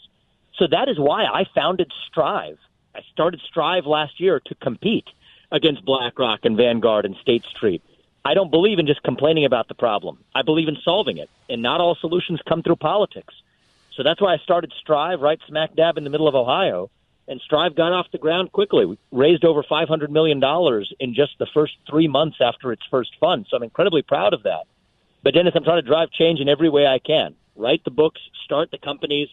So 0.62 0.68
that 0.68 0.88
is 0.88 0.96
why 0.96 1.24
I 1.24 1.44
founded 1.56 1.90
Strive. 2.06 2.56
I 2.94 3.00
started 3.12 3.40
Strive 3.48 3.84
last 3.84 4.20
year 4.20 4.38
to 4.46 4.54
compete 4.54 5.08
against 5.50 5.84
BlackRock 5.84 6.44
and 6.44 6.56
Vanguard 6.56 7.04
and 7.04 7.16
State 7.16 7.42
Street. 7.46 7.82
I 8.24 8.34
don't 8.34 8.52
believe 8.52 8.78
in 8.78 8.86
just 8.86 9.02
complaining 9.02 9.44
about 9.44 9.66
the 9.66 9.74
problem. 9.74 10.18
I 10.36 10.42
believe 10.42 10.68
in 10.68 10.76
solving 10.84 11.18
it. 11.18 11.28
And 11.48 11.62
not 11.62 11.80
all 11.80 11.96
solutions 11.96 12.38
come 12.48 12.62
through 12.62 12.76
politics. 12.76 13.34
So 13.96 14.04
that's 14.04 14.20
why 14.20 14.34
I 14.34 14.38
started 14.38 14.72
Strive 14.78 15.20
right 15.20 15.40
smack 15.48 15.74
dab 15.74 15.98
in 15.98 16.04
the 16.04 16.10
middle 16.10 16.28
of 16.28 16.36
Ohio 16.36 16.92
and 17.26 17.40
Strive 17.40 17.74
got 17.74 17.90
off 17.90 18.12
the 18.12 18.18
ground 18.18 18.52
quickly. 18.52 18.86
We 18.86 18.98
raised 19.10 19.44
over 19.44 19.64
$500 19.64 20.10
million 20.10 20.40
in 21.00 21.12
just 21.12 21.40
the 21.40 21.48
first 21.52 21.72
three 21.90 22.06
months 22.06 22.36
after 22.40 22.70
its 22.70 22.82
first 22.88 23.10
fund. 23.18 23.46
So 23.50 23.56
I'm 23.56 23.64
incredibly 23.64 24.02
proud 24.02 24.32
of 24.32 24.44
that. 24.44 24.66
But 25.24 25.34
Dennis, 25.34 25.54
I'm 25.56 25.64
trying 25.64 25.82
to 25.82 25.88
drive 25.88 26.12
change 26.12 26.38
in 26.38 26.48
every 26.48 26.68
way 26.68 26.86
I 26.86 27.00
can. 27.00 27.34
Write 27.56 27.82
the 27.82 27.90
books, 27.90 28.20
start 28.44 28.70
the 28.70 28.78
companies, 28.78 29.28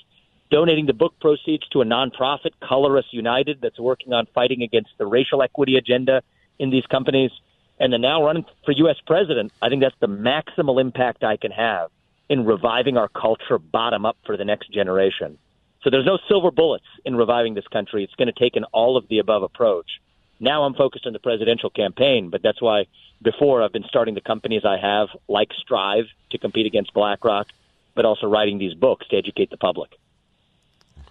donating 0.52 0.86
the 0.86 0.94
book 0.94 1.14
proceeds 1.20 1.68
to 1.70 1.82
a 1.82 1.86
nonprofit, 1.86 2.52
Color 2.62 2.98
Us 2.98 3.06
United, 3.12 3.60
that's 3.62 3.80
working 3.80 4.14
on 4.14 4.26
fighting 4.34 4.64
against 4.64 4.92
the 4.98 5.06
racial 5.06 5.42
equity 5.42 5.76
agenda 5.76 6.22
in 6.58 6.70
these 6.70 6.86
companies. 6.86 7.32
And 7.80 7.94
then 7.94 8.02
now 8.02 8.24
running 8.24 8.46
for 8.66 8.72
U.S. 8.72 8.98
president, 9.06 9.54
I 9.62 9.70
think 9.70 9.82
that's 9.82 9.96
the 10.00 10.08
maximal 10.08 10.82
impact 10.82 11.24
I 11.24 11.38
can 11.38 11.52
have 11.52 11.92
in 12.30 12.46
reviving 12.46 12.98
our 12.98 13.08
culture 13.08 13.58
bottom 13.58 14.06
up 14.06 14.18
for 14.26 14.38
the 14.38 14.46
next 14.46 14.72
generation. 14.72 15.38
So 15.84 15.90
there's 15.90 16.06
no 16.06 16.20
silver 16.28 16.52
bullets 16.52 16.86
in 17.06 17.16
reviving 17.16 17.54
this 17.54 17.68
country. 17.68 18.04
It's 18.04 18.16
going 18.16 18.32
to 18.32 18.38
take 18.38 18.56
an 18.56 18.66
all 18.66 18.98
of 18.98 19.08
the 19.08 19.20
above 19.20 19.44
approach. 19.44 20.02
Now 20.40 20.64
I'm 20.64 20.74
focused 20.74 21.06
on 21.06 21.14
the 21.14 21.20
presidential 21.20 21.70
campaign, 21.70 22.30
but 22.30 22.42
that's 22.42 22.62
why 22.62 22.86
before 23.22 23.62
I've 23.64 23.74
been 23.74 23.86
starting 23.88 24.14
the 24.14 24.22
companies 24.22 24.64
I 24.66 24.78
have, 24.78 25.10
like 25.28 25.50
Strive, 25.54 26.06
to 26.32 26.38
compete 26.38 26.66
against 26.66 26.94
BlackRock, 26.94 27.48
but 27.96 28.06
also 28.06 28.28
writing 28.28 28.58
these 28.58 28.74
books 28.74 29.08
to 29.10 29.18
educate 29.18 29.50
the 29.50 29.58
public. 29.58 29.98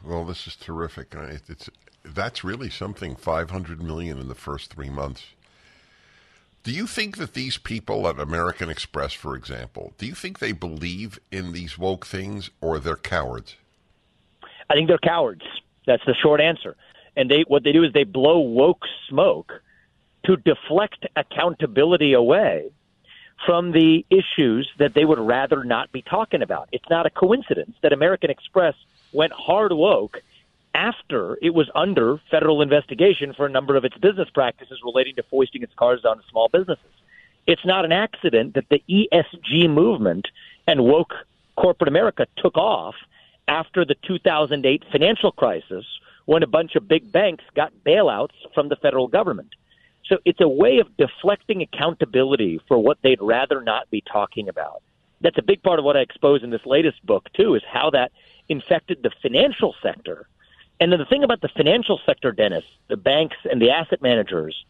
Well, 0.04 0.24
this 0.24 0.46
is 0.46 0.56
terrific. 0.56 1.14
It's 1.14 1.70
that's 2.04 2.44
really 2.44 2.70
something. 2.70 3.16
Five 3.16 3.50
hundred 3.50 3.82
million 3.82 4.18
in 4.18 4.28
the 4.28 4.34
first 4.34 4.72
three 4.72 4.90
months. 4.90 5.24
Do 6.64 6.72
you 6.72 6.86
think 6.86 7.16
that 7.16 7.34
these 7.34 7.56
people 7.56 8.06
at 8.08 8.18
American 8.18 8.68
Express, 8.68 9.12
for 9.12 9.34
example, 9.34 9.92
do 9.96 10.06
you 10.06 10.14
think 10.14 10.38
they 10.38 10.52
believe 10.52 11.18
in 11.30 11.52
these 11.52 11.78
woke 11.78 12.04
things 12.04 12.50
or 12.60 12.78
they're 12.78 12.96
cowards? 12.96 13.56
I 14.68 14.74
think 14.74 14.88
they're 14.88 14.98
cowards. 14.98 15.42
That's 15.86 16.04
the 16.04 16.14
short 16.14 16.40
answer. 16.40 16.76
And 17.16 17.30
they 17.30 17.42
what 17.48 17.64
they 17.64 17.72
do 17.72 17.84
is 17.84 17.92
they 17.92 18.04
blow 18.04 18.38
woke 18.38 18.84
smoke 19.08 19.62
to 20.24 20.36
deflect 20.36 21.06
accountability 21.16 22.12
away 22.12 22.70
from 23.46 23.72
the 23.72 24.04
issues 24.10 24.68
that 24.78 24.94
they 24.94 25.04
would 25.04 25.18
rather 25.18 25.64
not 25.64 25.90
be 25.92 26.02
talking 26.02 26.42
about. 26.42 26.68
It's 26.72 26.88
not 26.90 27.06
a 27.06 27.10
coincidence 27.10 27.76
that 27.82 27.92
American 27.92 28.30
Express 28.30 28.74
went 29.12 29.32
hard 29.32 29.72
woke 29.72 30.22
after 30.74 31.38
it 31.42 31.54
was 31.54 31.70
under 31.74 32.20
federal 32.30 32.62
investigation 32.62 33.34
for 33.34 33.46
a 33.46 33.50
number 33.50 33.76
of 33.76 33.84
its 33.84 33.96
business 33.98 34.28
practices 34.30 34.80
relating 34.84 35.16
to 35.16 35.22
foisting 35.24 35.62
its 35.62 35.74
cars 35.74 36.04
onto 36.04 36.22
small 36.30 36.48
businesses. 36.48 36.84
It's 37.46 37.64
not 37.64 37.84
an 37.84 37.92
accident 37.92 38.54
that 38.54 38.68
the 38.68 38.82
ESG 38.88 39.70
movement 39.70 40.28
and 40.66 40.84
woke 40.84 41.14
corporate 41.56 41.88
America 41.88 42.26
took 42.36 42.56
off 42.56 42.94
after 43.48 43.84
the 43.84 43.96
2008 44.06 44.84
financial 44.92 45.32
crisis 45.32 45.84
when 46.26 46.42
a 46.42 46.46
bunch 46.46 46.76
of 46.76 46.86
big 46.86 47.10
banks 47.10 47.42
got 47.56 47.72
bailouts 47.86 48.34
from 48.54 48.68
the 48.68 48.76
federal 48.76 49.08
government. 49.08 49.48
So 50.04 50.18
it's 50.24 50.40
a 50.40 50.48
way 50.48 50.78
of 50.78 50.94
deflecting 50.96 51.62
accountability 51.62 52.60
for 52.68 52.78
what 52.78 52.98
they'd 53.02 53.20
rather 53.20 53.62
not 53.62 53.90
be 53.90 54.02
talking 54.02 54.48
about. 54.48 54.82
That's 55.20 55.38
a 55.38 55.42
big 55.42 55.62
part 55.62 55.78
of 55.78 55.84
what 55.84 55.96
I 55.96 56.00
expose 56.00 56.42
in 56.42 56.50
this 56.50 56.64
latest 56.64 57.04
book, 57.04 57.28
too, 57.32 57.54
is 57.54 57.62
how 57.66 57.90
that 57.90 58.12
infected 58.48 59.02
the 59.02 59.10
financial 59.22 59.74
sector. 59.82 60.28
And 60.80 60.92
then 60.92 60.98
the 60.98 61.04
thing 61.04 61.24
about 61.24 61.40
the 61.40 61.48
financial 61.48 62.00
sector, 62.06 62.32
Dennis, 62.32 62.64
the 62.88 62.96
banks 62.96 63.36
and 63.50 63.60
the 63.60 63.70
asset 63.70 64.00
managers, 64.00 64.64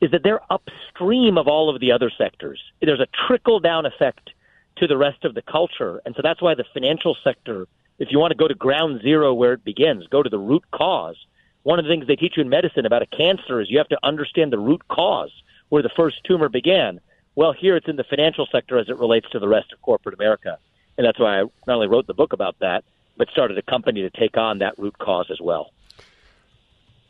is 0.00 0.10
that 0.10 0.22
they're 0.22 0.40
upstream 0.50 1.38
of 1.38 1.48
all 1.48 1.74
of 1.74 1.80
the 1.80 1.92
other 1.92 2.10
sectors. 2.16 2.60
There's 2.80 3.00
a 3.00 3.08
trickle 3.26 3.60
down 3.60 3.86
effect 3.86 4.30
to 4.76 4.86
the 4.86 4.96
rest 4.96 5.24
of 5.24 5.34
the 5.34 5.42
culture. 5.42 6.00
And 6.04 6.14
so 6.14 6.22
that's 6.22 6.42
why 6.42 6.54
the 6.54 6.64
financial 6.74 7.16
sector, 7.24 7.66
if 7.98 8.08
you 8.10 8.18
want 8.18 8.32
to 8.32 8.36
go 8.36 8.48
to 8.48 8.54
ground 8.54 9.00
zero 9.02 9.32
where 9.32 9.54
it 9.54 9.64
begins, 9.64 10.06
go 10.08 10.22
to 10.22 10.28
the 10.28 10.38
root 10.38 10.64
cause. 10.72 11.16
One 11.62 11.78
of 11.78 11.84
the 11.86 11.90
things 11.90 12.06
they 12.06 12.16
teach 12.16 12.36
you 12.36 12.42
in 12.42 12.48
medicine 12.48 12.84
about 12.84 13.02
a 13.02 13.06
cancer 13.06 13.60
is 13.60 13.70
you 13.70 13.78
have 13.78 13.88
to 13.88 13.98
understand 14.02 14.52
the 14.52 14.58
root 14.58 14.86
cause 14.88 15.30
where 15.70 15.82
the 15.82 15.90
first 15.96 16.22
tumor 16.24 16.48
began. 16.48 17.00
Well, 17.36 17.52
here 17.52 17.74
it's 17.76 17.88
in 17.88 17.96
the 17.96 18.04
financial 18.04 18.46
sector 18.52 18.78
as 18.78 18.88
it 18.88 18.98
relates 18.98 19.30
to 19.30 19.38
the 19.38 19.48
rest 19.48 19.72
of 19.72 19.80
corporate 19.80 20.14
America. 20.14 20.58
And 20.98 21.06
that's 21.06 21.18
why 21.18 21.40
I 21.40 21.42
not 21.66 21.74
only 21.74 21.88
wrote 21.88 22.06
the 22.06 22.14
book 22.14 22.32
about 22.32 22.56
that, 22.60 22.84
but 23.16 23.28
started 23.30 23.58
a 23.58 23.62
company 23.62 24.02
to 24.02 24.10
take 24.10 24.36
on 24.36 24.58
that 24.58 24.78
root 24.78 24.98
cause 24.98 25.26
as 25.30 25.40
well. 25.40 25.72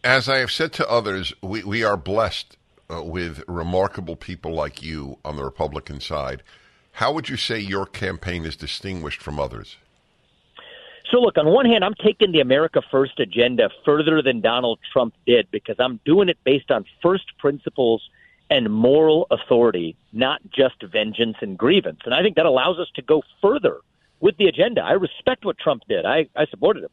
As 0.02 0.28
I 0.28 0.38
have 0.38 0.50
said 0.50 0.72
to 0.74 0.88
others, 0.88 1.32
we, 1.42 1.64
we 1.64 1.82
are 1.82 1.96
blessed 1.96 2.56
uh, 2.90 3.02
with 3.02 3.42
remarkable 3.48 4.16
people 4.16 4.52
like 4.52 4.82
you 4.82 5.18
on 5.24 5.36
the 5.36 5.44
Republican 5.44 6.00
side. 6.00 6.42
How 6.92 7.12
would 7.12 7.28
you 7.28 7.36
say 7.36 7.58
your 7.58 7.86
campaign 7.86 8.44
is 8.44 8.56
distinguished 8.56 9.22
from 9.22 9.40
others? 9.40 9.76
So, 11.10 11.20
look, 11.20 11.36
on 11.38 11.46
one 11.46 11.66
hand, 11.66 11.84
I'm 11.84 11.94
taking 11.94 12.32
the 12.32 12.40
America 12.40 12.82
First 12.90 13.20
agenda 13.20 13.70
further 13.84 14.22
than 14.22 14.40
Donald 14.40 14.78
Trump 14.92 15.14
did 15.26 15.50
because 15.50 15.76
I'm 15.78 16.00
doing 16.04 16.28
it 16.28 16.38
based 16.44 16.70
on 16.70 16.84
first 17.02 17.24
principles 17.38 18.02
and 18.50 18.70
moral 18.70 19.26
authority, 19.30 19.96
not 20.12 20.40
just 20.50 20.82
vengeance 20.82 21.36
and 21.40 21.58
grievance. 21.58 22.00
And 22.04 22.14
I 22.14 22.22
think 22.22 22.36
that 22.36 22.46
allows 22.46 22.78
us 22.78 22.88
to 22.94 23.02
go 23.02 23.22
further 23.40 23.78
with 24.24 24.38
the 24.38 24.46
agenda. 24.46 24.80
I 24.80 24.92
respect 24.92 25.44
what 25.44 25.58
Trump 25.58 25.82
did. 25.86 26.06
I, 26.06 26.26
I 26.34 26.46
supported 26.46 26.82
him. 26.82 26.90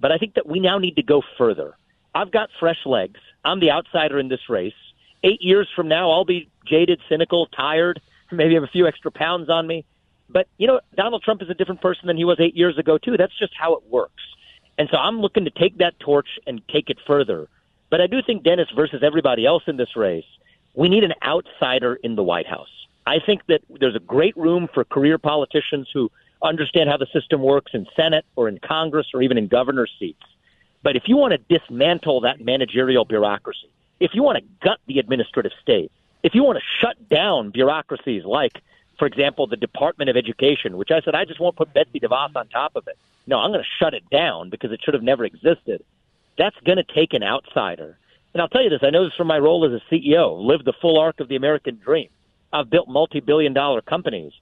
But 0.00 0.10
I 0.10 0.18
think 0.18 0.34
that 0.34 0.48
we 0.48 0.58
now 0.58 0.78
need 0.78 0.96
to 0.96 1.02
go 1.02 1.22
further. 1.38 1.76
I've 2.12 2.32
got 2.32 2.50
fresh 2.58 2.84
legs. 2.84 3.20
I'm 3.44 3.60
the 3.60 3.70
outsider 3.70 4.18
in 4.18 4.28
this 4.28 4.48
race. 4.48 4.74
Eight 5.22 5.40
years 5.40 5.68
from 5.76 5.86
now, 5.86 6.10
I'll 6.10 6.24
be 6.24 6.50
jaded, 6.66 7.00
cynical, 7.08 7.46
tired, 7.46 8.02
maybe 8.32 8.54
have 8.54 8.64
a 8.64 8.66
few 8.66 8.88
extra 8.88 9.12
pounds 9.12 9.48
on 9.48 9.64
me. 9.68 9.84
But, 10.28 10.48
you 10.58 10.66
know, 10.66 10.80
Donald 10.96 11.22
Trump 11.22 11.40
is 11.40 11.48
a 11.48 11.54
different 11.54 11.80
person 11.80 12.08
than 12.08 12.16
he 12.16 12.24
was 12.24 12.38
eight 12.40 12.56
years 12.56 12.76
ago, 12.76 12.98
too. 12.98 13.16
That's 13.16 13.38
just 13.38 13.52
how 13.56 13.74
it 13.74 13.84
works. 13.88 14.22
And 14.76 14.88
so 14.90 14.98
I'm 14.98 15.20
looking 15.20 15.44
to 15.44 15.50
take 15.50 15.78
that 15.78 16.00
torch 16.00 16.28
and 16.48 16.60
take 16.66 16.90
it 16.90 16.98
further. 17.06 17.48
But 17.90 18.00
I 18.00 18.08
do 18.08 18.22
think 18.26 18.42
Dennis 18.42 18.68
versus 18.74 19.04
everybody 19.04 19.46
else 19.46 19.62
in 19.68 19.76
this 19.76 19.94
race, 19.94 20.24
we 20.74 20.88
need 20.88 21.04
an 21.04 21.12
outsider 21.22 21.94
in 22.02 22.16
the 22.16 22.24
White 22.24 22.48
House. 22.48 22.70
I 23.06 23.18
think 23.24 23.42
that 23.46 23.60
there's 23.78 23.94
a 23.94 24.00
great 24.00 24.36
room 24.36 24.68
for 24.72 24.84
career 24.84 25.18
politicians 25.18 25.88
who 25.92 26.10
understand 26.42 26.90
how 26.90 26.96
the 26.96 27.06
system 27.12 27.42
works 27.42 27.72
in 27.74 27.86
Senate 27.96 28.24
or 28.36 28.48
in 28.48 28.58
Congress 28.58 29.08
or 29.14 29.22
even 29.22 29.38
in 29.38 29.48
governor's 29.48 29.92
seats. 29.98 30.22
But 30.82 30.96
if 30.96 31.04
you 31.06 31.16
want 31.16 31.32
to 31.32 31.58
dismantle 31.58 32.22
that 32.22 32.40
managerial 32.40 33.04
bureaucracy, 33.04 33.70
if 34.00 34.14
you 34.14 34.22
want 34.22 34.38
to 34.38 34.44
gut 34.66 34.78
the 34.86 34.98
administrative 34.98 35.52
state, 35.60 35.92
if 36.22 36.34
you 36.34 36.42
want 36.42 36.58
to 36.58 36.64
shut 36.80 37.08
down 37.08 37.50
bureaucracies 37.50 38.24
like, 38.24 38.60
for 38.98 39.06
example, 39.06 39.46
the 39.46 39.56
Department 39.56 40.10
of 40.10 40.16
Education, 40.16 40.76
which 40.76 40.90
I 40.90 41.00
said 41.00 41.14
I 41.14 41.24
just 41.24 41.40
won't 41.40 41.56
put 41.56 41.72
Betsy 41.72 42.00
DeVos 42.00 42.34
on 42.34 42.48
top 42.48 42.76
of 42.76 42.86
it. 42.88 42.98
No, 43.26 43.38
I'm 43.38 43.50
going 43.52 43.62
to 43.62 43.70
shut 43.78 43.94
it 43.94 44.08
down 44.10 44.50
because 44.50 44.72
it 44.72 44.80
should 44.82 44.94
have 44.94 45.02
never 45.02 45.24
existed. 45.24 45.84
That's 46.36 46.56
going 46.64 46.78
to 46.78 46.94
take 46.94 47.14
an 47.14 47.22
outsider. 47.22 47.98
And 48.32 48.40
I'll 48.40 48.48
tell 48.48 48.62
you 48.62 48.70
this, 48.70 48.80
I 48.82 48.90
know 48.90 49.04
this 49.04 49.14
from 49.14 49.26
my 49.26 49.38
role 49.38 49.64
as 49.64 49.72
a 49.72 49.94
CEO, 49.94 50.42
lived 50.42 50.64
the 50.64 50.72
full 50.80 50.98
arc 50.98 51.20
of 51.20 51.28
the 51.28 51.36
American 51.36 51.76
dream. 51.76 52.08
I've 52.52 52.70
built 52.70 52.88
multi 52.88 53.20
billion 53.20 53.52
dollar 53.52 53.80
companies 53.80 54.32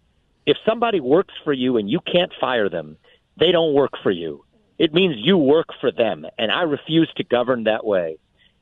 if 0.47 0.57
somebody 0.66 1.01
works 1.01 1.34
for 1.45 1.53
you 1.53 1.76
and 1.76 1.91
you 1.91 2.01
can't 2.01 2.32
fire 2.41 2.68
them, 2.68 2.97
they 3.38 3.53
don't 3.53 3.74
work 3.74 3.93
for 4.03 4.11
you. 4.11 4.45
It 4.78 4.95
means 4.95 5.16
you 5.18 5.36
work 5.36 5.68
for 5.80 5.93
them, 5.93 6.26
and 6.38 6.51
I 6.51 6.62
refuse 6.62 7.11
to 7.16 7.24
govern 7.24 7.64
that 7.64 7.84
way. 7.84 8.18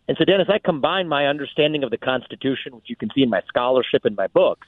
And 0.09 0.17
so, 0.17 0.25
Dennis, 0.25 0.49
I 0.49 0.59
combine 0.59 1.07
my 1.07 1.27
understanding 1.27 1.85
of 1.85 1.91
the 1.91 1.99
Constitution, 1.99 2.75
which 2.75 2.89
you 2.89 2.97
can 2.97 3.11
see 3.15 3.23
in 3.23 3.31
my 3.31 3.43
scholarship 3.47 4.05
and 4.05 4.17
my 4.17 4.27
books, 4.27 4.67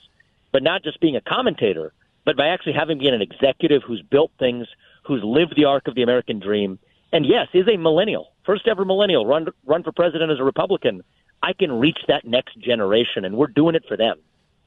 but 0.53 0.63
not 0.63 0.85
just 0.85 1.01
being 1.01 1.17
a 1.17 1.21
commentator, 1.21 1.93
but 2.25 2.37
by 2.37 2.49
actually 2.49 2.75
having 2.75 2.99
been 2.99 3.15
an 3.15 3.23
executive 3.23 3.83
who's 3.83 4.03
built 4.03 4.31
things, 4.39 4.69
who's 5.05 5.25
lived 5.25 5.55
the 5.57 5.65
arc 5.65 5.89
of 5.89 5.95
the 5.95 6.03
American 6.03 6.39
dream, 6.39 6.79
and 7.13 7.27
yes, 7.27 7.49
is 7.53 7.67
a 7.67 7.77
millennial, 7.77 8.33
first 8.45 8.69
ever 8.69 8.85
millennial, 8.85 9.27
run 9.27 9.49
run 9.67 9.83
for 9.83 9.91
president 9.91 10.31
as 10.31 10.39
a 10.39 10.45
Republican. 10.45 11.03
I 11.43 11.55
can 11.55 11.73
reach 11.73 11.99
that 12.07 12.25
next 12.25 12.59
generation, 12.61 13.25
and 13.25 13.37
we're 13.37 13.49
doing 13.49 13.75
it 13.75 13.85
for 13.89 13.97
them 13.97 14.21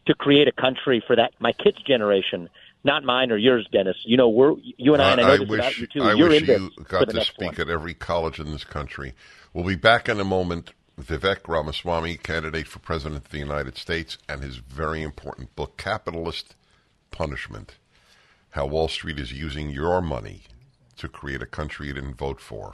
to 0.05 0.13
create 0.13 0.47
a 0.47 0.51
country 0.51 1.03
for 1.05 1.15
that 1.15 1.33
my 1.39 1.51
kids' 1.53 1.81
generation, 1.83 2.49
not 2.83 3.03
mine 3.03 3.31
or 3.31 3.37
yours, 3.37 3.67
Dennis. 3.71 3.97
You 4.03 4.17
know, 4.17 4.29
we're 4.29 4.53
you 4.59 4.93
and 4.93 5.01
I, 5.01 5.11
and 5.13 5.21
I 5.21 5.23
know 5.23 5.33
I 5.33 5.37
this 5.37 5.49
wish, 5.49 5.59
about 5.59 5.77
you 5.77 5.87
too. 5.87 6.03
I 6.03 6.13
You're 6.13 6.29
wish 6.29 6.47
you 6.47 6.71
got 6.87 7.09
to 7.09 7.23
speak 7.23 7.57
one. 7.57 7.61
at 7.61 7.69
every 7.69 7.93
college 7.93 8.39
in 8.39 8.51
this 8.51 8.63
country. 8.63 9.13
We'll 9.53 9.65
be 9.65 9.75
back 9.75 10.09
in 10.09 10.19
a 10.19 10.25
moment. 10.25 10.73
Vivek 11.01 11.47
Ramaswamy, 11.47 12.17
candidate 12.17 12.67
for 12.67 12.77
president 12.77 13.25
of 13.25 13.31
the 13.31 13.39
United 13.39 13.77
States, 13.77 14.19
and 14.29 14.43
his 14.43 14.57
very 14.57 15.01
important 15.01 15.55
book, 15.55 15.75
Capitalist 15.75 16.55
Punishment 17.09 17.77
How 18.51 18.67
Wall 18.67 18.87
Street 18.87 19.17
is 19.17 19.31
Using 19.31 19.71
Your 19.71 20.01
Money 20.01 20.43
to 20.97 21.07
Create 21.07 21.41
a 21.41 21.47
Country 21.47 21.87
You 21.87 21.93
Didn't 21.93 22.13
Vote 22.13 22.39
For. 22.39 22.73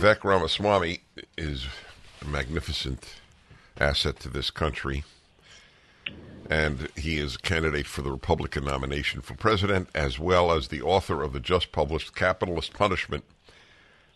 Vivek 0.00 0.24
Ramaswamy 0.24 1.02
is 1.36 1.66
a 2.22 2.24
magnificent 2.24 3.16
asset 3.78 4.18
to 4.20 4.30
this 4.30 4.50
country. 4.50 5.04
And 6.48 6.88
he 6.96 7.18
is 7.18 7.34
a 7.34 7.38
candidate 7.40 7.86
for 7.86 8.00
the 8.00 8.10
Republican 8.10 8.64
nomination 8.64 9.20
for 9.20 9.34
president, 9.34 9.90
as 9.94 10.18
well 10.18 10.52
as 10.52 10.68
the 10.68 10.80
author 10.80 11.22
of 11.22 11.34
the 11.34 11.38
just 11.38 11.70
published 11.70 12.14
Capitalist 12.14 12.72
Punishment 12.72 13.24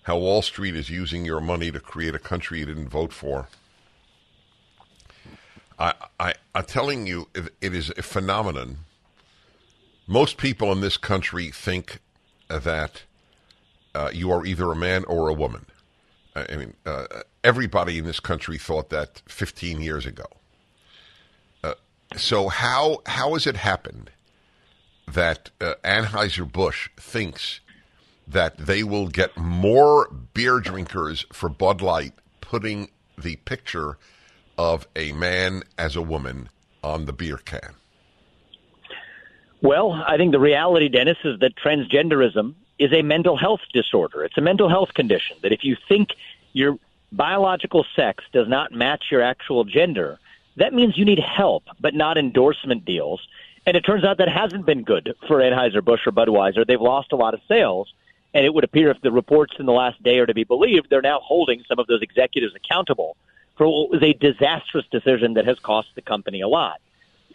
How 0.05 0.17
Wall 0.17 0.41
Street 0.41 0.75
is 0.75 0.89
Using 0.89 1.27
Your 1.27 1.43
Money 1.43 1.71
to 1.71 1.81
Create 1.81 2.15
a 2.15 2.19
Country 2.19 2.61
You 2.61 2.67
Didn't 2.67 2.89
Vote 2.89 3.13
For. 3.13 3.49
I, 5.79 5.93
I, 6.19 6.33
I'm 6.55 6.65
telling 6.65 7.07
you, 7.07 7.29
it 7.35 7.75
is 7.75 7.91
a 7.91 8.03
phenomenon 8.03 8.79
most 10.07 10.39
people 10.39 10.73
in 10.73 10.81
this 10.81 10.97
country 10.97 11.51
think 11.51 11.99
that 12.49 13.03
uh, 13.95 14.09
you 14.15 14.31
are 14.31 14.47
either 14.47 14.73
a 14.73 14.77
man 14.77 15.05
or 15.05 15.29
a 15.29 15.35
woman. 15.35 15.67
I 16.35 16.57
mean, 16.57 16.75
uh, 16.85 17.07
everybody 17.45 17.99
in 17.99 18.05
this 18.05 18.21
country 18.21 18.59
thought 18.59 18.91
that 18.91 19.23
15 19.29 19.81
years 19.81 20.05
ago. 20.05 20.27
Uh, 21.63 21.75
so 22.17 22.49
how 22.49 22.99
how 23.07 23.35
has 23.35 23.47
it 23.47 23.57
happened 23.57 24.11
that 25.07 25.51
uh, 25.61 25.75
Anheuser 25.85 26.51
Busch 26.51 26.89
thinks 26.97 27.61
that 28.27 28.57
they 28.57 28.83
will 28.83 29.09
get 29.09 29.37
more 29.37 30.09
beer 30.09 30.59
drinkers 30.59 31.27
for 31.33 31.49
Bud 31.49 31.83
Light 31.83 32.15
putting 32.41 32.91
the 33.17 33.37
picture 33.37 33.99
of 34.57 34.89
a 34.97 35.13
man 35.13 35.63
as 35.79 35.95
a 35.95 36.03
woman 36.03 36.49
on 36.83 37.05
the 37.05 37.13
beer 37.13 37.37
can? 37.37 37.75
Well, 39.63 39.93
I 39.93 40.17
think 40.17 40.33
the 40.33 40.41
reality, 40.41 40.89
Dennis, 40.89 41.17
is 41.25 41.39
that 41.41 41.53
transgenderism 41.57 42.55
is 42.79 42.93
a 42.93 43.03
mental 43.03 43.37
health 43.37 43.61
disorder. 43.73 44.25
It's 44.25 44.37
a 44.37 44.41
mental 44.41 44.69
health 44.69 44.95
condition 44.95 45.37
that 45.43 45.53
if 45.53 45.63
you 45.63 45.77
think 45.89 46.11
your 46.53 46.79
biological 47.13 47.87
sex 47.95 48.25
does 48.33 48.49
not 48.49 48.73
match 48.73 49.05
your 49.11 49.23
actual 49.23 49.65
gender, 49.65 50.19
that 50.57 50.73
means 50.73 50.99
you 50.99 51.05
need 51.05 51.21
help, 51.21 51.65
but 51.81 51.95
not 51.95 52.19
endorsement 52.19 52.85
deals. 52.85 53.27
And 53.67 53.77
it 53.77 53.83
turns 53.83 54.05
out 54.05 54.19
that 54.19 54.29
hasn't 54.29 54.67
been 54.67 54.83
good 54.83 55.15
for 55.27 55.39
Anheuser-Busch 55.39 56.07
or 56.07 56.13
Budweiser. 56.13 56.67
They've 56.67 56.81
lost 56.81 57.13
a 57.13 57.17
lot 57.17 57.35
of 57.35 57.41
sales. 57.49 57.93
And 58.35 58.45
it 58.45 58.53
would 58.53 58.65
appear 58.65 58.91
if 58.91 59.01
the 59.01 59.13
reports 59.13 59.55
in 59.61 59.67
the 59.67 59.73
last 59.73 60.03
day 60.03 60.19
are 60.19 60.27
to 60.27 60.35
be 60.35 60.43
believed, 60.43 60.89
they're 60.91 61.01
now 61.01 61.21
holding 61.21 61.63
some 61.69 61.79
of 61.79 61.87
those 61.87 62.03
executives 62.03 62.55
accountable 62.55 63.17
for 63.57 63.69
what 63.69 63.91
was 63.91 64.03
a 64.03 64.13
disastrous 64.13 64.85
decision 64.91 65.35
that 65.35 65.47
has 65.47 65.59
cost 65.61 65.89
the 65.95 66.03
company 66.03 66.41
a 66.41 66.49
lot. 66.49 66.81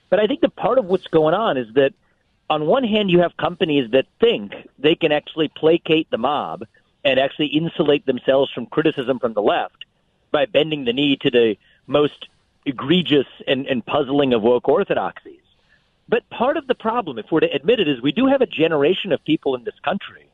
But 0.09 0.19
I 0.19 0.27
think 0.27 0.41
the 0.41 0.49
part 0.49 0.77
of 0.77 0.85
what's 0.85 1.07
going 1.07 1.33
on 1.33 1.57
is 1.57 1.73
that– 1.75 1.93
on 2.49 2.65
one 2.65 2.83
hand, 2.83 3.11
you 3.11 3.19
have 3.19 3.37
companies 3.37 3.91
that 3.91 4.05
think 4.19 4.53
they 4.79 4.95
can 4.95 5.11
actually 5.11 5.49
placate 5.49 6.09
the 6.09 6.17
mob 6.17 6.65
and 7.03 7.19
actually 7.19 7.47
insulate 7.47 8.05
themselves 8.05 8.51
from 8.51 8.65
criticism 8.65 9.19
from 9.19 9.33
the 9.33 9.41
left 9.41 9.85
by 10.31 10.45
bending 10.45 10.85
the 10.85 10.93
knee 10.93 11.15
to 11.17 11.29
the 11.29 11.55
most 11.87 12.27
egregious 12.65 13.27
and, 13.47 13.67
and 13.67 13.85
puzzling 13.85 14.33
of 14.33 14.41
woke 14.41 14.67
orthodoxies. 14.67 15.39
But 16.07 16.29
part 16.29 16.57
of 16.57 16.67
the 16.67 16.75
problem, 16.75 17.19
if 17.19 17.27
we're 17.31 17.41
to 17.41 17.53
admit 17.53 17.79
it, 17.79 17.87
is 17.87 18.01
we 18.01 18.11
do 18.11 18.25
have 18.25 18.41
a 18.41 18.47
generation 18.47 19.11
of 19.11 19.23
people 19.23 19.55
in 19.55 19.63
this 19.63 19.79
country 19.83 20.25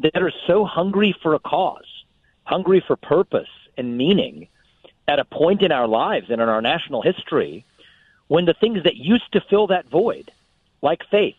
that 0.00 0.22
are 0.22 0.32
so 0.46 0.64
hungry 0.64 1.16
for 1.22 1.34
a 1.34 1.38
cause, 1.38 2.04
hungry 2.44 2.84
for 2.86 2.96
purpose 2.96 3.48
and 3.78 3.96
meaning 3.96 4.48
at 5.08 5.18
a 5.18 5.24
point 5.24 5.62
in 5.62 5.72
our 5.72 5.88
lives 5.88 6.26
and 6.30 6.40
in 6.42 6.48
our 6.48 6.60
national 6.60 7.00
history 7.00 7.64
when 8.28 8.44
the 8.44 8.54
things 8.54 8.82
that 8.84 8.96
used 8.96 9.30
to 9.32 9.40
fill 9.40 9.68
that 9.68 9.88
void, 9.88 10.30
like 10.82 11.02
faith 11.10 11.34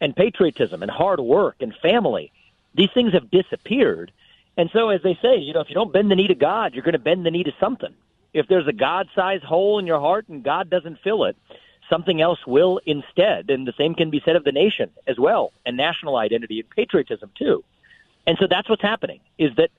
and 0.00 0.14
patriotism 0.14 0.82
and 0.82 0.90
hard 0.90 1.20
work 1.20 1.56
and 1.60 1.74
family. 1.76 2.32
These 2.74 2.90
things 2.94 3.12
have 3.12 3.30
disappeared. 3.30 4.12
And 4.56 4.70
so, 4.72 4.88
as 4.90 5.02
they 5.02 5.18
say, 5.20 5.36
you 5.36 5.52
know, 5.52 5.60
if 5.60 5.68
you 5.68 5.74
don't 5.74 5.92
bend 5.92 6.10
the 6.10 6.16
knee 6.16 6.28
to 6.28 6.34
God, 6.34 6.74
you're 6.74 6.84
going 6.84 6.92
to 6.92 6.98
bend 6.98 7.24
the 7.24 7.30
knee 7.30 7.44
to 7.44 7.52
something. 7.60 7.94
If 8.32 8.46
there's 8.48 8.66
a 8.66 8.72
God 8.72 9.08
sized 9.14 9.44
hole 9.44 9.78
in 9.78 9.86
your 9.86 10.00
heart 10.00 10.28
and 10.28 10.42
God 10.42 10.68
doesn't 10.68 11.00
fill 11.02 11.24
it, 11.24 11.36
something 11.88 12.20
else 12.20 12.46
will 12.46 12.80
instead. 12.84 13.50
And 13.50 13.66
the 13.66 13.72
same 13.78 13.94
can 13.94 14.10
be 14.10 14.20
said 14.24 14.36
of 14.36 14.44
the 14.44 14.52
nation 14.52 14.90
as 15.06 15.18
well, 15.18 15.52
and 15.64 15.76
national 15.76 16.16
identity 16.16 16.60
and 16.60 16.70
patriotism 16.70 17.30
too. 17.36 17.64
And 18.26 18.36
so 18.38 18.46
that's 18.46 18.68
what's 18.68 18.82
happening 18.82 19.20
is 19.38 19.54
that 19.56 19.70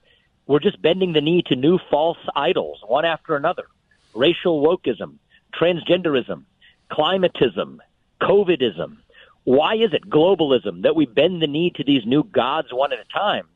we're 0.46 0.58
just 0.58 0.82
bending 0.82 1.12
the 1.12 1.20
knee 1.20 1.42
to 1.42 1.54
new 1.54 1.78
false 1.90 2.18
idols, 2.34 2.80
one 2.86 3.04
after 3.04 3.36
another. 3.36 3.66
Racial 4.14 4.60
wokeism, 4.60 5.14
transgenderism, 5.54 6.42
climatism, 6.90 7.78
COVIDism, 8.20 8.96
why 9.44 9.74
is 9.74 9.92
it 9.92 10.08
globalism 10.08 10.82
that 10.82 10.94
we 10.94 11.06
bend 11.06 11.40
the 11.40 11.46
knee 11.46 11.70
to 11.76 11.84
these 11.84 12.04
new 12.04 12.24
gods 12.24 12.68
one 12.72 12.92
at 12.92 12.98
a 12.98 13.04
time? 13.12 13.46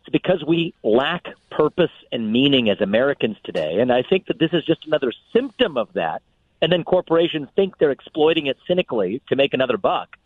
It's 0.00 0.10
because 0.10 0.44
we 0.46 0.74
lack 0.82 1.26
purpose 1.50 1.90
and 2.10 2.32
meaning 2.32 2.70
as 2.70 2.80
Americans 2.80 3.36
today. 3.44 3.80
And 3.80 3.92
I 3.92 4.02
think 4.02 4.26
that 4.26 4.38
this 4.38 4.52
is 4.52 4.64
just 4.64 4.86
another 4.86 5.12
symptom 5.32 5.76
of 5.76 5.92
that. 5.94 6.22
And 6.60 6.72
then 6.72 6.82
corporations 6.82 7.48
think 7.54 7.78
they're 7.78 7.92
exploiting 7.92 8.46
it 8.46 8.56
cynically 8.66 9.22
to 9.28 9.36
make 9.36 9.54
another 9.54 9.76
buck. 9.76 10.16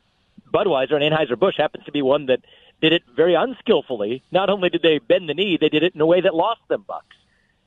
Budweiser 0.52 0.94
and 0.94 1.02
Anheuser-Busch 1.02 1.56
happens 1.58 1.84
to 1.84 1.92
be 1.92 2.02
one 2.02 2.26
that 2.26 2.40
did 2.80 2.92
it 2.92 3.02
very 3.14 3.34
unskillfully. 3.34 4.22
Not 4.30 4.50
only 4.50 4.70
did 4.70 4.82
they 4.82 4.98
bend 4.98 5.28
the 5.28 5.34
knee, 5.34 5.58
they 5.60 5.68
did 5.68 5.82
it 5.82 5.94
in 5.94 6.00
a 6.00 6.06
way 6.06 6.20
that 6.22 6.34
lost 6.34 6.60
them 6.68 6.84
bucks. 6.86 7.16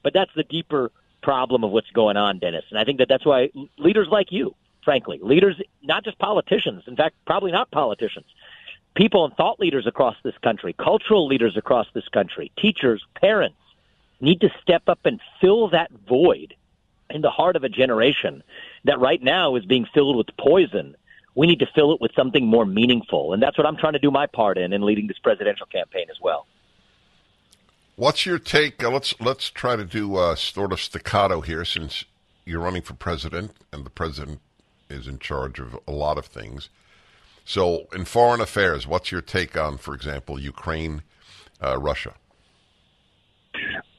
But 0.03 0.13
that's 0.13 0.31
the 0.35 0.43
deeper 0.43 0.91
problem 1.21 1.63
of 1.63 1.71
what's 1.71 1.89
going 1.91 2.17
on, 2.17 2.39
Dennis. 2.39 2.65
And 2.69 2.79
I 2.79 2.83
think 2.83 2.99
that 2.99 3.07
that's 3.07 3.25
why 3.25 3.49
leaders 3.77 4.07
like 4.09 4.31
you 4.31 4.55
frankly. 4.85 5.19
Leaders, 5.21 5.59
not 5.83 6.05
just 6.05 6.17
politicians, 6.19 6.83
in 6.87 6.95
fact, 6.95 7.15
probably 7.25 7.51
not 7.51 7.69
politicians, 7.71 8.27
people 8.95 9.25
and 9.25 9.35
thought 9.35 9.59
leaders 9.59 9.85
across 9.85 10.15
this 10.23 10.37
country, 10.41 10.73
cultural 10.73 11.27
leaders 11.27 11.57
across 11.57 11.87
this 11.93 12.07
country, 12.07 12.51
teachers, 12.57 13.03
parents 13.19 13.57
need 14.21 14.39
to 14.41 14.49
step 14.61 14.83
up 14.87 14.99
and 15.03 15.19
fill 15.41 15.69
that 15.69 15.91
void 16.07 16.55
in 17.09 17.21
the 17.21 17.29
heart 17.29 17.55
of 17.55 17.63
a 17.63 17.69
generation 17.69 18.41
that 18.85 18.99
right 18.99 19.21
now 19.21 19.55
is 19.55 19.65
being 19.65 19.85
filled 19.93 20.15
with 20.15 20.27
poison. 20.37 20.95
We 21.35 21.47
need 21.47 21.59
to 21.59 21.67
fill 21.75 21.91
it 21.91 21.99
with 21.99 22.11
something 22.15 22.45
more 22.45 22.65
meaningful. 22.65 23.33
And 23.33 23.43
that's 23.43 23.57
what 23.57 23.67
I'm 23.67 23.75
trying 23.75 23.93
to 23.93 23.99
do 23.99 24.09
my 24.09 24.25
part 24.25 24.57
in 24.57 24.71
in 24.71 24.81
leading 24.81 25.07
this 25.07 25.19
presidential 25.19 25.65
campaign 25.65 26.07
as 26.09 26.17
well. 26.21 26.47
What's 27.97 28.25
your 28.25 28.39
take? 28.39 28.83
Uh, 28.83 28.89
let's 28.89 29.13
let's 29.21 29.49
try 29.49 29.75
to 29.75 29.85
do 29.85 30.15
uh, 30.15 30.35
sort 30.35 30.73
of 30.73 30.81
staccato 30.81 31.39
here, 31.39 31.63
since 31.63 32.03
you're 32.43 32.59
running 32.59 32.81
for 32.81 32.93
president, 32.93 33.51
and 33.71 33.85
the 33.85 33.89
president 33.89 34.41
is 34.95 35.07
in 35.07 35.19
charge 35.19 35.59
of 35.59 35.77
a 35.87 35.91
lot 35.91 36.17
of 36.17 36.25
things. 36.25 36.69
So, 37.43 37.87
in 37.93 38.05
foreign 38.05 38.41
affairs, 38.41 38.87
what's 38.87 39.11
your 39.11 39.21
take 39.21 39.55
on, 39.55 39.77
for 39.77 39.93
example, 39.93 40.39
Ukraine, 40.39 41.03
uh, 41.61 41.77
Russia? 41.77 42.15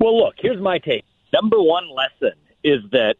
Well, 0.00 0.18
look, 0.18 0.34
here's 0.38 0.60
my 0.60 0.78
take. 0.78 1.04
Number 1.32 1.60
one 1.60 1.88
lesson 1.88 2.32
is 2.64 2.80
that 2.90 3.16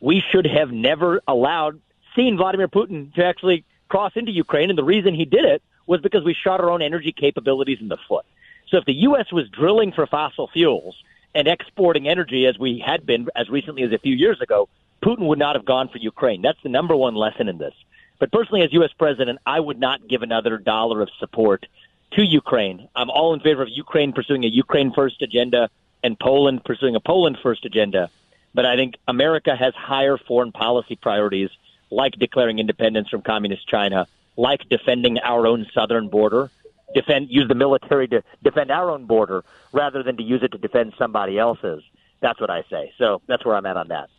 we 0.00 0.22
should 0.30 0.46
have 0.46 0.70
never 0.70 1.22
allowed 1.26 1.80
seen 2.14 2.36
Vladimir 2.36 2.68
Putin 2.68 3.14
to 3.14 3.24
actually 3.24 3.64
cross 3.88 4.12
into 4.14 4.30
Ukraine, 4.30 4.68
and 4.68 4.78
the 4.78 4.84
reason 4.84 5.14
he 5.14 5.24
did 5.24 5.46
it 5.46 5.62
was 5.86 6.00
because 6.00 6.22
we 6.22 6.34
shot 6.34 6.60
our 6.60 6.70
own 6.70 6.82
energy 6.82 7.12
capabilities 7.12 7.78
in 7.80 7.88
the 7.88 7.98
foot. 8.08 8.26
So, 8.68 8.76
if 8.76 8.84
the 8.84 8.94
U.S. 9.08 9.32
was 9.32 9.48
drilling 9.48 9.92
for 9.92 10.06
fossil 10.06 10.48
fuels 10.48 10.96
and 11.34 11.48
exporting 11.48 12.08
energy 12.08 12.46
as 12.46 12.58
we 12.58 12.78
had 12.78 13.06
been 13.06 13.28
as 13.34 13.48
recently 13.48 13.82
as 13.84 13.92
a 13.92 13.98
few 13.98 14.14
years 14.14 14.40
ago, 14.42 14.68
Putin 15.02 15.26
would 15.26 15.38
not 15.38 15.56
have 15.56 15.64
gone 15.64 15.88
for 15.88 15.98
Ukraine. 15.98 16.42
That's 16.42 16.62
the 16.62 16.68
number 16.68 16.96
one 16.96 17.14
lesson 17.14 17.48
in 17.48 17.58
this. 17.58 17.74
But 18.18 18.30
personally, 18.30 18.62
as 18.62 18.72
U.S. 18.72 18.92
president, 18.96 19.40
I 19.44 19.58
would 19.58 19.80
not 19.80 20.06
give 20.06 20.22
another 20.22 20.56
dollar 20.58 21.02
of 21.02 21.10
support 21.18 21.66
to 22.12 22.22
Ukraine. 22.22 22.88
I'm 22.94 23.10
all 23.10 23.34
in 23.34 23.40
favor 23.40 23.62
of 23.62 23.68
Ukraine 23.68 24.12
pursuing 24.12 24.44
a 24.44 24.48
Ukraine 24.48 24.92
first 24.92 25.22
agenda 25.22 25.70
and 26.04 26.18
Poland 26.18 26.64
pursuing 26.64 26.94
a 26.94 27.00
Poland 27.00 27.38
first 27.42 27.64
agenda. 27.64 28.10
But 28.54 28.66
I 28.66 28.76
think 28.76 28.94
America 29.08 29.56
has 29.56 29.74
higher 29.74 30.18
foreign 30.18 30.52
policy 30.52 30.94
priorities, 30.94 31.50
like 31.90 32.12
declaring 32.14 32.58
independence 32.58 33.08
from 33.08 33.22
communist 33.22 33.66
China, 33.66 34.06
like 34.36 34.68
defending 34.68 35.18
our 35.18 35.46
own 35.46 35.66
southern 35.74 36.08
border, 36.08 36.50
defend 36.94 37.30
use 37.30 37.48
the 37.48 37.54
military 37.54 38.06
to 38.08 38.22
defend 38.42 38.70
our 38.70 38.90
own 38.90 39.06
border 39.06 39.42
rather 39.72 40.02
than 40.02 40.16
to 40.18 40.22
use 40.22 40.42
it 40.42 40.52
to 40.52 40.58
defend 40.58 40.92
somebody 40.98 41.38
else's. 41.38 41.82
That's 42.20 42.40
what 42.40 42.50
I 42.50 42.62
say. 42.70 42.92
So 42.98 43.20
that's 43.26 43.44
where 43.44 43.56
I'm 43.56 43.66
at 43.66 43.76
on 43.76 43.88
that. 43.88 44.10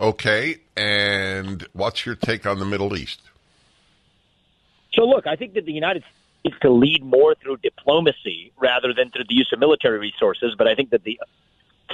Okay, 0.00 0.58
and 0.76 1.66
what's 1.72 2.06
your 2.06 2.14
take 2.14 2.46
on 2.46 2.60
the 2.60 2.64
Middle 2.64 2.96
East? 2.96 3.20
So, 4.94 5.04
look, 5.04 5.26
I 5.26 5.34
think 5.34 5.54
that 5.54 5.66
the 5.66 5.72
United 5.72 6.02
States 6.02 6.14
needs 6.44 6.58
to 6.60 6.70
lead 6.70 7.02
more 7.02 7.34
through 7.34 7.56
diplomacy 7.58 8.52
rather 8.58 8.94
than 8.94 9.10
through 9.10 9.24
the 9.28 9.34
use 9.34 9.50
of 9.52 9.58
military 9.58 9.98
resources. 9.98 10.54
But 10.56 10.68
I 10.68 10.76
think 10.76 10.90
that 10.90 11.02
the 11.02 11.20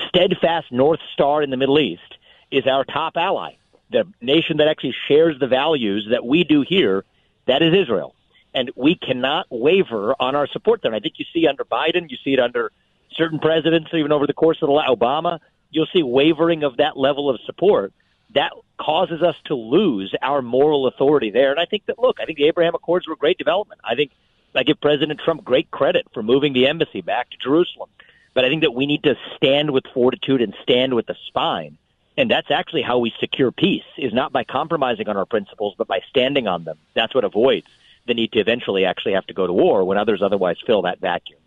steadfast 0.09 0.71
North 0.71 1.01
Star 1.15 1.43
in 1.43 1.49
the 1.51 1.57
Middle 1.57 1.79
East 1.79 2.19
is 2.51 2.67
our 2.67 2.85
top 2.85 3.17
ally. 3.17 3.55
The 3.91 4.07
nation 4.21 4.59
that 4.59 4.69
actually 4.69 4.95
shares 5.09 5.39
the 5.39 5.47
values 5.47 6.09
that 6.11 6.27
we 6.27 6.45
do 6.45 6.61
here, 6.61 7.05
that 7.47 7.63
is 7.63 7.75
Israel. 7.75 8.15
And 8.53 8.71
we 8.77 8.97
cannot 8.97 9.47
waver 9.51 10.15
on 10.21 10.37
our 10.37 10.47
support 10.47 10.83
there. 10.83 10.91
And 10.93 10.97
I 10.97 11.01
think 11.01 11.19
you 11.19 11.25
see 11.33 11.47
under 11.47 11.65
Biden, 11.65 12.11
you 12.11 12.19
see 12.23 12.35
it 12.35 12.41
under 12.41 12.71
certain 13.13 13.39
presidents, 13.39 13.91
even 13.95 14.13
over 14.13 14.27
the 14.27 14.35
course 14.35 14.59
of 14.63 14.69
the 14.69 14.75
Obama, 14.75 15.41
you'll 15.75 15.87
see 15.93 16.03
wavering 16.03 16.63
of 16.63 16.77
that 16.79 16.97
level 16.97 17.29
of 17.29 17.41
support. 17.45 17.93
That 18.35 18.53
causes 18.79 19.23
us 19.23 19.37
to 19.47 19.55
lose 19.55 20.15
our 20.23 20.43
moral 20.43 20.87
authority 20.87 21.31
there. 21.31 21.51
And 21.51 21.61
I 21.61 21.67
think 21.67 21.87
that, 21.87 21.99
look, 21.99 22.19
I 22.21 22.25
think 22.25 22.39
the 22.39 22.47
Abraham 22.47 22.75
Accords 22.75 23.07
were 23.07 23.15
a 23.15 23.17
great 23.17 23.39
development. 23.39 23.81
I 23.85 23.95
think 23.95 24.13
I 24.55 24.63
give 24.63 24.81
President 24.81 25.21
Trump 25.21 25.45
great 25.45 25.71
credit 25.71 26.07
for 26.15 26.23
moving 26.23 26.53
the 26.53 26.67
embassy 26.67 27.01
back 27.01 27.31
to 27.31 27.37
Jerusalem. 27.37 27.91
But 28.33 28.45
I 28.45 28.49
think 28.49 28.63
that 28.63 28.75
we 28.75 28.87
need 28.87 29.03
to 29.05 29.17
stand 29.37 29.71
with 29.71 29.85
fortitude 29.93 30.43
and 30.43 30.55
stand 30.63 30.95
with 30.95 31.07
the 31.07 31.17
spine. 31.27 31.77
And 32.17 32.31
that's 32.31 32.51
actually 32.51 32.83
how 32.83 32.99
we 32.99 33.13
secure 33.19 33.51
peace, 33.51 33.85
is 33.99 34.13
not 34.13 34.33
by 34.33 34.45
compromising 34.45 35.09
on 35.09 35.17
our 35.17 35.27
principles, 35.27 35.75
but 35.77 35.89
by 35.89 36.01
standing 36.09 36.47
on 36.47 36.65
them. 36.65 36.79
That's 36.95 37.15
what 37.15 37.25
avoids 37.25 37.67
the 38.07 38.15
need 38.15 38.33
to 38.33 38.39
eventually 38.39 38.85
actually 38.85 39.15
have 39.15 39.27
to 39.27 39.35
go 39.35 39.47
to 39.47 39.53
war 39.53 39.85
when 39.85 39.99
others 39.99 40.23
otherwise 40.23 40.57
fill 40.65 40.83
that 40.83 41.01
vacuum. 41.01 41.41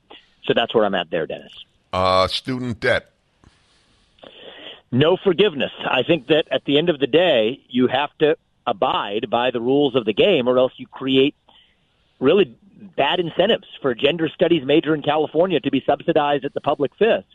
So 0.43 0.53
that's 0.53 0.73
where 0.73 0.85
I'm 0.85 0.95
at 0.95 1.09
there, 1.09 1.27
Dennis. 1.27 1.53
Uh, 1.93 2.27
student 2.27 2.79
debt. 2.79 3.11
No 4.91 5.17
forgiveness. 5.17 5.71
I 5.85 6.03
think 6.03 6.27
that 6.27 6.47
at 6.49 6.63
the 6.65 6.77
end 6.77 6.89
of 6.89 6.99
the 6.99 7.07
day, 7.07 7.59
you 7.67 7.87
have 7.87 8.09
to 8.19 8.37
abide 8.65 9.29
by 9.29 9.51
the 9.51 9.61
rules 9.61 9.95
of 9.95 10.05
the 10.05 10.13
game, 10.13 10.47
or 10.47 10.57
else 10.57 10.73
you 10.77 10.87
create 10.87 11.35
really 12.19 12.55
bad 12.95 13.19
incentives 13.19 13.67
for 13.81 13.91
a 13.91 13.95
gender 13.95 14.29
studies 14.33 14.63
major 14.65 14.93
in 14.93 15.01
California 15.01 15.59
to 15.59 15.71
be 15.71 15.83
subsidized 15.85 16.45
at 16.45 16.53
the 16.53 16.61
public 16.61 16.91
fisc, 16.99 17.25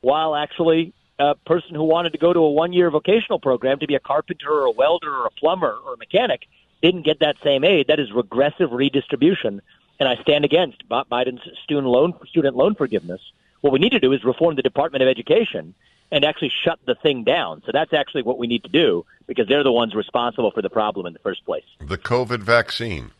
while 0.00 0.34
actually 0.34 0.92
a 1.18 1.34
person 1.34 1.74
who 1.74 1.84
wanted 1.84 2.12
to 2.12 2.18
go 2.18 2.32
to 2.32 2.40
a 2.40 2.50
one 2.50 2.72
year 2.72 2.90
vocational 2.90 3.38
program 3.38 3.78
to 3.78 3.86
be 3.86 3.94
a 3.94 4.00
carpenter 4.00 4.50
or 4.50 4.66
a 4.66 4.70
welder 4.70 5.14
or 5.14 5.26
a 5.26 5.30
plumber 5.30 5.76
or 5.84 5.94
a 5.94 5.96
mechanic 5.96 6.46
didn't 6.82 7.02
get 7.02 7.20
that 7.20 7.36
same 7.42 7.64
aid. 7.64 7.88
That 7.88 7.98
is 7.98 8.12
regressive 8.12 8.70
redistribution, 8.72 9.60
and 9.98 10.08
I 10.08 10.16
stand 10.22 10.44
against 10.44 10.88
Biden's 10.88 11.42
student 11.64 11.88
loan 11.88 12.14
student 12.28 12.56
loan 12.56 12.74
forgiveness. 12.74 13.20
What 13.60 13.72
we 13.72 13.80
need 13.80 13.92
to 13.92 14.00
do 14.00 14.12
is 14.12 14.22
reform 14.24 14.54
the 14.54 14.62
Department 14.62 15.02
of 15.02 15.08
Education 15.08 15.74
and 16.10 16.24
actually 16.24 16.52
shut 16.64 16.78
the 16.86 16.94
thing 16.94 17.24
down. 17.24 17.62
So 17.66 17.72
that's 17.72 17.92
actually 17.92 18.22
what 18.22 18.38
we 18.38 18.46
need 18.46 18.64
to 18.64 18.70
do 18.70 19.04
because 19.26 19.46
they're 19.46 19.64
the 19.64 19.72
ones 19.72 19.94
responsible 19.94 20.50
for 20.50 20.62
the 20.62 20.70
problem 20.70 21.06
in 21.06 21.12
the 21.12 21.18
first 21.18 21.44
place. 21.44 21.64
The 21.80 21.98
COVID 21.98 22.40
vaccine. 22.40 23.10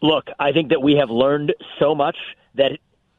Look, 0.00 0.30
I 0.38 0.52
think 0.52 0.70
that 0.70 0.82
we 0.82 0.94
have 0.96 1.10
learned 1.10 1.54
so 1.78 1.94
much 1.94 2.16
that 2.56 2.72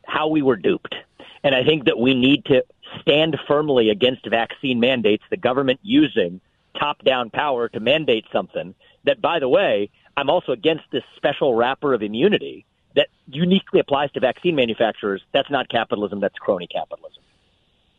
how 0.06 0.28
we 0.28 0.42
were 0.42 0.58
duped. 0.58 0.96
And 1.44 1.56
I 1.56 1.64
think 1.64 1.86
that 1.86 1.98
we 1.98 2.14
need 2.14 2.46
to 2.46 2.64
stand 3.02 3.38
firmly 3.48 3.90
against 3.90 4.28
vaccine 4.30 4.80
mandates, 4.80 5.24
the 5.30 5.38
government 5.38 5.80
using 5.82 6.42
top 6.78 7.04
down 7.04 7.30
power 7.30 7.70
to 7.70 7.80
mandate 7.80 8.26
something 8.32 8.76
that, 9.06 9.22
by 9.22 9.40
the 9.40 9.48
way, 9.48 9.90
I'm 10.18 10.30
also 10.30 10.52
against 10.52 10.84
this 10.92 11.04
special 11.16 11.56
wrapper 11.56 11.94
of 11.94 12.04
immunity 12.04 12.66
that 12.96 13.08
uniquely 13.28 13.80
applies 13.80 14.12
to 14.12 14.20
vaccine 14.20 14.56
manufacturers. 14.56 15.22
That's 15.32 15.50
not 15.50 15.70
capitalism, 15.70 16.20
that's 16.20 16.38
crony 16.38 16.68
capitalism. 16.68 17.24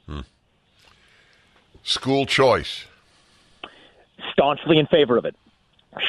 Hmm. 0.06 0.20
School 1.82 2.26
choice. 2.26 2.84
Staunchly 4.32 4.78
in 4.78 4.86
favor 4.86 5.16
of 5.16 5.24
it. 5.24 5.36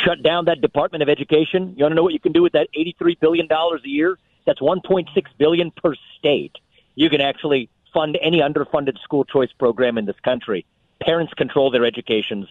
Shut 0.04 0.24
down 0.24 0.46
that 0.46 0.62
Department 0.62 1.04
of 1.04 1.10
Education. 1.10 1.76
You 1.78 1.84
want 1.84 1.92
to 1.92 1.96
know 1.96 2.04
what 2.04 2.14
you 2.14 2.20
can 2.20 2.32
do 2.32 2.42
with 2.42 2.54
that 2.54 2.68
$83 2.76 3.20
billion 3.20 3.48
a 3.52 3.88
year? 3.88 4.18
That's 4.46 4.60
1.6 4.60 5.08
billion 5.38 5.72
per 5.72 5.96
state. 6.18 6.56
You 6.96 7.10
can 7.10 7.22
actually 7.22 7.70
fund 7.94 8.18
any 8.22 8.40
underfunded 8.40 9.00
school 9.02 9.26
choice 9.26 9.52
program 9.52 9.98
in 9.98 10.06
this 10.06 10.20
country. 10.22 10.66
Parents 11.02 11.34
control 11.34 11.72
their 11.72 11.86
educations 11.86 12.48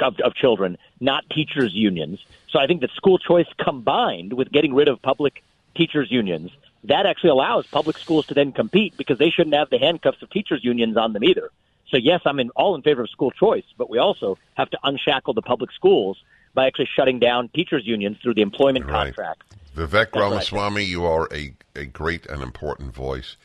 of, 0.00 0.18
of 0.20 0.34
children, 0.34 0.76
not 0.98 1.28
teachers' 1.30 1.74
unions. 1.74 2.18
So 2.48 2.58
I 2.58 2.66
think 2.66 2.80
that 2.80 2.90
school 2.92 3.18
choice 3.18 3.46
combined 3.58 4.32
with 4.32 4.50
getting 4.50 4.74
rid 4.74 4.88
of 4.88 5.00
public 5.02 5.42
teachers' 5.74 6.10
unions 6.10 6.50
that 6.84 7.06
actually 7.06 7.30
allows 7.30 7.66
public 7.66 7.98
schools 7.98 8.26
to 8.26 8.34
then 8.34 8.52
compete 8.52 8.96
because 8.96 9.18
they 9.18 9.30
shouldn't 9.30 9.54
have 9.54 9.70
the 9.70 9.78
handcuffs 9.78 10.22
of 10.22 10.30
teachers 10.30 10.64
unions 10.64 10.96
on 10.96 11.12
them 11.12 11.24
either. 11.24 11.50
So 11.88 11.96
yes, 11.96 12.20
I'm 12.24 12.38
in, 12.38 12.50
all 12.50 12.74
in 12.74 12.82
favor 12.82 13.02
of 13.02 13.10
school 13.10 13.30
choice, 13.30 13.64
but 13.76 13.90
we 13.90 13.98
also 13.98 14.38
have 14.54 14.70
to 14.70 14.78
unshackle 14.82 15.34
the 15.34 15.42
public 15.42 15.72
schools 15.72 16.22
by 16.54 16.66
actually 16.66 16.88
shutting 16.94 17.18
down 17.18 17.48
teachers 17.48 17.86
unions 17.86 18.18
through 18.22 18.34
the 18.34 18.42
employment 18.42 18.86
right. 18.86 19.14
contract. 19.14 19.42
Vivek 19.76 20.14
Ramaswamy, 20.14 20.84
you 20.84 21.04
are 21.04 21.28
a, 21.32 21.54
a 21.76 21.84
great 21.84 22.26
and 22.26 22.42
important 22.42 22.94
voice. 22.94 23.36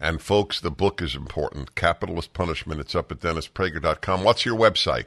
And 0.00 0.20
folks, 0.22 0.60
the 0.60 0.70
book 0.70 1.02
is 1.02 1.14
important. 1.14 1.74
Capitalist 1.74 2.32
Punishment. 2.32 2.80
It's 2.80 2.94
up 2.94 3.10
at 3.10 3.20
DennisPrager.com. 3.20 4.22
What's 4.22 4.44
your 4.44 4.56
website? 4.56 5.06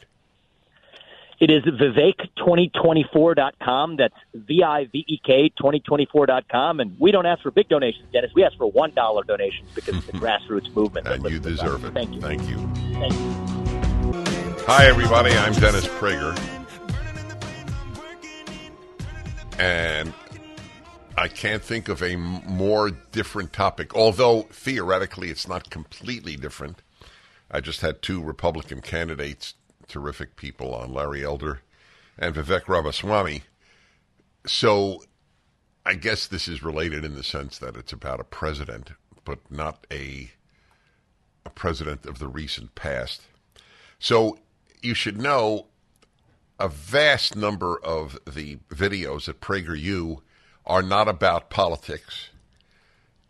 It 1.41 1.49
is 1.49 1.63
Vivek2024.com. 1.63 3.97
That's 3.97 4.13
V 4.35 4.61
I 4.61 4.85
V 4.85 5.03
E 5.07 5.19
K 5.25 5.49
2024.com. 5.59 6.79
And 6.79 6.95
we 6.99 7.11
don't 7.11 7.25
ask 7.25 7.41
for 7.41 7.49
big 7.49 7.67
donations, 7.67 8.05
Dennis. 8.13 8.29
We 8.35 8.43
ask 8.43 8.55
for 8.57 8.71
$1 8.71 9.25
donations 9.25 9.67
because 9.73 9.95
it's 9.95 10.07
a 10.09 10.11
grassroots 10.11 10.71
movement. 10.75 11.07
and 11.07 11.27
you 11.27 11.39
deserve 11.39 11.83
it. 11.83 11.95
Thank 11.95 12.13
you. 12.13 12.21
Thank 12.21 12.47
you. 12.47 12.57
Thank 12.93 13.13
you. 13.13 13.35
Hi, 14.67 14.85
everybody. 14.85 15.31
I'm 15.31 15.53
Dennis 15.53 15.87
Prager. 15.87 16.37
And 19.57 20.13
I 21.17 21.27
can't 21.27 21.63
think 21.63 21.89
of 21.89 22.03
a 22.03 22.17
more 22.17 22.91
different 22.91 23.51
topic, 23.51 23.95
although 23.95 24.43
theoretically 24.51 25.31
it's 25.31 25.47
not 25.47 25.71
completely 25.71 26.35
different. 26.35 26.83
I 27.49 27.61
just 27.61 27.81
had 27.81 28.03
two 28.03 28.21
Republican 28.21 28.81
candidates 28.81 29.55
terrific 29.91 30.35
people 30.35 30.73
on 30.73 30.93
Larry 30.93 31.23
Elder 31.23 31.61
and 32.17 32.33
Vivek 32.33 32.67
Ramaswamy. 32.67 33.43
So 34.47 35.03
I 35.85 35.95
guess 35.95 36.27
this 36.27 36.47
is 36.47 36.63
related 36.63 37.03
in 37.03 37.15
the 37.15 37.23
sense 37.23 37.57
that 37.59 37.75
it's 37.75 37.91
about 37.91 38.19
a 38.19 38.23
president, 38.23 38.91
but 39.25 39.39
not 39.51 39.85
a 39.91 40.31
a 41.45 41.49
president 41.49 42.05
of 42.05 42.19
the 42.19 42.27
recent 42.27 42.75
past. 42.75 43.23
So 43.99 44.37
you 44.81 44.93
should 44.93 45.19
know 45.19 45.67
a 46.59 46.69
vast 46.69 47.35
number 47.35 47.77
of 47.83 48.19
the 48.31 48.57
videos 48.69 49.27
at 49.27 49.41
PragerU 49.41 50.21
are 50.65 50.83
not 50.83 51.07
about 51.07 51.49
politics 51.49 52.29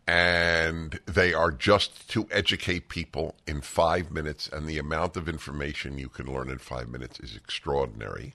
and 0.07 0.99
they 1.05 1.33
are 1.33 1.51
just 1.51 2.09
to 2.09 2.27
educate 2.31 2.89
people 2.89 3.35
in 3.47 3.61
five 3.61 4.11
minutes, 4.11 4.49
and 4.51 4.67
the 4.67 4.79
amount 4.79 5.15
of 5.15 5.29
information 5.29 5.97
you 5.97 6.09
can 6.09 6.25
learn 6.31 6.49
in 6.49 6.57
five 6.57 6.89
minutes 6.89 7.19
is 7.19 7.35
extraordinary. 7.35 8.33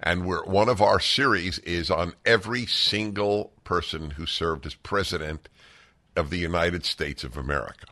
And 0.00 0.26
we're, 0.26 0.44
one 0.44 0.68
of 0.68 0.80
our 0.80 0.98
series 0.98 1.58
is 1.60 1.90
on 1.90 2.14
every 2.24 2.66
single 2.66 3.52
person 3.64 4.10
who 4.12 4.26
served 4.26 4.66
as 4.66 4.74
president 4.74 5.48
of 6.16 6.30
the 6.30 6.38
United 6.38 6.84
States 6.84 7.22
of 7.22 7.36
America. 7.36 7.86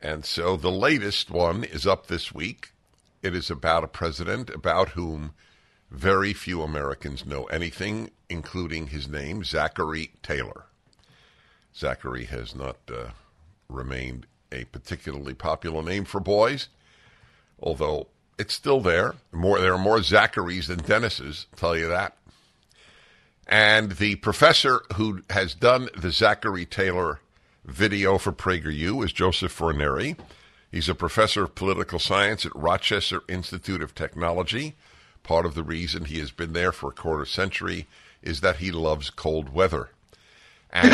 And 0.00 0.24
so 0.24 0.56
the 0.56 0.70
latest 0.70 1.30
one 1.30 1.64
is 1.64 1.86
up 1.86 2.06
this 2.06 2.32
week. 2.32 2.72
It 3.22 3.34
is 3.34 3.50
about 3.50 3.84
a 3.84 3.88
president 3.88 4.50
about 4.50 4.90
whom 4.90 5.32
very 5.90 6.32
few 6.32 6.62
Americans 6.62 7.24
know 7.24 7.44
anything, 7.44 8.10
including 8.28 8.88
his 8.88 9.08
name, 9.08 9.44
Zachary 9.44 10.10
Taylor. 10.22 10.66
Zachary 11.76 12.24
has 12.26 12.54
not 12.54 12.76
uh, 12.88 13.10
remained 13.68 14.26
a 14.52 14.64
particularly 14.64 15.34
popular 15.34 15.82
name 15.82 16.04
for 16.04 16.20
boys, 16.20 16.68
although 17.60 18.08
it's 18.38 18.54
still 18.54 18.80
there. 18.80 19.14
More, 19.32 19.58
there 19.58 19.74
are 19.74 19.78
more 19.78 19.98
Zacharys 19.98 20.68
than 20.68 20.80
Dennises, 20.80 21.46
I'll 21.52 21.58
tell 21.58 21.76
you 21.76 21.88
that. 21.88 22.16
And 23.46 23.92
the 23.92 24.16
professor 24.16 24.82
who 24.94 25.22
has 25.30 25.54
done 25.54 25.88
the 25.96 26.10
Zachary 26.10 26.64
Taylor 26.64 27.20
video 27.64 28.18
for 28.18 28.32
PragerU 28.32 29.04
is 29.04 29.12
Joseph 29.12 29.56
Fornieri. 29.56 30.16
He's 30.70 30.88
a 30.88 30.94
professor 30.94 31.44
of 31.44 31.54
political 31.54 31.98
science 31.98 32.46
at 32.46 32.56
Rochester 32.56 33.22
Institute 33.28 33.82
of 33.82 33.94
Technology. 33.94 34.74
Part 35.22 35.46
of 35.46 35.54
the 35.54 35.62
reason 35.62 36.06
he 36.06 36.18
has 36.18 36.30
been 36.30 36.52
there 36.52 36.72
for 36.72 36.90
a 36.90 36.94
quarter 36.94 37.26
century 37.26 37.86
is 38.22 38.40
that 38.40 38.56
he 38.56 38.70
loves 38.70 39.10
cold 39.10 39.50
weather. 39.50 39.90
And 40.74 40.92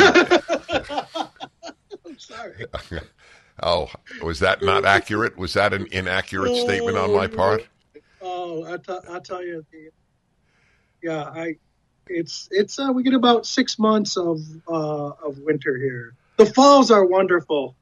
I'm 2.05 2.19
sorry. 2.19 2.65
oh, 3.63 3.89
was 4.21 4.39
that 4.39 4.61
not 4.61 4.85
accurate? 4.85 5.37
Was 5.37 5.53
that 5.53 5.73
an 5.73 5.87
inaccurate 5.91 6.51
oh, 6.51 6.63
statement 6.65 6.97
on 6.97 7.13
my 7.13 7.27
part? 7.27 7.67
Oh, 8.21 8.63
I, 8.71 8.77
t- 8.77 9.09
I 9.09 9.19
tell 9.19 9.43
you, 9.43 9.65
yeah, 11.01 11.23
I 11.23 11.55
it's 12.07 12.47
it's 12.51 12.79
uh, 12.79 12.91
we 12.93 13.03
get 13.03 13.13
about 13.13 13.45
six 13.45 13.79
months 13.79 14.17
of 14.17 14.39
uh, 14.67 15.09
of 15.25 15.39
winter 15.39 15.77
here. 15.77 16.13
The 16.37 16.45
falls 16.45 16.91
are 16.91 17.05
wonderful. 17.05 17.75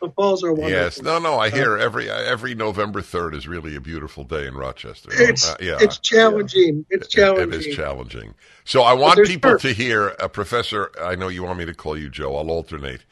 The 0.00 0.10
falls 0.10 0.44
are 0.44 0.52
wonderful. 0.52 0.70
Yes, 0.70 1.02
no, 1.02 1.18
no. 1.18 1.38
I 1.38 1.50
hear 1.50 1.76
every 1.76 2.10
every 2.10 2.54
November 2.54 3.02
third 3.02 3.34
is 3.34 3.48
really 3.48 3.76
a 3.76 3.80
beautiful 3.80 4.24
day 4.24 4.46
in 4.46 4.54
Rochester. 4.54 5.10
It's 5.12 5.48
Uh, 5.48 5.56
yeah, 5.60 5.78
it's 5.80 5.98
challenging. 5.98 6.86
It's 6.90 7.08
challenging. 7.08 7.60
It 7.60 7.66
is 7.66 7.76
challenging. 7.76 8.34
So 8.64 8.82
I 8.82 8.92
want 8.92 9.24
people 9.24 9.52
perks. 9.52 9.62
to 9.62 9.72
hear, 9.72 10.14
uh, 10.20 10.28
Professor. 10.28 10.90
I 11.02 11.14
know 11.16 11.28
you 11.28 11.42
want 11.42 11.58
me 11.58 11.64
to 11.66 11.74
call 11.74 11.96
you 11.96 12.08
Joe. 12.08 12.36
I'll 12.36 12.50
alternate. 12.50 13.04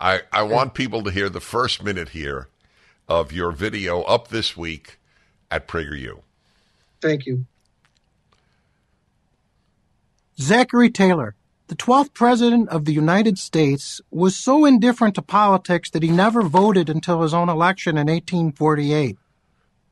I 0.00 0.22
I 0.32 0.42
want 0.42 0.74
people 0.74 1.02
to 1.04 1.10
hear 1.10 1.28
the 1.28 1.40
first 1.40 1.82
minute 1.82 2.10
here 2.10 2.48
of 3.08 3.32
your 3.32 3.52
video 3.52 4.02
up 4.02 4.28
this 4.28 4.56
week 4.56 4.98
at 5.50 5.68
PragerU. 5.68 6.20
Thank 7.00 7.26
you. 7.26 7.46
Zachary 10.40 10.90
Taylor, 10.90 11.36
the 11.74 11.82
12th 11.82 12.14
President 12.14 12.68
of 12.68 12.84
the 12.84 12.92
United 12.92 13.36
States, 13.36 14.00
was 14.12 14.36
so 14.36 14.64
indifferent 14.64 15.16
to 15.16 15.22
politics 15.22 15.90
that 15.90 16.04
he 16.04 16.08
never 16.08 16.42
voted 16.42 16.88
until 16.88 17.22
his 17.22 17.34
own 17.34 17.48
election 17.48 17.96
in 17.96 18.06
1848. 18.06 19.18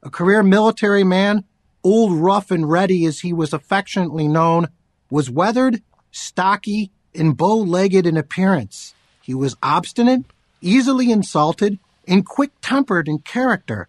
A 0.04 0.10
career 0.10 0.44
military 0.44 1.02
man, 1.02 1.42
old, 1.82 2.12
rough, 2.12 2.52
and 2.52 2.70
ready 2.70 3.04
as 3.04 3.20
he 3.20 3.32
was 3.32 3.52
affectionately 3.52 4.28
known, 4.28 4.68
was 5.10 5.28
weathered, 5.28 5.82
stocky, 6.12 6.92
and 7.16 7.36
bow 7.36 7.56
legged 7.56 8.06
in 8.06 8.16
appearance. 8.16 8.94
He 9.20 9.34
was 9.34 9.56
obstinate, 9.60 10.22
easily 10.60 11.10
insulted, 11.10 11.80
and 12.06 12.24
quick 12.24 12.52
tempered 12.60 13.08
in 13.08 13.18
character. 13.18 13.88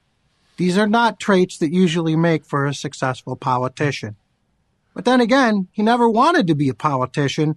These 0.58 0.80
are 0.80 0.88
not 0.88 1.20
traits 1.20 1.60
that 1.60 1.72
usually 1.72 2.16
make 2.16 2.44
for 2.44 2.66
a 2.66 2.74
successful 2.74 3.36
politician. 3.36 4.16
But 4.96 5.06
then 5.06 5.22
again, 5.22 5.68
he 5.72 5.84
never 5.84 6.10
wanted 6.10 6.48
to 6.48 6.56
be 6.56 6.70
a 6.70 6.74
politician 6.74 7.56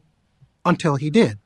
until 0.66 0.96
he 0.96 1.08
did. 1.08 1.38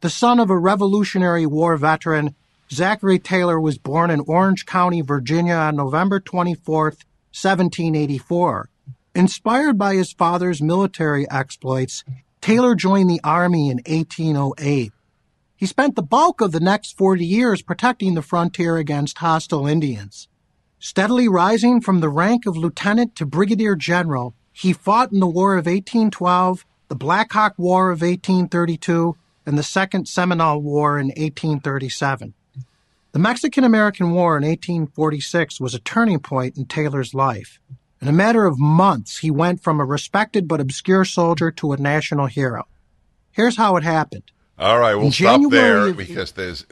The 0.00 0.10
son 0.10 0.38
of 0.38 0.50
a 0.50 0.56
Revolutionary 0.56 1.46
War 1.46 1.76
veteran, 1.76 2.34
Zachary 2.70 3.18
Taylor 3.18 3.60
was 3.60 3.78
born 3.78 4.10
in 4.10 4.20
Orange 4.20 4.66
County, 4.66 5.00
Virginia 5.00 5.54
on 5.54 5.76
November 5.76 6.20
24, 6.20 6.84
1784. 6.84 8.68
Inspired 9.14 9.76
by 9.76 9.94
his 9.94 10.12
father's 10.12 10.62
military 10.62 11.30
exploits, 11.30 12.04
Taylor 12.40 12.74
joined 12.74 13.10
the 13.10 13.20
Army 13.22 13.68
in 13.68 13.78
1808. 13.86 14.92
He 15.54 15.66
spent 15.66 15.94
the 15.94 16.02
bulk 16.02 16.40
of 16.40 16.50
the 16.50 16.60
next 16.60 16.98
40 16.98 17.24
years 17.24 17.62
protecting 17.62 18.14
the 18.14 18.22
frontier 18.22 18.78
against 18.78 19.18
hostile 19.18 19.66
Indians. 19.66 20.28
Steadily 20.80 21.28
rising 21.28 21.80
from 21.80 22.00
the 22.00 22.08
rank 22.08 22.46
of 22.46 22.56
lieutenant 22.56 23.14
to 23.14 23.24
brigadier 23.24 23.76
general, 23.76 24.34
he 24.52 24.72
fought 24.72 25.12
in 25.12 25.20
the 25.20 25.28
War 25.28 25.54
of 25.54 25.66
1812, 25.66 26.66
the 26.92 26.96
Black 26.96 27.32
Hawk 27.32 27.54
War 27.56 27.90
of 27.90 28.02
1832, 28.02 29.16
and 29.46 29.56
the 29.56 29.62
Second 29.62 30.06
Seminole 30.06 30.60
War 30.60 30.98
in 30.98 31.06
1837. 31.06 32.34
The 33.12 33.18
Mexican 33.18 33.64
American 33.64 34.10
War 34.10 34.36
in 34.36 34.44
1846 34.44 35.58
was 35.58 35.74
a 35.74 35.78
turning 35.78 36.18
point 36.18 36.58
in 36.58 36.66
Taylor's 36.66 37.14
life. 37.14 37.58
In 38.02 38.08
a 38.08 38.12
matter 38.12 38.44
of 38.44 38.58
months, 38.58 39.16
he 39.16 39.30
went 39.30 39.62
from 39.62 39.80
a 39.80 39.86
respected 39.86 40.46
but 40.46 40.60
obscure 40.60 41.06
soldier 41.06 41.50
to 41.52 41.72
a 41.72 41.78
national 41.78 42.26
hero. 42.26 42.66
Here's 43.30 43.56
how 43.56 43.76
it 43.76 43.84
happened. 43.84 44.30
All 44.58 44.78
right, 44.78 44.94
we'll 44.94 45.06
In 45.06 45.12
stop 45.12 45.50
there 45.50 45.94
because 45.94 46.32
there's 46.32 46.66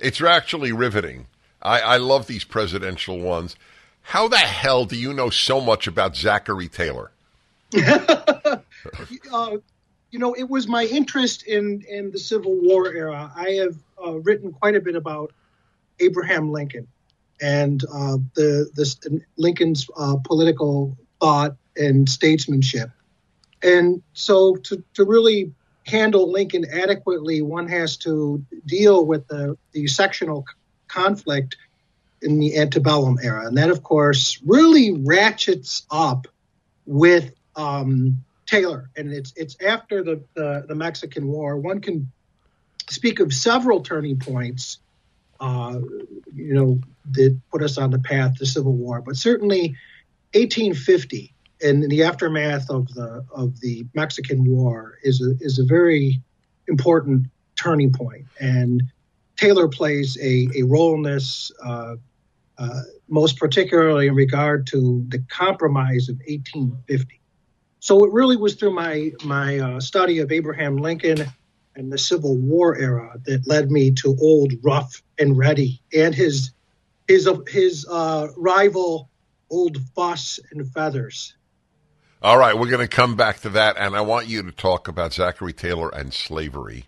it's 0.00 0.20
actually 0.20 0.72
riveting. 0.72 1.28
I, 1.62 1.78
I 1.82 1.96
love 1.98 2.26
these 2.26 2.42
presidential 2.42 3.20
ones. 3.20 3.54
How 4.00 4.26
the 4.26 4.38
hell 4.38 4.86
do 4.86 4.96
you 4.96 5.14
know 5.14 5.30
so 5.30 5.60
much 5.60 5.86
about 5.86 6.16
Zachary 6.16 6.66
Taylor? 6.66 7.12
uh, 9.32 9.56
you 10.10 10.18
know, 10.18 10.34
it 10.34 10.48
was 10.48 10.68
my 10.68 10.84
interest 10.84 11.44
in 11.44 11.82
in 11.88 12.10
the 12.10 12.18
Civil 12.18 12.54
War 12.60 12.92
era. 12.92 13.32
I 13.34 13.50
have 13.52 13.76
uh, 14.04 14.18
written 14.20 14.52
quite 14.52 14.76
a 14.76 14.80
bit 14.80 14.94
about 14.94 15.32
Abraham 16.00 16.52
Lincoln 16.52 16.86
and 17.40 17.82
uh, 17.84 18.18
the 18.34 18.70
the 18.74 19.20
Lincoln's 19.36 19.88
uh, 19.96 20.16
political 20.24 20.96
thought 21.20 21.56
and 21.76 22.08
statesmanship. 22.08 22.90
And 23.62 24.02
so, 24.12 24.56
to 24.56 24.82
to 24.94 25.04
really 25.04 25.52
handle 25.86 26.30
Lincoln 26.30 26.64
adequately, 26.70 27.42
one 27.42 27.68
has 27.68 27.96
to 27.98 28.44
deal 28.66 29.04
with 29.04 29.26
the 29.28 29.56
the 29.72 29.86
sectional 29.86 30.44
conflict 30.88 31.56
in 32.20 32.38
the 32.38 32.56
antebellum 32.56 33.18
era, 33.22 33.46
and 33.46 33.56
that, 33.56 33.70
of 33.70 33.82
course, 33.82 34.40
really 34.44 34.92
ratchets 34.92 35.84
up 35.90 36.26
with 36.86 37.32
um, 37.56 38.24
Taylor, 38.52 38.90
and 38.98 39.10
it's 39.10 39.32
it's 39.34 39.56
after 39.62 40.04
the, 40.04 40.22
the 40.34 40.66
the 40.68 40.74
Mexican 40.74 41.26
War. 41.26 41.56
One 41.56 41.80
can 41.80 42.12
speak 42.90 43.18
of 43.18 43.32
several 43.32 43.80
turning 43.80 44.18
points, 44.18 44.78
uh, 45.40 45.80
you 46.34 46.52
know, 46.52 46.78
that 47.12 47.40
put 47.50 47.62
us 47.62 47.78
on 47.78 47.90
the 47.90 47.98
path 47.98 48.36
to 48.36 48.46
Civil 48.46 48.74
War, 48.74 49.00
but 49.00 49.16
certainly 49.16 49.74
1850 50.34 51.32
and 51.62 51.90
the 51.90 52.02
aftermath 52.02 52.68
of 52.68 52.92
the 52.92 53.24
of 53.34 53.58
the 53.60 53.86
Mexican 53.94 54.44
War 54.44 54.98
is 55.02 55.22
a 55.22 55.30
is 55.42 55.58
a 55.58 55.64
very 55.64 56.20
important 56.68 57.28
turning 57.56 57.90
point, 57.90 58.26
and 58.38 58.82
Taylor 59.36 59.66
plays 59.66 60.18
a, 60.20 60.48
a 60.56 60.62
role 60.64 60.94
in 60.94 61.02
this. 61.02 61.50
Uh, 61.64 61.96
uh, 62.58 62.82
most 63.08 63.38
particularly 63.38 64.06
in 64.06 64.14
regard 64.14 64.66
to 64.66 65.04
the 65.08 65.18
compromise 65.30 66.10
of 66.10 66.16
1850. 66.28 67.21
So 67.82 68.04
it 68.04 68.12
really 68.12 68.36
was 68.36 68.54
through 68.54 68.74
my 68.74 69.10
my 69.24 69.58
uh, 69.58 69.80
study 69.80 70.20
of 70.20 70.30
Abraham 70.30 70.76
Lincoln 70.76 71.26
and 71.74 71.90
the 71.92 71.98
Civil 71.98 72.36
War 72.36 72.78
era 72.78 73.18
that 73.24 73.48
led 73.48 73.72
me 73.72 73.90
to 74.02 74.16
Old 74.20 74.52
Rough 74.62 75.02
and 75.18 75.36
Ready 75.36 75.82
and 75.92 76.14
his 76.14 76.52
his 77.08 77.28
his 77.48 77.84
uh, 77.90 78.28
rival 78.36 79.10
Old 79.50 79.78
Fuss 79.96 80.38
and 80.52 80.64
Feathers. 80.72 81.34
All 82.22 82.38
right, 82.38 82.56
we're 82.56 82.70
going 82.70 82.86
to 82.86 82.96
come 82.96 83.16
back 83.16 83.40
to 83.40 83.48
that, 83.48 83.76
and 83.76 83.96
I 83.96 84.02
want 84.02 84.28
you 84.28 84.44
to 84.44 84.52
talk 84.52 84.86
about 84.86 85.12
Zachary 85.12 85.52
Taylor 85.52 85.88
and 85.88 86.14
slavery. 86.14 86.84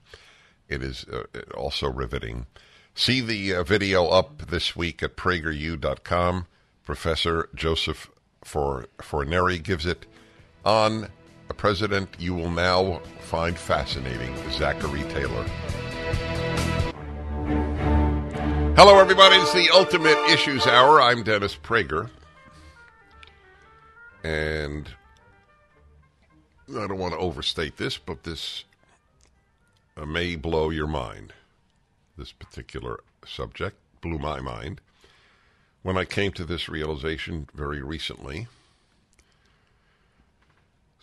It 0.68 0.80
is 0.80 1.04
uh, 1.12 1.24
also 1.56 1.90
riveting. 1.90 2.46
See 2.94 3.20
the 3.20 3.52
uh, 3.52 3.64
video 3.64 4.06
up 4.06 4.46
this 4.46 4.76
week 4.76 5.02
at 5.02 5.16
prageru.com. 5.16 6.46
Professor 6.84 7.48
Joseph 7.52 8.08
For- 8.44 8.86
Fornieri 9.00 9.60
gives 9.60 9.86
it 9.86 10.06
on 10.64 11.08
a 11.48 11.54
president 11.54 12.08
you 12.18 12.34
will 12.34 12.50
now 12.50 13.00
find 13.20 13.58
fascinating, 13.58 14.34
Zachary 14.50 15.02
Taylor. 15.04 15.44
Hello, 18.76 18.98
everybody. 18.98 19.36
It's 19.36 19.52
the 19.52 19.70
Ultimate 19.72 20.18
Issues 20.30 20.66
Hour. 20.66 21.00
I'm 21.00 21.22
Dennis 21.22 21.54
Prager. 21.54 22.10
And 24.24 24.88
I 26.70 26.86
don't 26.86 26.98
want 26.98 27.12
to 27.12 27.18
overstate 27.20 27.76
this, 27.76 27.98
but 27.98 28.24
this 28.24 28.64
uh, 29.96 30.06
may 30.06 30.34
blow 30.34 30.70
your 30.70 30.86
mind. 30.86 31.32
This 32.16 32.32
particular 32.32 33.00
subject 33.26 33.76
blew 34.00 34.18
my 34.18 34.40
mind 34.40 34.80
when 35.82 35.96
I 35.96 36.04
came 36.04 36.32
to 36.32 36.44
this 36.44 36.68
realization 36.68 37.48
very 37.54 37.82
recently. 37.82 38.48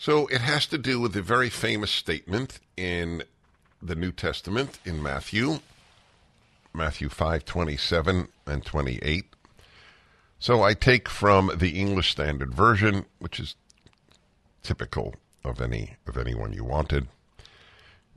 So 0.02 0.26
it 0.30 0.42
has 0.42 0.66
to 0.66 0.80
do 0.80 1.00
with 1.00 1.16
a 1.16 1.22
very 1.22 1.52
famous 1.52 1.92
statement 1.92 2.60
in 2.76 3.22
the 3.84 3.94
New 3.94 4.12
Testament 4.12 4.80
in 4.84 5.04
Matthew, 5.04 5.60
Matthew 6.74 7.08
5:27 7.08 8.30
and 8.48 8.66
28. 8.66 9.26
So 10.40 10.64
I 10.64 10.74
take 10.74 11.08
from 11.08 11.52
the 11.56 11.80
English 11.80 12.10
Standard 12.10 12.52
Version, 12.52 13.06
which 13.20 13.40
is 13.40 13.54
typical 14.64 15.14
of 15.44 15.62
any 15.62 15.98
of 16.08 16.18
anyone 16.18 16.52
you 16.52 16.64
wanted. 16.64 17.08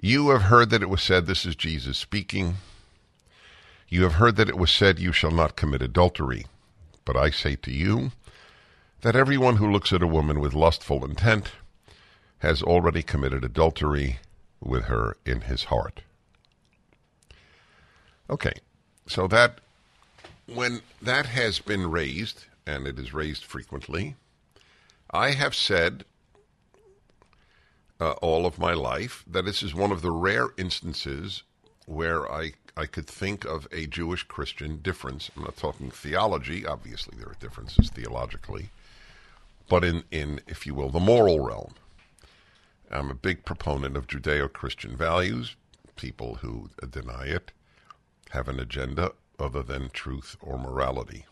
You 0.00 0.30
have 0.30 0.44
heard 0.44 0.70
that 0.70 0.80
it 0.80 0.88
was 0.88 1.02
said, 1.02 1.26
this 1.26 1.44
is 1.44 1.54
Jesus 1.54 1.98
speaking. 1.98 2.56
You 3.90 4.04
have 4.04 4.14
heard 4.14 4.36
that 4.36 4.48
it 4.48 4.56
was 4.56 4.70
said, 4.70 4.98
You 4.98 5.12
shall 5.12 5.32
not 5.32 5.54
commit 5.54 5.82
adultery. 5.82 6.46
But 7.04 7.18
I 7.18 7.28
say 7.28 7.56
to 7.56 7.70
you 7.70 8.12
that 9.02 9.14
everyone 9.14 9.56
who 9.56 9.70
looks 9.70 9.92
at 9.92 10.02
a 10.02 10.06
woman 10.06 10.40
with 10.40 10.54
lustful 10.54 11.04
intent 11.04 11.52
has 12.44 12.62
already 12.62 13.02
committed 13.02 13.42
adultery 13.42 14.18
with 14.60 14.84
her 14.84 15.16
in 15.24 15.40
his 15.42 15.64
heart. 15.64 16.02
Okay, 18.28 18.52
so 19.06 19.26
that 19.28 19.60
when 20.52 20.82
that 21.00 21.24
has 21.24 21.58
been 21.58 21.90
raised, 21.90 22.44
and 22.66 22.86
it 22.86 22.98
is 22.98 23.14
raised 23.14 23.44
frequently, 23.44 24.16
I 25.10 25.30
have 25.30 25.54
said 25.54 26.04
uh, 27.98 28.12
all 28.20 28.44
of 28.44 28.58
my 28.58 28.74
life 28.74 29.24
that 29.26 29.46
this 29.46 29.62
is 29.62 29.74
one 29.74 29.90
of 29.90 30.02
the 30.02 30.10
rare 30.12 30.48
instances 30.58 31.44
where 31.86 32.30
I 32.30 32.52
I 32.76 32.84
could 32.84 33.06
think 33.06 33.46
of 33.46 33.66
a 33.72 33.86
Jewish 33.86 34.24
Christian 34.24 34.80
difference. 34.82 35.30
I'm 35.34 35.44
not 35.44 35.56
talking 35.56 35.90
theology. 35.90 36.66
Obviously, 36.66 37.16
there 37.16 37.28
are 37.28 37.36
differences 37.40 37.88
theologically, 37.88 38.68
but 39.66 39.82
in 39.82 40.04
in 40.10 40.42
if 40.46 40.66
you 40.66 40.74
will, 40.74 40.90
the 40.90 41.00
moral 41.00 41.40
realm. 41.40 41.74
I'm 42.90 43.10
a 43.10 43.14
big 43.14 43.44
proponent 43.44 43.96
of 43.96 44.06
Judeo 44.06 44.52
Christian 44.52 44.96
values. 44.96 45.56
People 45.96 46.36
who 46.36 46.70
deny 46.90 47.26
it 47.26 47.52
have 48.30 48.48
an 48.48 48.60
agenda 48.60 49.12
other 49.38 49.62
than 49.62 49.90
truth 49.90 50.36
or 50.40 50.58
morality. 50.58 51.26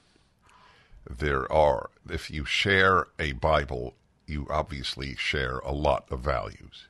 There 1.08 1.50
are, 1.50 1.90
if 2.08 2.30
you 2.30 2.44
share 2.44 3.08
a 3.18 3.32
Bible, 3.32 3.94
you 4.26 4.46
obviously 4.48 5.16
share 5.16 5.58
a 5.58 5.72
lot 5.72 6.06
of 6.10 6.20
values. 6.20 6.86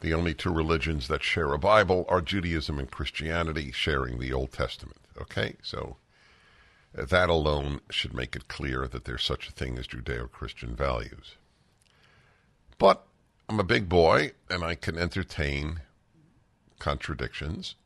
The 0.00 0.12
only 0.12 0.34
two 0.34 0.52
religions 0.52 1.08
that 1.08 1.22
share 1.22 1.52
a 1.52 1.58
Bible 1.58 2.04
are 2.08 2.20
Judaism 2.20 2.78
and 2.78 2.90
Christianity, 2.90 3.72
sharing 3.72 4.18
the 4.18 4.32
Old 4.32 4.52
Testament. 4.52 5.00
Okay? 5.20 5.56
So 5.62 5.96
uh, 6.96 7.04
that 7.06 7.28
alone 7.28 7.80
should 7.90 8.14
make 8.14 8.36
it 8.36 8.48
clear 8.48 8.86
that 8.88 9.04
there's 9.04 9.24
such 9.24 9.48
a 9.48 9.52
thing 9.52 9.78
as 9.78 9.86
Judeo 9.86 10.30
Christian 10.30 10.76
values. 10.76 11.36
But 12.78 13.06
I'm 13.48 13.60
a 13.60 13.64
big 13.64 13.88
boy 13.88 14.32
and 14.50 14.64
I 14.64 14.74
can 14.74 14.98
entertain 14.98 15.80
contradictions 16.80 17.76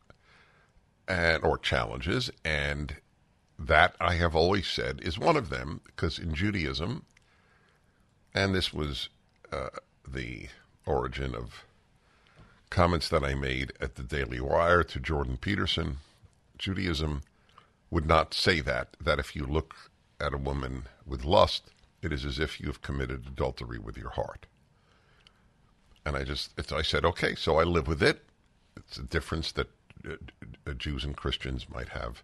and 1.07 1.45
or 1.45 1.59
challenges 1.59 2.31
and 2.45 2.97
that 3.59 3.95
I 4.01 4.15
have 4.15 4.35
always 4.35 4.67
said 4.67 5.01
is 5.03 5.19
one 5.19 5.37
of 5.37 5.51
them 5.51 5.83
because 5.85 6.19
in 6.19 6.35
Judaism 6.35 7.05
and 8.33 8.55
this 8.55 8.73
was 8.73 9.11
uh, 9.53 9.69
the 10.09 10.49
origin 10.87 11.35
of 11.35 11.65
comments 12.71 13.11
that 13.11 13.23
I 13.23 13.35
made 13.35 13.75
at 13.81 13.97
the 13.97 14.03
Daily 14.03 14.41
Wire 14.41 14.83
to 14.85 14.99
Jordan 14.99 15.37
Peterson 15.37 15.99
Judaism 16.57 17.23
would 17.91 18.07
not 18.07 18.33
say 18.33 18.61
that 18.63 18.97
that 18.99 19.19
if 19.19 19.37
you 19.37 19.45
look 19.45 19.75
at 20.19 20.33
a 20.33 20.39
woman 20.39 20.85
with 21.05 21.23
lust 21.25 21.71
it 22.01 22.15
is 22.15 22.25
as 22.25 22.39
if 22.39 22.61
you 22.61 22.67
have 22.69 22.81
committed 22.81 23.27
adultery 23.27 23.79
with 23.79 23.99
your 23.99 24.11
heart 24.11 24.47
and 26.11 26.19
I 26.19 26.25
just 26.25 26.73
I 26.73 26.83
said 26.83 27.05
okay 27.05 27.35
so 27.35 27.59
I 27.59 27.65
live 27.65 27.87
with 27.87 28.03
it 28.03 28.25
it's 28.77 28.99
a 28.99 29.03
difference 29.03 29.53
that 29.53 29.69
uh, 30.09 30.15
uh, 30.67 30.73
Jews 30.75 31.05
and 31.05 31.17
Christians 31.17 31.67
might 31.69 31.91
have 31.91 32.23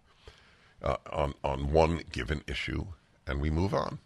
uh, 0.81 0.97
on 1.11 1.33
on 1.43 1.71
one 1.71 2.01
given 2.11 2.43
issue, 2.47 2.87
and 3.25 3.41
we 3.41 3.49
move 3.49 3.73
on. 3.73 3.99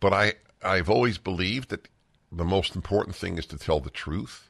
But 0.00 0.12
I 0.12 0.34
I've 0.62 0.90
always 0.90 1.18
believed 1.18 1.70
that 1.70 1.88
the 2.30 2.44
most 2.44 2.74
important 2.74 3.16
thing 3.16 3.38
is 3.38 3.46
to 3.46 3.58
tell 3.58 3.80
the 3.80 3.90
truth, 3.90 4.48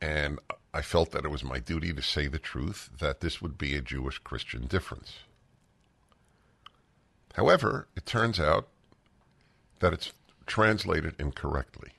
and 0.00 0.38
I 0.74 0.82
felt 0.82 1.12
that 1.12 1.24
it 1.24 1.30
was 1.30 1.44
my 1.44 1.58
duty 1.58 1.92
to 1.92 2.02
say 2.02 2.26
the 2.26 2.38
truth 2.38 2.90
that 2.98 3.20
this 3.20 3.40
would 3.40 3.58
be 3.58 3.76
a 3.76 3.82
Jewish 3.82 4.18
Christian 4.18 4.66
difference. 4.66 5.20
However, 7.34 7.88
it 7.96 8.04
turns 8.04 8.38
out 8.38 8.68
that 9.80 9.92
it's 9.92 10.12
translated 10.46 11.14
incorrectly. 11.18 11.92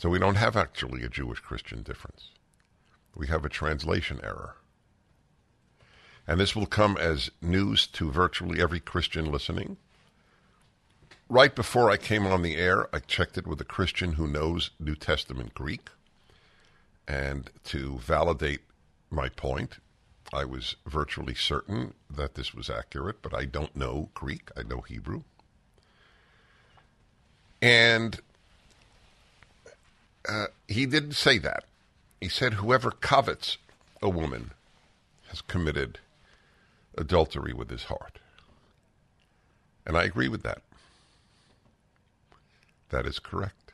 So 0.00 0.08
we 0.08 0.18
don't 0.18 0.36
have 0.36 0.56
actually 0.56 1.04
a 1.04 1.10
Jewish 1.10 1.40
Christian 1.40 1.82
difference. 1.82 2.30
We 3.14 3.26
have 3.26 3.44
a 3.44 3.50
translation 3.50 4.18
error. 4.22 4.56
And 6.26 6.40
this 6.40 6.56
will 6.56 6.64
come 6.64 6.96
as 6.96 7.30
news 7.42 7.86
to 7.88 8.10
virtually 8.10 8.62
every 8.62 8.80
Christian 8.80 9.30
listening. 9.30 9.76
Right 11.28 11.54
before 11.54 11.90
I 11.90 11.98
came 11.98 12.26
on 12.26 12.40
the 12.40 12.56
air, 12.56 12.88
I 12.94 13.00
checked 13.00 13.36
it 13.36 13.46
with 13.46 13.60
a 13.60 13.64
Christian 13.66 14.12
who 14.12 14.26
knows 14.26 14.70
New 14.80 14.94
Testament 14.94 15.52
Greek. 15.52 15.90
And 17.06 17.50
to 17.64 17.98
validate 17.98 18.62
my 19.10 19.28
point, 19.28 19.80
I 20.32 20.46
was 20.46 20.76
virtually 20.86 21.34
certain 21.34 21.92
that 22.08 22.36
this 22.36 22.54
was 22.54 22.70
accurate, 22.70 23.20
but 23.20 23.34
I 23.34 23.44
don't 23.44 23.76
know 23.76 24.08
Greek. 24.14 24.50
I 24.56 24.62
know 24.62 24.80
Hebrew. 24.80 25.24
And 27.60 28.18
uh, 30.28 30.46
he 30.68 30.86
didn't 30.86 31.12
say 31.12 31.38
that. 31.38 31.64
He 32.20 32.28
said, 32.28 32.54
whoever 32.54 32.90
covets 32.90 33.58
a 34.02 34.08
woman 34.08 34.50
has 35.28 35.40
committed 35.40 35.98
adultery 36.96 37.52
with 37.52 37.70
his 37.70 37.84
heart. 37.84 38.18
And 39.86 39.96
I 39.96 40.04
agree 40.04 40.28
with 40.28 40.42
that. 40.42 40.62
That 42.90 43.06
is 43.06 43.18
correct. 43.18 43.72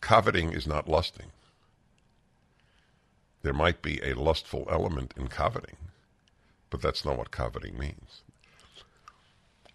Coveting 0.00 0.52
is 0.52 0.66
not 0.66 0.88
lusting. 0.88 1.26
There 3.42 3.52
might 3.52 3.82
be 3.82 4.00
a 4.02 4.14
lustful 4.14 4.66
element 4.70 5.14
in 5.16 5.28
coveting, 5.28 5.76
but 6.70 6.80
that's 6.80 7.04
not 7.04 7.18
what 7.18 7.30
coveting 7.30 7.78
means. 7.78 8.22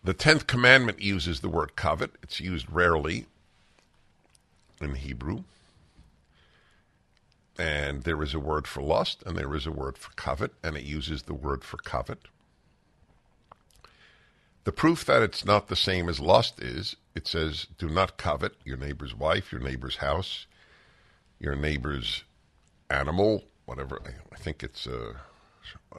The 0.04 0.14
tenth 0.14 0.48
commandment 0.48 1.02
uses 1.02 1.40
the 1.40 1.50
word 1.50 1.76
covet. 1.76 2.12
It's 2.24 2.40
used 2.40 2.72
rarely 2.72 3.28
in 4.82 4.96
Hebrew. 4.96 5.44
And 7.58 8.04
there 8.04 8.22
is 8.24 8.34
a 8.34 8.40
word 8.40 8.68
for 8.68 8.82
lust, 8.82 9.22
and 9.26 9.38
there 9.38 9.54
is 9.54 9.68
a 9.68 9.72
word 9.72 9.98
for 9.98 10.12
covet, 10.14 10.54
and 10.64 10.78
it 10.78 10.84
uses 10.84 11.24
the 11.24 11.34
word 11.34 11.64
for 11.64 11.78
covet. 11.78 12.20
The 14.64 14.72
proof 14.72 15.04
that 15.06 15.22
it's 15.22 15.44
not 15.44 15.68
the 15.68 15.76
same 15.76 16.08
as 16.08 16.20
lust 16.20 16.62
is 16.62 16.96
it 17.16 17.28
says, 17.28 17.68
do 17.78 17.90
not 17.90 18.18
covet 18.18 18.54
your 18.64 18.78
neighbor's 18.78 19.16
wife, 19.16 19.52
your 19.52 19.60
neighbor's 19.60 19.98
house, 19.98 20.46
your 21.40 21.56
neighbor's 21.56 22.24
animal, 22.90 23.44
whatever. 23.66 24.00
I 24.32 24.36
think 24.38 24.64
it's, 24.64 24.88
uh, 24.88 25.14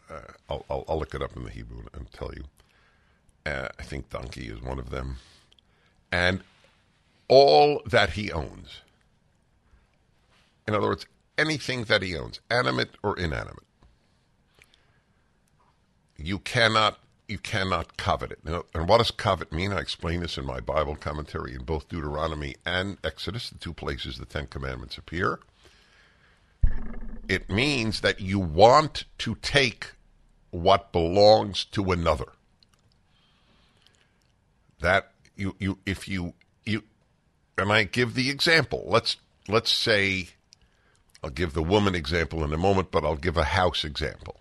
uh, 0.08 0.20
I'll, 0.48 0.64
I'll, 0.70 0.84
I'll, 0.88 0.98
look 0.98 1.14
it 1.14 1.22
up 1.22 1.36
in 1.36 1.44
the 1.44 1.50
Hebrew 1.50 1.82
and 1.92 2.10
tell 2.12 2.32
you. 2.34 2.44
Uh, 3.44 3.68
I 3.78 3.82
think 3.82 4.08
donkey 4.08 4.48
is 4.48 4.62
one 4.62 4.78
of 4.78 4.90
them. 4.90 5.16
And 6.10 6.40
all 7.30 7.80
that 7.86 8.10
he 8.10 8.30
owns. 8.32 8.82
In 10.68 10.74
other 10.74 10.88
words, 10.88 11.06
anything 11.38 11.84
that 11.84 12.02
he 12.02 12.16
owns, 12.16 12.40
animate 12.50 12.90
or 13.02 13.16
inanimate. 13.18 13.64
You 16.18 16.40
cannot 16.40 16.98
you 17.28 17.38
cannot 17.38 17.96
covet 17.96 18.32
it. 18.32 18.40
And 18.74 18.88
what 18.88 18.98
does 18.98 19.12
covet 19.12 19.52
mean? 19.52 19.72
I 19.72 19.78
explain 19.78 20.20
this 20.20 20.36
in 20.36 20.44
my 20.44 20.58
Bible 20.58 20.96
commentary 20.96 21.54
in 21.54 21.62
both 21.62 21.88
Deuteronomy 21.88 22.56
and 22.66 22.98
Exodus, 23.04 23.50
the 23.50 23.58
two 23.58 23.72
places 23.72 24.18
the 24.18 24.26
Ten 24.26 24.48
Commandments 24.48 24.98
appear. 24.98 25.38
It 27.28 27.48
means 27.48 28.00
that 28.00 28.20
you 28.20 28.40
want 28.40 29.04
to 29.18 29.36
take 29.36 29.92
what 30.50 30.90
belongs 30.90 31.64
to 31.66 31.92
another. 31.92 32.32
That 34.80 35.12
you 35.36 35.54
you 35.60 35.78
if 35.86 36.08
you 36.08 36.34
you 36.64 36.82
I 37.68 37.84
give 37.84 38.14
the 38.14 38.30
example. 38.30 38.84
Let's 38.86 39.16
let's 39.48 39.72
say 39.72 40.28
I'll 41.22 41.30
give 41.30 41.52
the 41.52 41.62
woman 41.62 41.94
example 41.94 42.44
in 42.44 42.52
a 42.52 42.58
moment, 42.58 42.90
but 42.90 43.04
I'll 43.04 43.16
give 43.16 43.36
a 43.36 43.44
house 43.44 43.84
example. 43.84 44.40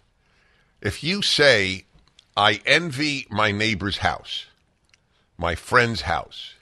If 0.81 1.03
you 1.03 1.21
say, 1.21 1.85
I 2.37 2.61
envy 2.65 3.27
my 3.29 3.51
neighbor's 3.51 3.97
house, 3.97 4.45
my 5.37 5.55
friend's 5.55 6.01
house, 6.01 6.55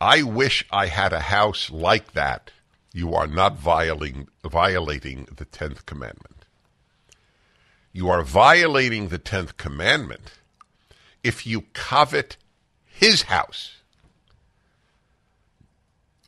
I 0.00 0.22
wish 0.22 0.64
I 0.70 0.86
had 0.86 1.12
a 1.12 1.20
house 1.20 1.70
like 1.70 2.12
that, 2.12 2.50
you 2.94 3.14
are 3.14 3.26
not 3.26 3.56
violating, 3.56 4.28
violating 4.42 5.28
the 5.36 5.44
10th 5.44 5.84
commandment. 5.84 6.46
You 7.92 8.08
are 8.08 8.22
violating 8.22 9.08
the 9.08 9.18
10th 9.18 9.56
commandment 9.56 10.32
if 11.22 11.46
you 11.46 11.62
covet 11.72 12.36
his 12.84 13.22
house 13.22 13.76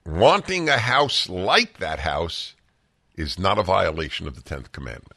wanting 0.06 0.68
a 0.68 0.78
house 0.78 1.28
like 1.28 1.78
that 1.78 2.00
house 2.00 2.54
is 3.16 3.38
not 3.38 3.58
a 3.58 3.62
violation 3.62 4.28
of 4.28 4.36
the 4.36 4.42
10th 4.42 4.72
commandment. 4.72 5.12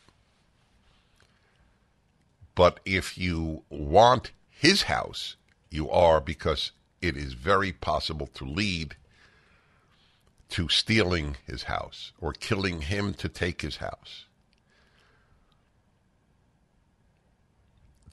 But 2.56 2.80
if 2.86 3.18
you 3.18 3.64
want 3.70 4.32
his 4.50 4.84
house, 4.84 5.36
you 5.70 5.90
are 5.90 6.20
because 6.20 6.72
it 7.02 7.16
is 7.16 7.34
very 7.34 7.72
possible 7.72 8.28
to 8.34 8.46
lead 8.46 8.96
to 10.50 10.68
stealing 10.68 11.38
his 11.46 11.64
house 11.64 12.12
or 12.20 12.34
killing 12.34 12.82
him 12.82 13.14
to 13.14 13.30
take 13.30 13.62
his 13.62 13.78
house. 13.78 14.26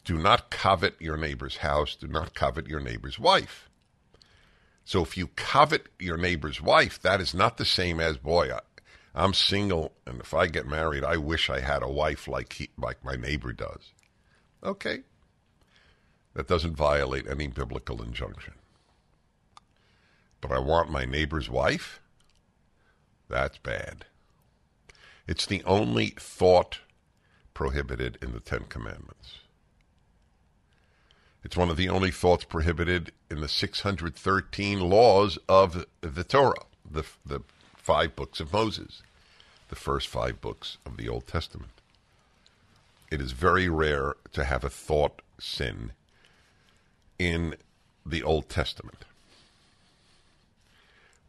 Do 0.05 0.19
not 0.19 0.51
covet 0.51 0.95
your 1.01 1.17
neighbor's 1.17 1.57
house. 1.57 1.97
Do 1.97 2.07
not 2.07 2.35
covet 2.35 2.69
your 2.69 2.79
neighbor's 2.79 3.19
wife. 3.19 3.66
So 4.87 5.03
if 5.03 5.17
you 5.17 5.27
covet 5.35 5.89
your 5.99 6.17
neighbor's 6.17 6.63
wife, 6.63 7.03
that 7.03 7.21
is 7.21 7.35
not 7.35 7.57
the 7.57 7.65
same 7.65 7.99
as, 7.99 8.19
boy, 8.19 8.53
I, 8.53 8.61
I'm 9.17 9.35
single, 9.35 9.93
and 10.07 10.21
if 10.21 10.33
I 10.33 10.47
get 10.47 10.65
married, 10.65 11.03
I 11.03 11.17
wish 11.17 11.51
I 11.51 11.59
had 11.59 11.83
a 11.83 11.91
wife 11.91 12.29
like 12.29 12.53
he, 12.53 12.71
like 12.79 13.05
my 13.05 13.17
neighbor 13.17 13.53
does. 13.53 13.93
Okay, 14.63 15.01
that 16.35 16.47
doesn't 16.47 16.77
violate 16.77 17.27
any 17.29 17.49
biblical 17.49 18.01
injunction. 18.01 18.55
But 20.41 20.53
I 20.53 20.61
want 20.61 20.89
my 20.89 21.05
neighbor's 21.05 21.51
wife. 21.51 22.01
That's 23.29 23.59
bad. 23.59 24.05
It's 25.27 25.47
the 25.47 25.65
only 25.65 26.15
thought 26.17 26.79
prohibited 27.55 28.19
in 28.23 28.33
the 28.33 28.41
Ten 28.41 28.67
Commandments. 28.69 29.39
It's 31.47 31.57
one 31.57 31.71
of 31.71 31.77
the 31.77 31.89
only 31.89 32.11
thoughts 32.11 32.43
prohibited 32.43 33.13
in 33.31 33.41
the 33.41 33.47
613 33.47 34.81
laws 34.81 35.39
of 35.49 35.87
the 36.01 36.25
Torah, 36.25 36.65
the, 36.85 37.05
the 37.25 37.41
five 37.77 38.17
books 38.17 38.41
of 38.41 38.53
Moses. 38.53 39.01
the 39.69 39.77
first 39.77 40.09
five 40.09 40.41
books 40.41 40.79
of 40.85 40.97
the 40.97 41.09
Old 41.09 41.29
Testament. 41.29 41.71
It 43.13 43.21
is 43.21 43.31
very 43.31 43.69
rare 43.69 44.17
to 44.33 44.43
have 44.43 44.65
a 44.65 44.69
thought 44.69 45.23
sin 45.39 45.93
in 47.17 47.55
the 48.05 48.25
Old 48.25 48.49
Testament. 48.49 49.05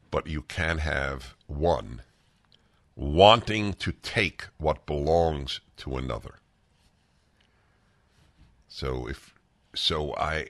But 0.09 0.25
you 0.25 0.41
can 0.41 0.79
have 0.79 1.35
one 1.45 2.01
wanting 2.95 3.75
to 3.75 3.91
take 3.91 4.47
what 4.57 4.87
belongs 4.87 5.59
to 5.77 5.95
another. 5.95 6.39
So 8.67 9.07
if 9.07 9.36
so 9.77 10.13
I 10.15 10.47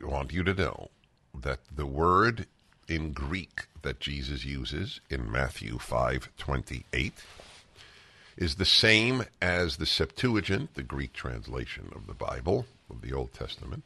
want 0.00 0.32
you 0.32 0.44
to 0.44 0.54
know 0.54 0.90
that 1.34 1.60
the 1.74 1.86
word 1.86 2.46
in 2.86 3.12
Greek 3.12 3.66
that 3.82 4.00
Jesus 4.00 4.44
uses 4.44 5.00
in 5.10 5.30
Matthew 5.30 5.78
5:28 5.78 7.12
is 8.36 8.54
the 8.54 8.64
same 8.64 9.24
as 9.42 9.76
the 9.76 9.86
Septuagint, 9.86 10.74
the 10.74 10.82
Greek 10.82 11.12
translation 11.12 11.92
of 11.94 12.06
the 12.06 12.14
Bible 12.14 12.66
of 12.88 13.02
the 13.02 13.12
Old 13.12 13.34
Testament, 13.34 13.82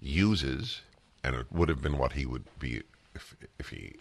uses, 0.00 0.82
and 1.22 1.34
it 1.34 1.50
would 1.50 1.68
have 1.68 1.82
been 1.82 1.98
what 1.98 2.12
he 2.12 2.24
would 2.24 2.44
be 2.58 2.82
if, 3.14 3.36
if 3.58 3.70
he 3.70 3.96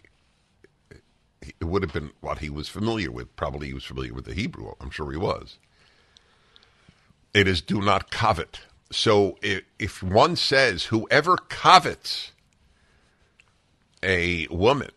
it 1.42 1.66
would 1.66 1.82
have 1.82 1.92
been 1.92 2.12
what 2.22 2.40
he 2.40 2.50
was 2.50 2.70
familiar 2.70 3.12
with. 3.12 3.36
Probably 3.36 3.68
he 3.68 3.74
was 3.74 3.84
familiar 3.84 4.14
with 4.14 4.26
the 4.26 4.34
Hebrew. 4.34 4.74
I'm 4.80 4.92
sure 4.92 5.12
he 5.12 5.18
was. 5.18 5.58
It 7.34 7.48
is 7.48 7.62
do 7.62 7.82
not 7.82 8.12
covet. 8.12 8.62
So 8.94 9.38
if, 9.42 9.64
if 9.80 10.04
one 10.04 10.36
says, 10.36 10.86
whoever 10.86 11.36
covets 11.36 12.32
a 14.04 14.48
woman, 14.48 14.92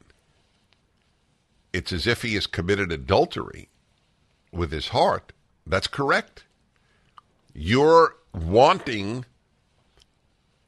it's 1.73 1.93
as 1.93 2.07
if 2.07 2.23
he 2.23 2.35
has 2.35 2.47
committed 2.47 2.93
adultery 2.93 3.69
with 4.53 4.71
his 4.71 4.89
heart. 4.89 5.33
That's 5.67 5.87
correct. 5.87 6.45
You're 7.55 8.17
wanting 8.35 9.25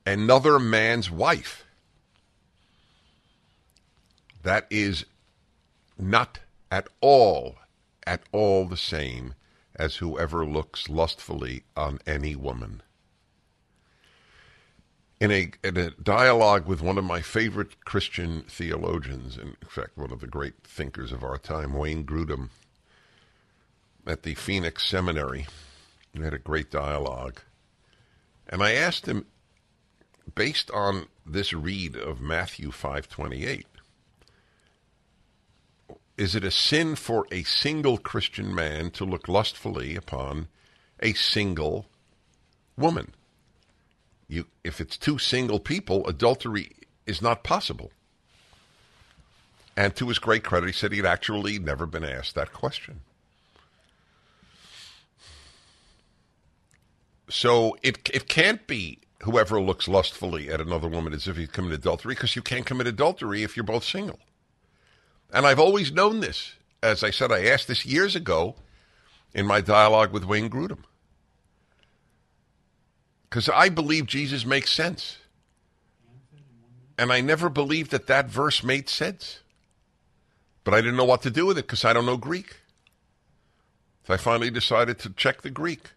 another 0.07 0.59
man's 0.59 1.11
wife. 1.11 1.65
That 4.43 4.67
is 4.71 5.05
not 5.99 6.39
at 6.71 6.89
all, 7.03 7.57
at 8.07 8.23
all 8.33 8.67
the 8.67 8.77
same 8.77 9.35
as 9.77 9.97
whoever 9.97 10.47
looks 10.47 10.89
lustfully 10.89 11.65
on 11.77 11.99
any 12.07 12.35
woman. 12.35 12.83
In 15.21 15.33
a, 15.33 15.51
in 15.65 15.77
a 15.77 15.91
dialogue 15.91 16.67
with 16.67 16.81
one 16.81 16.97
of 16.97 17.05
my 17.05 17.23
favorite 17.23 17.85
Christian 17.85 18.43
theologians, 18.43 19.37
in 19.37 19.57
fact, 19.69 19.97
one 19.97 20.13
of 20.13 20.21
the 20.21 20.29
great 20.29 20.55
thinkers 20.63 21.11
of 21.11 21.25
our 21.25 21.39
time, 21.39 21.73
Wayne 21.73 22.05
Grudem, 22.05 22.51
at 24.07 24.23
the 24.23 24.35
Phoenix 24.35 24.87
Seminary, 24.87 25.47
we 26.15 26.23
had 26.23 26.35
a 26.35 26.39
great 26.39 26.71
dialogue. 26.71 27.41
And 28.49 28.63
I 28.63 28.73
asked 28.73 29.07
him, 29.07 29.27
based 30.35 30.71
on 30.71 31.07
this 31.27 31.53
read 31.53 31.97
of 31.97 32.21
Matthew 32.21 32.71
528, 32.71 33.67
is 36.17 36.35
it 36.35 36.45
a 36.45 36.51
sin 36.51 36.95
for 36.95 37.27
a 37.33 37.43
single 37.43 37.99
Christian 37.99 38.55
man 38.55 38.91
to 38.93 39.05
look 39.05 39.29
lustfully 39.29 39.97
upon 39.97 40.49
a 41.01 41.13
single 41.13 41.87
woman? 42.77 43.15
You, 44.29 44.47
if 44.63 44.81
it's 44.81 44.97
two 44.97 45.19
single 45.19 45.59
people, 45.59 46.07
adultery 46.07 46.73
is 47.07 47.23
not 47.23 47.43
possible. 47.43 47.91
And 49.77 49.95
to 49.97 50.09
his 50.09 50.19
great 50.19 50.45
credit, 50.45 50.67
he 50.67 50.73
said 50.73 50.93
he'd 50.93 51.07
actually 51.07 51.59
never 51.59 51.87
been 51.87 52.05
asked 52.05 52.35
that 52.35 52.53
question. 52.53 53.01
So 57.31 57.77
it 57.83 58.11
it 58.13 58.29
can't 58.29 58.67
be 58.67 59.01
whoever 59.23 59.61
looks 59.61 59.89
lustfully 59.89 60.51
at 60.51 60.61
another 60.61 60.89
woman 60.89 61.13
as 61.13 61.29
if 61.29 61.37
he's 61.37 61.49
committed 61.49 61.81
adultery 61.81 62.15
because 62.15 62.37
you 62.37 62.43
can't 62.43 62.67
commit 62.67 62.87
adultery 62.87 63.43
if 63.43 63.57
you're 63.57 63.65
both 63.65 63.85
single. 63.85 64.19
And 65.33 65.47
I've 65.47 65.61
always 65.61 65.93
known 65.93 66.21
this. 66.21 66.55
As 66.83 67.03
I 67.03 67.11
said, 67.11 67.33
I 67.33 67.45
asked 67.45 67.69
this 67.69 67.85
years 67.85 68.17
ago 68.17 68.55
in 69.35 69.47
my 69.47 69.61
dialogue 69.61 70.13
with 70.13 70.25
Wayne 70.25 70.49
Grudem. 70.49 70.85
Because 73.29 73.49
I 73.49 73.69
believe 73.69 74.07
Jesus 74.07 74.45
makes 74.45 74.73
sense. 74.73 75.19
And 76.97 77.13
I 77.13 77.21
never 77.21 77.49
believed 77.49 77.91
that 77.93 78.07
that 78.09 78.29
verse 78.29 78.65
made 78.65 78.89
sense. 78.89 79.41
But 80.65 80.75
I 80.75 80.81
didn't 80.81 80.97
know 80.97 81.05
what 81.05 81.23
to 81.23 81.31
do 81.31 81.47
with 81.47 81.59
it 81.59 81.67
because 81.67 81.85
I 81.85 81.93
don't 81.93 82.07
know 82.07 82.17
Greek. 82.17 82.57
So 84.07 84.15
I 84.15 84.17
finally 84.17 84.51
decided 84.51 84.99
to 85.01 85.11
check 85.11 85.43
the 85.43 85.51
Greek. 85.51 85.91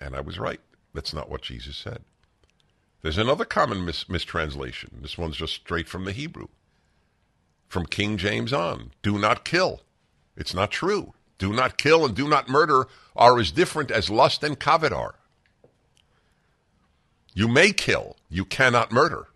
And 0.00 0.14
I 0.14 0.20
was 0.20 0.38
right. 0.38 0.60
That's 0.92 1.14
not 1.14 1.30
what 1.30 1.42
Jesus 1.42 1.76
said. 1.76 2.02
There's 3.02 3.18
another 3.18 3.44
common 3.44 3.84
mis- 3.84 4.08
mistranslation. 4.08 4.98
This 5.00 5.16
one's 5.16 5.36
just 5.36 5.54
straight 5.54 5.88
from 5.88 6.04
the 6.04 6.12
Hebrew 6.12 6.48
from 7.68 7.86
King 7.86 8.16
James 8.16 8.52
on. 8.52 8.92
Do 9.02 9.18
not 9.18 9.44
kill. 9.44 9.82
It's 10.36 10.54
not 10.54 10.70
true. 10.70 11.14
Do 11.38 11.52
not 11.52 11.76
kill 11.78 12.04
and 12.04 12.14
do 12.14 12.28
not 12.28 12.48
murder 12.48 12.86
are 13.14 13.38
as 13.38 13.50
different 13.50 13.90
as 13.90 14.10
lust 14.10 14.42
and 14.42 14.58
covet 14.58 14.92
are. 14.92 15.16
You 17.36 17.48
may 17.48 17.70
kill, 17.72 18.16
you 18.30 18.46
cannot 18.46 18.90
murder. 18.92 19.26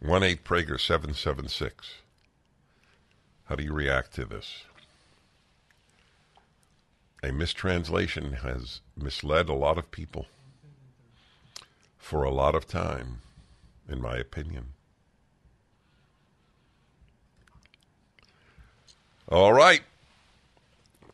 1 0.00 0.24
8 0.24 0.42
Prager 0.42 0.80
776. 0.80 1.94
How 3.44 3.54
do 3.54 3.62
you 3.62 3.72
react 3.72 4.12
to 4.16 4.24
this? 4.24 4.64
A 7.22 7.30
mistranslation 7.30 8.32
has 8.42 8.80
misled 8.96 9.48
a 9.48 9.54
lot 9.54 9.78
of 9.78 9.92
people 9.92 10.26
for 11.96 12.24
a 12.24 12.30
lot 12.32 12.56
of 12.56 12.66
time, 12.66 13.20
in 13.88 14.02
my 14.02 14.16
opinion. 14.16 14.70
All 19.28 19.52
right. 19.52 19.82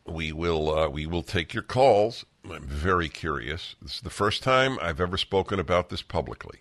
We 0.06 0.32
will 0.32 0.74
uh, 0.74 0.88
we 0.88 1.04
will 1.04 1.22
take 1.22 1.52
your 1.52 1.62
calls. 1.62 2.24
I'm 2.52 2.62
very 2.62 3.08
curious. 3.08 3.74
This 3.82 3.96
is 3.96 4.00
the 4.00 4.10
first 4.10 4.42
time 4.42 4.78
I've 4.80 5.00
ever 5.00 5.16
spoken 5.16 5.58
about 5.58 5.88
this 5.88 6.02
publicly. 6.02 6.60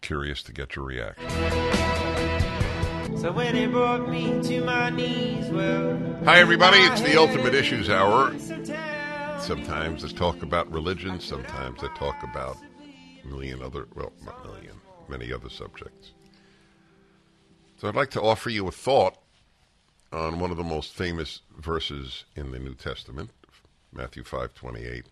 Curious 0.00 0.42
to 0.44 0.52
get 0.52 0.74
your 0.74 0.84
reaction. 0.84 1.28
So 3.18 3.32
when 3.32 3.54
it 3.54 3.70
brought 3.70 4.08
me 4.08 4.42
to 4.42 4.64
my 4.64 4.90
knees, 4.90 5.48
well, 5.50 5.98
Hi 6.24 6.38
everybody, 6.40 6.78
it's 6.78 7.02
the 7.02 7.18
Ultimate 7.18 7.54
Issues 7.54 7.88
Hour. 7.90 8.36
Sometimes 9.40 10.04
I 10.04 10.08
talk 10.08 10.42
about 10.42 10.70
religion, 10.72 11.20
sometimes 11.20 11.82
I 11.82 11.88
talk 11.96 12.22
about 12.22 12.56
a 13.22 13.26
million 13.26 13.62
other 13.62 13.88
well, 13.94 14.12
not 14.24 14.44
million, 14.44 14.74
many 15.08 15.32
other 15.32 15.50
subjects. 15.50 16.12
So 17.76 17.88
I'd 17.88 17.96
like 17.96 18.10
to 18.10 18.22
offer 18.22 18.50
you 18.50 18.66
a 18.68 18.72
thought 18.72 19.18
on 20.12 20.40
one 20.40 20.50
of 20.50 20.56
the 20.56 20.64
most 20.64 20.92
famous 20.92 21.40
verses 21.58 22.24
in 22.34 22.50
the 22.50 22.58
New 22.58 22.74
Testament, 22.74 23.30
Matthew 23.92 24.24
5:28, 24.24 25.04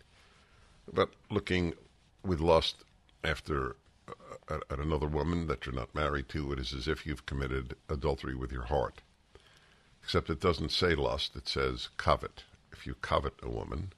about 0.88 1.12
looking 1.30 1.74
with 2.22 2.40
lust 2.40 2.84
after 3.22 3.76
uh, 4.48 4.58
at 4.70 4.78
another 4.78 5.06
woman 5.06 5.46
that 5.46 5.66
you're 5.66 5.74
not 5.74 5.94
married 5.94 6.28
to. 6.30 6.52
It 6.52 6.58
is 6.58 6.72
as 6.72 6.88
if 6.88 7.06
you've 7.06 7.26
committed 7.26 7.76
adultery 7.88 8.34
with 8.34 8.50
your 8.50 8.64
heart. 8.64 9.02
Except 10.02 10.30
it 10.30 10.40
doesn't 10.40 10.72
say 10.72 10.94
lust, 10.94 11.36
it 11.36 11.48
says 11.48 11.90
covet. 11.96 12.44
If 12.72 12.86
you 12.86 12.94
covet 12.94 13.34
a 13.42 13.50
woman, 13.50 13.92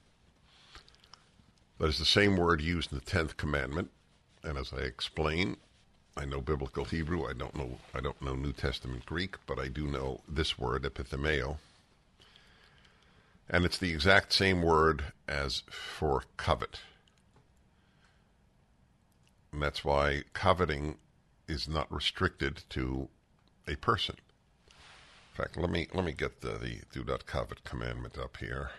that 1.77 1.87
is 1.87 1.99
the 1.99 2.05
same 2.05 2.35
word 2.35 2.61
used 2.61 2.91
in 2.91 2.99
the 2.99 3.05
10th 3.05 3.37
commandment, 3.37 3.91
and 4.43 4.57
as 4.57 4.73
I 4.73 4.79
explain, 4.79 5.57
I 6.17 6.25
know 6.25 6.41
biblical 6.41 6.85
Hebrew. 6.85 7.25
I 7.27 7.33
don't 7.33 7.55
know. 7.55 7.79
I 7.95 8.01
don't 8.01 8.21
know 8.21 8.35
New 8.35 8.51
Testament 8.53 9.05
Greek, 9.05 9.37
but 9.45 9.59
I 9.59 9.67
do 9.69 9.87
know 9.87 10.21
this 10.27 10.59
word 10.59 10.83
epithemeo, 10.83 11.57
and 13.49 13.65
it's 13.65 13.77
the 13.77 13.91
exact 13.91 14.33
same 14.33 14.61
word 14.61 15.13
as 15.27 15.63
for 15.69 16.23
covet. 16.37 16.81
And 19.53 19.61
that's 19.61 19.83
why 19.83 20.23
coveting 20.33 20.97
is 21.47 21.67
not 21.67 21.91
restricted 21.91 22.63
to 22.69 23.09
a 23.67 23.75
person. 23.75 24.15
In 25.31 25.43
fact, 25.43 25.57
let 25.57 25.69
me 25.69 25.87
let 25.93 26.03
me 26.05 26.11
get 26.11 26.41
the, 26.41 26.57
the 26.57 26.81
do 26.91 27.03
not 27.05 27.25
covet 27.25 27.63
commandment 27.63 28.17
up 28.17 28.37
here, 28.37 28.71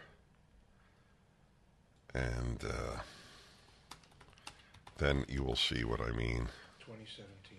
and 2.14 2.62
uh, 2.62 3.00
then 4.98 5.24
you 5.28 5.42
will 5.42 5.56
see 5.56 5.82
what 5.82 6.00
I 6.00 6.10
mean. 6.12 6.48
2017. 6.86 7.58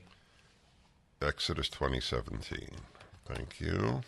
Exodus 1.21 1.69
2017. 1.69 2.69
Thank 3.25 3.61
you. 3.61 4.01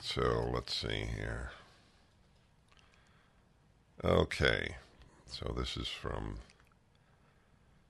So 0.00 0.50
let's 0.52 0.74
see 0.74 1.06
here. 1.16 1.52
Okay. 4.02 4.76
So 5.26 5.54
this 5.56 5.76
is 5.76 5.88
from 5.88 6.38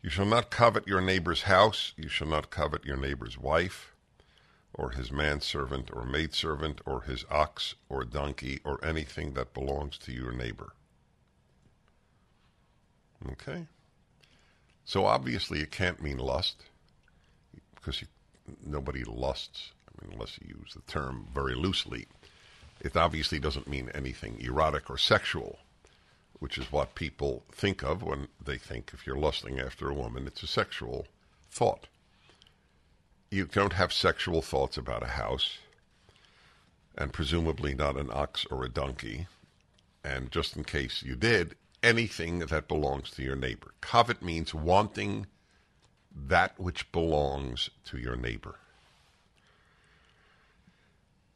You 0.03 0.11
shall 0.11 0.27
not 0.27 0.51
covet 0.51 0.87
your 0.87 1.01
neighbor's 1.01 1.43
house. 1.43 1.93
You 1.97 2.09
shall 2.09 2.29
not 2.29 2.51
covet 2.51 2.85
your 2.85 2.97
neighbor's 2.97 3.39
wife, 3.39 3.95
or 4.75 4.91
his 4.91 5.11
manservant, 5.11 5.91
or 5.93 6.05
maidservant, 6.05 6.81
or 6.85 7.03
his 7.03 7.25
ox, 7.31 7.75
or 7.89 8.05
donkey, 8.05 8.61
or 8.65 8.85
anything 8.85 9.33
that 9.33 9.55
belongs 9.55 9.97
to 9.99 10.13
your 10.13 10.33
neighbor. 10.33 10.75
Okay? 13.33 13.67
So 14.89 15.05
obviously 15.05 15.61
it 15.61 15.71
can't 15.71 16.03
mean 16.03 16.19
lust, 16.19 16.65
because 17.77 18.01
you, 18.01 18.09
nobody 18.65 19.05
lusts, 19.05 19.73
I 19.87 20.03
mean, 20.03 20.15
unless 20.15 20.39
you 20.41 20.57
use 20.59 20.75
the 20.75 20.93
term 20.93 21.29
very 21.33 21.55
loosely. 21.55 22.07
It 22.81 22.97
obviously 22.97 23.39
doesn't 23.39 23.69
mean 23.69 23.91
anything 23.95 24.41
erotic 24.41 24.91
or 24.91 24.99
sexual 24.99 25.59
which 26.39 26.59
is 26.59 26.71
what 26.71 26.95
people 26.95 27.43
think 27.51 27.83
of 27.83 28.03
when 28.03 28.29
they 28.45 28.57
think 28.57 28.91
if 28.95 29.07
you're 29.07 29.19
lusting 29.19 29.59
after 29.59 29.89
a 29.89 29.95
woman, 29.95 30.27
it's 30.27 30.43
a 30.43 30.47
sexual 30.47 31.07
thought. 31.51 31.87
You 33.31 33.47
don't 33.47 33.73
have 33.73 33.93
sexual 33.93 34.41
thoughts 34.41 34.77
about 34.77 35.03
a 35.03 35.07
house, 35.07 35.59
and 36.97 37.13
presumably 37.13 37.75
not 37.75 37.97
an 37.97 38.11
ox 38.13 38.47
or 38.51 38.65
a 38.65 38.71
donkey. 38.71 39.27
And 40.05 40.31
just 40.31 40.57
in 40.57 40.65
case 40.65 41.03
you 41.03 41.17
did, 41.17 41.57
anything 41.83 42.41
that 42.41 42.69
belongs 42.69 43.11
to 43.11 43.23
your 43.23 43.37
neighbor. 43.37 43.73
Covet 43.81 44.23
means 44.23 44.55
wanting 44.55 45.27
that 46.15 46.59
which 46.59 46.91
belongs 46.93 47.71
to 47.85 47.99
your 47.99 48.17
neighbor. 48.17 48.57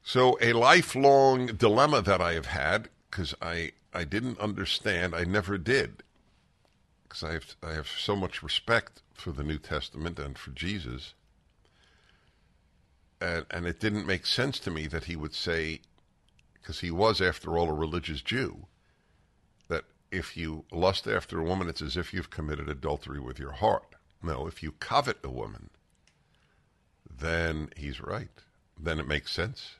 So, 0.03 0.37
a 0.41 0.53
lifelong 0.53 1.47
dilemma 1.47 2.03
that 2.03 2.21
I 2.21 2.33
have 2.33 2.47
had, 2.47 2.89
because 3.11 3.35
I 3.41 3.73
I 3.95 4.05
didn't 4.05 4.41
understand. 4.41 5.15
I 5.15 5.25
never 5.25 5.59
did, 5.59 6.03
because 7.05 7.23
I 7.23 7.33
have 7.33 7.57
I 7.63 7.73
have 7.75 7.89
so 7.89 8.17
much 8.17 8.43
respect 8.43 9.03
for 9.15 9.31
the 9.31 9.45
New 9.45 9.59
Testament 9.59 10.19
and 10.19 10.37
for 10.37 10.51
Jesus. 10.51 11.15
And 13.21 13.47
and 13.51 13.67
it 13.67 13.79
didn't 13.79 14.07
make 14.07 14.27
sense 14.27 14.59
to 14.61 14.71
me 14.73 14.89
that 14.89 15.05
he 15.05 15.15
would 15.15 15.35
say, 15.35 15.83
because 16.55 16.81
he 16.81 16.91
was, 16.91 17.21
after 17.21 17.57
all, 17.57 17.69
a 17.69 17.73
religious 17.73 18.23
Jew, 18.23 18.67
if 20.13 20.37
you 20.37 20.65
lust 20.71 21.09
after 21.09 21.41
a 21.41 21.45
woman, 21.45 21.69
it's 21.69 21.83
as 21.83 21.97
if 21.97 22.13
you've 22.13 22.31
committed 22.31 22.69
adultery 22.69 23.19
with 23.19 23.39
your 23.39 23.53
heart. 23.53 23.95
No, 24.23 24.47
if 24.47 24.63
you 24.63 24.73
covet 24.73 25.19
a 25.25 25.31
woman, 25.31 25.71
then 27.11 27.71
he's 27.77 28.01
right. 28.01 28.29
Then 28.79 29.01
it 29.01 29.09
makes 29.09 29.33
sense. 29.33 29.77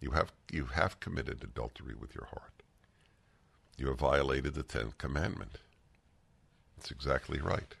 You 0.00 0.10
have 0.10 0.32
you 0.50 0.66
have 0.66 1.00
committed 1.00 1.42
adultery 1.42 1.94
with 1.94 2.14
your 2.14 2.26
heart. 2.26 2.62
You 3.78 3.86
have 3.88 4.00
violated 4.00 4.54
the 4.54 4.62
Tenth 4.62 4.98
Commandment. 4.98 5.58
That's 6.76 6.90
exactly 6.90 7.38
right. 7.40 7.74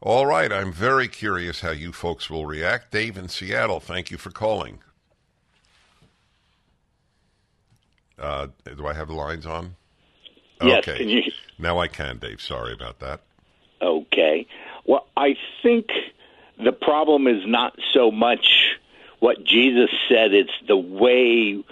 All 0.00 0.26
right, 0.26 0.52
I'm 0.52 0.72
very 0.72 1.06
curious 1.08 1.60
how 1.60 1.70
you 1.70 1.92
folks 1.92 2.30
will 2.30 2.46
react. 2.46 2.90
Dave 2.90 3.16
in 3.16 3.28
Seattle, 3.28 3.80
thank 3.80 4.10
you 4.10 4.18
for 4.18 4.30
calling. 4.30 4.80
Uh, 8.18 8.48
do 8.76 8.86
I 8.86 8.92
have 8.92 9.08
the 9.08 9.14
lines 9.14 9.46
on? 9.46 9.76
Yes. 10.62 10.86
Okay. 10.86 11.04
You... 11.04 11.22
Now 11.58 11.78
I 11.78 11.88
can, 11.88 12.18
Dave. 12.18 12.40
Sorry 12.40 12.72
about 12.72 13.00
that. 13.00 13.20
Okay. 13.80 14.46
Well, 14.84 15.06
I 15.16 15.36
think 15.62 15.88
the 16.62 16.72
problem 16.72 17.26
is 17.26 17.42
not 17.46 17.76
so 17.92 18.10
much 18.10 18.76
what 19.22 19.44
Jesus 19.44 19.90
said, 20.08 20.34
it's 20.34 20.50
the 20.66 20.76
way 20.76 21.62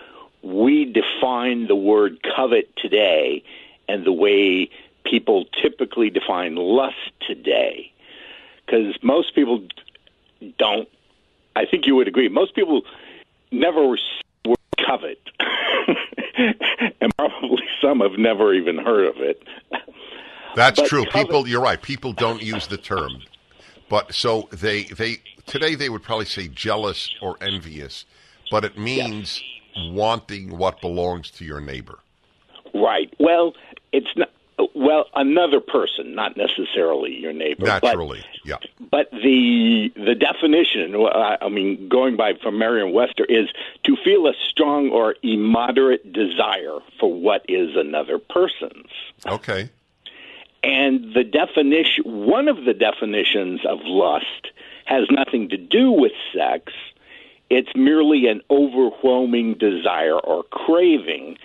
we 0.41 0.85
define 0.85 1.67
the 1.67 1.75
word 1.75 2.21
covet 2.23 2.75
today 2.77 3.43
and 3.89 4.05
the 4.05 4.12
way 4.12 4.71
people 5.05 5.47
typically 5.61 6.11
define 6.11 6.55
lust 6.55 7.11
today. 7.27 7.93
Because 8.65 8.95
most 9.03 9.35
people 9.35 9.65
don't, 10.59 10.89
I 11.57 11.67
think 11.67 11.87
you 11.87 11.97
would 11.97 12.07
agree, 12.07 12.29
most 12.29 12.55
people 12.55 12.83
never 13.51 13.85
were 13.85 13.99
covet. 14.79 15.21
and 17.01 17.17
probably 17.17 17.62
some 17.81 18.01
have 18.01 18.19
never 18.19 18.55
even 18.55 18.79
heard 18.79 19.07
of 19.07 19.17
it. 19.19 19.43
That's 20.57 20.81
But 20.81 20.89
true. 20.89 21.05
covet- 21.05 21.27
People, 21.29 21.49
you're 21.49 21.61
right. 21.61 21.81
People 21.81 22.12
don't 22.12 22.43
use 22.43 22.67
the 22.67 22.77
term, 22.77 23.23
but 23.89 24.15
so 24.15 24.49
they 24.53 24.85
they 24.85 25.19
today 25.47 25.75
they 25.75 25.89
would 25.89 26.03
probably 26.03 26.25
say 26.27 26.49
jealous 26.49 27.11
or 27.23 27.37
envious, 27.41 28.05
but 28.51 28.65
it 28.65 28.77
means 28.79 29.41
wanting 29.77 30.57
what 30.59 30.81
belongs 30.81 31.31
to 31.33 31.45
your 31.45 31.61
neighbor. 31.61 31.99
Right. 32.75 33.12
Well, 33.19 33.55
it's 33.93 34.11
not. 34.17 34.31
Well, 34.74 35.07
another 35.15 35.61
person, 35.61 36.15
not 36.15 36.37
necessarily 36.37 37.16
your 37.19 37.32
neighbor. 37.32 37.66
but- 37.66 37.82
Naturally, 37.82 38.23
yeah. 38.45 38.57
But 38.91 39.11
the 39.11 39.93
the 39.97 40.15
definition, 40.15 40.95
I 40.97 41.39
I 41.41 41.49
mean, 41.49 41.89
going 41.89 42.16
by 42.16 42.35
from 42.35 42.59
Merriam-Webster, 42.59 43.24
is 43.24 43.49
to 43.85 43.97
feel 44.05 44.27
a 44.27 44.35
strong 44.49 44.91
or 44.91 45.16
immoderate 45.23 46.12
desire 46.12 46.78
for 46.99 47.12
what 47.12 47.45
is 47.49 47.77
another 47.77 48.19
person's. 48.19 48.91
Okay. 49.27 49.69
And 50.62 51.15
the 51.15 51.24
definition, 51.24 52.05
one 52.27 52.47
of 52.49 52.65
the 52.65 52.74
definitions 52.74 53.61
of 53.65 53.78
lust, 53.85 54.49
has 54.85 55.07
nothing 55.11 55.49
to 55.51 55.57
do 55.57 55.91
with 55.91 56.12
sex. 56.35 56.73
It's 57.49 57.74
merely 57.74 58.27
an 58.27 58.43
overwhelming 58.51 59.55
desire 59.55 60.19
or 60.19 60.43
craving. 60.45 61.39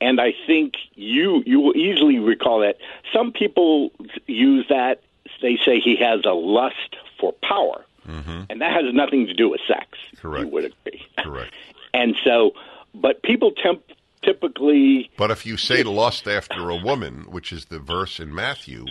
And 0.00 0.20
I 0.20 0.34
think 0.46 0.74
you 0.94 1.42
you 1.46 1.60
will 1.60 1.76
easily 1.76 2.18
recall 2.18 2.60
that 2.60 2.78
some 3.12 3.32
people 3.32 3.90
use 4.26 4.66
that. 4.68 5.00
They 5.42 5.56
say 5.64 5.80
he 5.80 5.96
has 5.96 6.20
a 6.24 6.32
lust 6.32 6.96
for 7.18 7.32
power, 7.42 7.84
mm-hmm. 8.06 8.42
and 8.50 8.60
that 8.60 8.72
has 8.72 8.92
nothing 8.94 9.26
to 9.26 9.34
do 9.34 9.48
with 9.48 9.60
sex. 9.66 9.86
Correct. 10.16 10.44
You 10.46 10.52
would 10.52 10.64
agree. 10.64 11.06
Correct. 11.18 11.52
And 11.94 12.14
so, 12.24 12.52
but 12.94 13.22
people 13.22 13.52
temp- 13.52 13.90
typically 14.20 15.10
But 15.16 15.30
if 15.30 15.46
you 15.46 15.56
say 15.56 15.82
lust 15.82 16.28
after 16.28 16.68
a 16.68 16.76
woman, 16.76 17.24
which 17.30 17.52
is 17.52 17.66
the 17.66 17.78
verse 17.78 18.20
in 18.20 18.34
Matthew, 18.34 18.84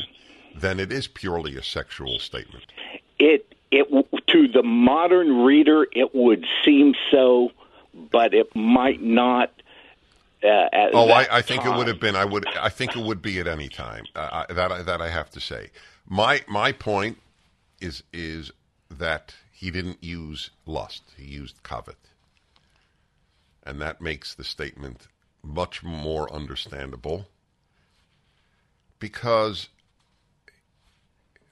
then 0.55 0.79
it 0.79 0.91
is 0.91 1.07
purely 1.07 1.55
a 1.55 1.61
sexual 1.63 2.17
statement. 2.17 2.65
it 3.19 3.53
it 3.71 3.87
to 4.27 4.47
the 4.47 4.63
modern 4.63 5.43
reader 5.43 5.87
it 5.91 6.15
would 6.15 6.45
seem 6.63 6.93
so, 7.11 7.51
but 8.11 8.33
it 8.33 8.55
might 8.55 9.01
not. 9.01 9.51
Uh, 10.45 10.69
at 10.71 10.91
Oh, 10.93 11.07
that 11.07 11.31
I, 11.31 11.37
I 11.37 11.41
think 11.41 11.65
it 11.65 11.69
would 11.75 11.87
have 11.87 11.99
been. 11.99 12.15
I 12.15 12.25
would. 12.25 12.45
I 12.55 12.69
think 12.69 12.95
it 12.95 13.03
would 13.03 13.21
be 13.21 13.39
at 13.39 13.47
any 13.47 13.69
time. 13.69 14.05
Uh, 14.15 14.45
I- 14.49 14.53
that 14.53 14.71
I, 14.71 14.81
that 14.83 15.01
I 15.01 15.09
have 15.09 15.29
to 15.31 15.39
say. 15.39 15.71
My 16.07 16.43
my 16.47 16.71
point 16.71 17.17
is 17.81 18.03
is 18.13 18.51
that 18.89 19.33
he 19.51 19.71
didn't 19.71 20.03
use 20.03 20.51
lust. 20.65 21.03
He 21.17 21.25
used 21.25 21.63
covet, 21.63 21.97
and 23.63 23.81
that 23.81 24.01
makes 24.01 24.33
the 24.35 24.43
statement 24.43 25.07
much 25.43 25.83
more 25.83 26.31
understandable. 26.31 27.27
Because 28.99 29.69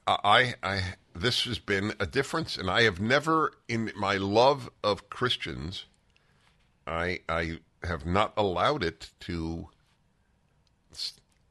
I, 0.08 0.56
I, 0.64 0.96
this 1.16 1.44
has 1.44 1.60
been 1.60 1.94
a 2.00 2.06
difference, 2.06 2.58
and 2.58 2.70
I 2.70 2.84
have 2.84 3.00
never, 3.00 3.54
in 3.68 3.92
my 3.96 4.16
love 4.16 4.70
of 4.84 5.10
Christians, 5.10 5.86
I, 6.88 7.20
I 7.30 7.60
have 7.84 8.06
not 8.06 8.34
allowed 8.38 8.84
it 8.84 9.12
to 9.22 9.70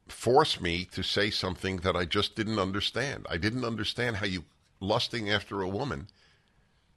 force 0.08 0.60
me 0.60 0.84
to 0.92 1.02
say 1.02 1.30
something 1.30 1.78
that 1.78 1.96
I 1.96 2.04
just 2.04 2.36
didn't 2.36 2.58
understand. 2.58 3.26
I 3.30 3.36
didn't 3.36 3.64
understand 3.64 4.16
how 4.16 4.26
you 4.26 4.44
lusting 4.80 5.30
after 5.30 5.62
a 5.62 5.68
woman 5.68 6.08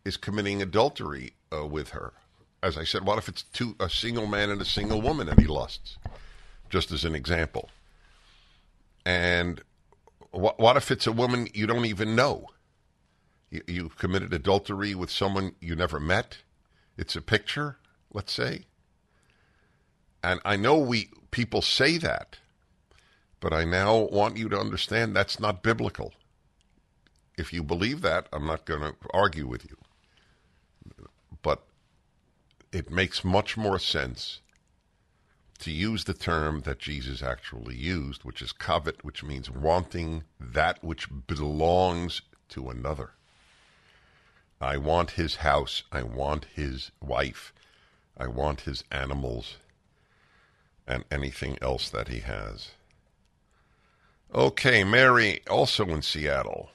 is 0.03 0.17
committing 0.17 0.61
adultery 0.61 1.33
uh, 1.51 1.65
with 1.65 1.89
her. 1.89 2.13
As 2.61 2.77
I 2.77 2.83
said, 2.83 3.05
what 3.05 3.17
if 3.17 3.27
it's 3.27 3.43
two 3.43 3.75
a 3.79 3.89
single 3.89 4.27
man 4.27 4.49
and 4.49 4.61
a 4.61 4.65
single 4.65 5.01
woman 5.01 5.29
and 5.29 5.39
he 5.39 5.47
lusts? 5.47 5.97
Just 6.69 6.91
as 6.91 7.05
an 7.05 7.15
example. 7.15 7.69
And 9.05 9.61
what, 10.31 10.59
what 10.59 10.77
if 10.77 10.91
it's 10.91 11.07
a 11.07 11.11
woman 11.11 11.47
you 11.53 11.67
don't 11.67 11.85
even 11.85 12.15
know? 12.15 12.47
You, 13.49 13.61
you 13.67 13.89
committed 13.89 14.33
adultery 14.33 14.95
with 14.95 15.11
someone 15.11 15.55
you 15.61 15.75
never 15.75 15.99
met. 15.99 16.39
It's 16.97 17.15
a 17.15 17.21
picture, 17.21 17.77
let's 18.13 18.33
say. 18.33 18.65
And 20.25 20.41
I 20.43 20.55
know 20.55 20.79
we 20.79 21.09
people 21.29 21.61
say 21.61 21.99
that, 21.99 22.39
but 23.39 23.53
I 23.53 23.63
now 23.63 23.95
want 23.95 24.37
you 24.37 24.49
to 24.49 24.59
understand 24.59 25.15
that's 25.15 25.39
not 25.39 25.61
biblical. 25.61 26.15
If 27.37 27.53
you 27.53 27.61
believe 27.61 28.01
that, 28.01 28.27
I'm 28.33 28.47
not 28.47 28.65
going 28.65 28.81
to 28.81 28.95
argue 29.13 29.45
with 29.45 29.65
you. 29.69 29.77
But 31.43 31.61
it 32.71 32.89
makes 32.89 33.23
much 33.23 33.55
more 33.55 33.77
sense 33.77 34.39
to 35.59 35.69
use 35.69 36.05
the 36.05 36.15
term 36.15 36.61
that 36.61 36.79
Jesus 36.79 37.21
actually 37.21 37.75
used, 37.75 38.23
which 38.23 38.41
is 38.41 38.51
covet, 38.51 39.05
which 39.05 39.23
means 39.23 39.51
wanting 39.51 40.23
that 40.39 40.83
which 40.83 41.07
belongs 41.27 42.23
to 42.49 42.71
another. 42.71 43.11
I 44.59 44.77
want 44.77 45.11
his 45.11 45.35
house. 45.35 45.83
I 45.91 46.01
want 46.01 46.47
his 46.55 46.89
wife. 46.99 47.53
I 48.17 48.25
want 48.25 48.61
his 48.61 48.83
animals 48.91 49.57
and 50.87 51.03
anything 51.11 51.57
else 51.61 51.89
that 51.89 52.07
he 52.07 52.19
has. 52.19 52.71
Okay, 54.33 54.83
Mary, 54.83 55.41
also 55.49 55.85
in 55.85 56.01
Seattle. 56.01 56.69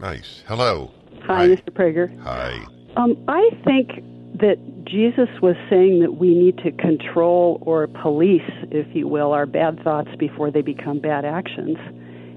Nice. 0.00 0.42
Hello. 0.46 0.90
Hi, 1.26 1.48
Mr. 1.48 1.70
Prager. 1.70 2.16
Hi. 2.22 2.64
Um, 2.96 3.16
I 3.28 3.50
think 3.64 4.02
that 4.38 4.56
Jesus 4.84 5.28
was 5.40 5.56
saying 5.70 6.00
that 6.00 6.14
we 6.16 6.34
need 6.34 6.58
to 6.58 6.72
control 6.72 7.62
or 7.62 7.86
police, 7.86 8.50
if 8.70 8.86
you 8.94 9.06
will, 9.08 9.32
our 9.32 9.46
bad 9.46 9.82
thoughts 9.82 10.10
before 10.18 10.50
they 10.50 10.62
become 10.62 10.98
bad 10.98 11.24
actions. 11.24 11.76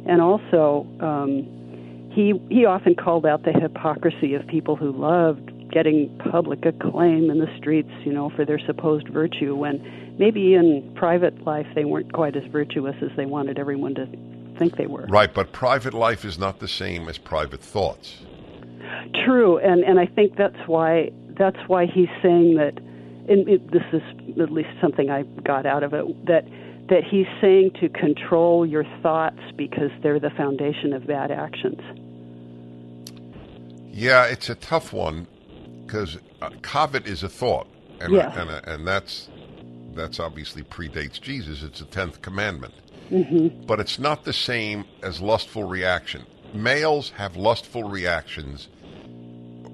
And 0.08 0.22
also, 0.22 0.88
um, 1.00 2.10
he 2.12 2.34
he 2.50 2.66
often 2.66 2.96
called 2.96 3.26
out 3.26 3.44
the 3.44 3.52
hypocrisy 3.52 4.36
of 4.36 4.46
people 4.48 4.76
who 4.76 4.92
loved 4.92 5.52
getting 5.72 6.16
public 6.32 6.66
acclaim 6.66 7.30
in 7.30 7.40
the 7.40 7.58
streets, 7.58 7.92
you 8.04 8.14
know, 8.14 8.30
for 8.30 8.46
their 8.46 8.60
supposed 8.60 9.08
virtue 9.10 9.56
when 9.56 10.16
maybe 10.18 10.54
in 10.54 10.92
private 10.96 11.44
life 11.46 11.68
they 11.76 11.86
weren't 11.86 12.14
quite 12.14 12.36
as 12.36 12.44
virtuous 12.52 12.96
as 13.02 13.10
they 13.18 13.26
wanted 13.26 13.60
everyone 13.60 13.96
to 13.96 14.08
think 14.58 14.78
they 14.78 14.88
were. 14.88 15.06
Right, 15.08 15.34
but 15.34 15.52
private 15.52 15.94
life 15.94 16.26
is 16.26 16.40
not 16.40 16.60
the 16.60 16.68
same 16.68 17.10
as 17.10 17.18
private 17.18 17.62
thoughts. 17.62 18.18
True, 19.26 19.58
and 19.58 19.84
and 19.84 20.00
I 20.00 20.06
think 20.06 20.38
that's 20.38 20.68
why 20.68 21.12
that's 21.38 21.58
why 21.68 21.86
he's 21.86 22.10
saying 22.22 22.56
that. 22.56 22.78
And 23.28 23.50
it, 23.50 23.72
this 23.72 23.84
is 23.92 24.04
at 24.40 24.52
least 24.52 24.70
something 24.80 25.10
I 25.10 25.24
got 25.44 25.66
out 25.66 25.84
of 25.84 25.94
it 25.94 26.26
that 26.28 26.46
that 26.90 27.04
he's 27.04 27.26
saying 27.42 27.72
to 27.82 27.90
control 27.90 28.66
your 28.66 28.86
thoughts 29.02 29.40
because 29.56 29.90
they're 30.04 30.20
the 30.20 30.30
foundation 30.30 30.94
of 30.94 31.08
bad 31.08 31.32
actions. 31.32 31.82
Yeah, 33.92 34.26
it's 34.26 34.50
a 34.50 34.56
tough 34.56 34.94
one 34.94 35.26
because 35.96 36.18
uh, 36.42 36.50
covet 36.62 37.08
is 37.08 37.24
a 37.24 37.30
thought, 37.30 37.68
and 38.02 38.12
Yeah. 38.14 38.38
and 38.40 38.50
and 38.68 38.88
that's 38.88 39.30
that's 39.94 40.20
obviously 40.20 40.62
predates 40.64 41.22
Jesus. 41.22 41.64
It's 41.64 41.80
the 41.80 41.86
tenth 41.86 42.22
commandment, 42.22 42.74
Mm-hmm. 43.12 43.66
but 43.66 43.80
it's 43.80 43.98
not 43.98 44.26
the 44.26 44.34
same 44.34 44.84
as 45.02 45.22
lustful 45.22 45.64
reaction. 45.64 46.24
Males 46.54 47.12
have 47.12 47.38
lustful 47.38 47.84
reactions 47.84 48.68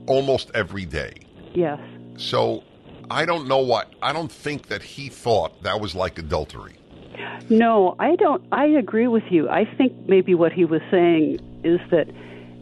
almost 0.06 0.52
every 0.53 0.85
day. 0.85 1.14
Yes. 1.56 1.80
So 2.18 2.64
I 3.10 3.26
don't 3.26 3.48
know 3.48 3.60
what 3.60 3.93
I 4.03 4.14
don't 4.14 4.31
think 4.31 4.68
that 4.68 4.84
he 4.84 5.10
thought 5.10 5.64
that 5.64 5.80
was 5.81 5.95
like 5.95 6.19
adultery. 6.19 6.76
No, 7.49 7.95
I 7.99 8.15
don't. 8.15 8.43
I 8.52 8.65
agree 8.65 9.07
with 9.07 9.23
you. 9.31 9.49
I 9.49 9.65
think 9.77 9.93
maybe 10.07 10.35
what 10.35 10.53
he 10.53 10.65
was 10.65 10.81
saying 10.91 11.39
is 11.64 11.80
that 11.89 12.07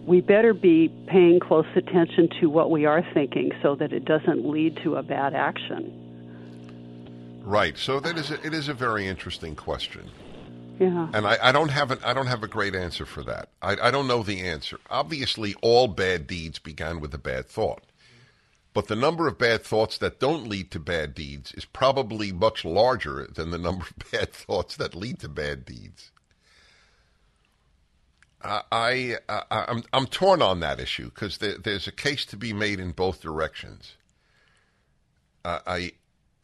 we 0.09 0.21
better 0.21 0.55
be 0.55 0.89
paying 1.05 1.39
close 1.39 1.67
attention 1.75 2.29
to 2.41 2.47
what 2.49 2.71
we 2.71 2.83
are 2.87 3.05
thinking 3.13 3.51
so 3.61 3.75
that 3.75 3.93
it 3.93 4.05
doesn't 4.05 4.43
lead 4.43 4.75
to 4.83 4.95
a 4.95 5.03
bad 5.03 5.35
action. 5.35 5.93
Right. 7.43 7.77
So 7.77 7.99
that 7.99 8.17
is 8.17 8.31
a, 8.31 8.43
it 8.43 8.55
is 8.55 8.69
a 8.69 8.73
very 8.73 9.05
interesting 9.05 9.55
question. 9.55 10.09
Yeah. 10.79 11.09
And 11.13 11.27
I, 11.27 11.37
I 11.43 11.51
don't 11.51 11.69
have 11.69 11.91
an 11.91 11.99
I 12.03 12.13
don't 12.13 12.25
have 12.25 12.41
a 12.41 12.47
great 12.47 12.73
answer 12.73 13.05
for 13.05 13.21
that. 13.23 13.49
I, 13.61 13.77
I 13.79 13.91
don't 13.91 14.07
know 14.07 14.23
the 14.23 14.41
answer. 14.41 14.79
Obviously, 14.89 15.53
all 15.61 15.87
bad 15.87 16.25
deeds 16.25 16.57
began 16.57 16.99
with 16.99 17.13
a 17.13 17.19
bad 17.19 17.45
thought, 17.45 17.83
but 18.73 18.87
the 18.87 18.95
number 18.95 19.27
of 19.27 19.37
bad 19.37 19.63
thoughts 19.63 19.99
that 19.99 20.19
don't 20.19 20.47
lead 20.47 20.71
to 20.71 20.79
bad 20.79 21.13
deeds 21.13 21.53
is 21.53 21.65
probably 21.65 22.31
much 22.31 22.65
larger 22.65 23.27
than 23.27 23.51
the 23.51 23.59
number 23.59 23.85
of 23.85 24.11
bad 24.11 24.33
thoughts 24.33 24.75
that 24.77 24.95
lead 24.95 25.19
to 25.19 25.29
bad 25.29 25.65
deeds. 25.65 26.11
I, 28.41 28.61
I, 28.71 29.17
I 29.27 29.65
I'm 29.67 29.83
I'm 29.91 30.07
torn 30.07 30.41
on 30.41 30.59
that 30.61 30.79
issue 30.79 31.05
because 31.05 31.39
there, 31.39 31.57
there's 31.57 31.87
a 31.87 31.91
case 31.91 32.25
to 32.25 32.37
be 32.37 32.53
made 32.53 32.79
in 32.79 32.91
both 32.91 33.21
directions. 33.21 33.95
Uh, 35.43 35.59
I 35.67 35.91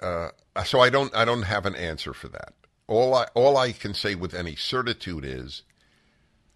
uh, 0.01 0.29
so 0.65 0.79
I 0.81 0.89
don't 0.89 1.15
I 1.15 1.25
don't 1.25 1.43
have 1.43 1.65
an 1.65 1.75
answer 1.75 2.13
for 2.13 2.27
that. 2.29 2.53
All 2.87 3.13
I 3.13 3.27
all 3.33 3.57
I 3.57 3.71
can 3.71 3.93
say 3.93 4.15
with 4.15 4.33
any 4.33 4.55
certitude 4.55 5.23
is 5.23 5.63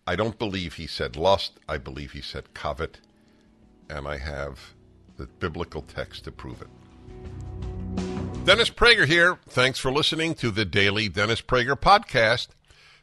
I 0.05 0.15
don't 0.15 0.37
believe 0.37 0.73
he 0.73 0.87
said 0.87 1.15
lust. 1.15 1.53
I 1.67 1.77
believe 1.77 2.11
he 2.11 2.21
said 2.21 2.53
covet, 2.53 2.99
and 3.89 4.07
I 4.07 4.17
have 4.17 4.73
the 5.17 5.27
biblical 5.27 5.83
text 5.83 6.25
to 6.25 6.31
prove 6.31 6.61
it. 6.61 6.69
Dennis 8.45 8.69
Prager 8.69 9.05
here. 9.05 9.37
Thanks 9.47 9.79
for 9.79 9.91
listening 9.91 10.33
to 10.35 10.49
the 10.49 10.65
daily 10.65 11.07
Dennis 11.07 11.41
Prager 11.41 11.79
podcast. 11.79 12.47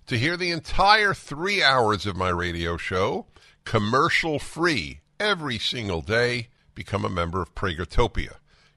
To 0.06 0.16
hear 0.16 0.36
the 0.36 0.52
entire 0.52 1.12
three 1.14 1.64
hours 1.64 2.06
of 2.06 2.16
my 2.16 2.28
radio 2.28 2.76
show, 2.76 3.26
commercial 3.64 4.38
free, 4.38 5.00
every 5.18 5.58
single 5.58 6.00
day, 6.00 6.46
become 6.76 7.04
a 7.04 7.10
member 7.10 7.42
of 7.42 7.56
Pragertopia. 7.56 8.34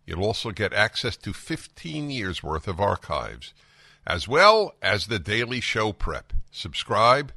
You'll 0.08 0.24
also 0.24 0.50
get 0.50 0.74
access 0.74 1.16
to 1.18 1.32
15 1.32 2.10
years 2.10 2.42
worth 2.42 2.68
of 2.68 2.80
archives, 2.80 3.54
as 4.08 4.28
well 4.28 4.74
as 4.82 5.06
the 5.06 5.20
daily 5.20 5.62
show 5.62 5.94
prep. 5.94 6.34
Subscribe 6.50 7.32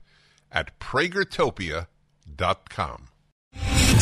at 0.51 0.81
pragertopia.com. 0.81 3.09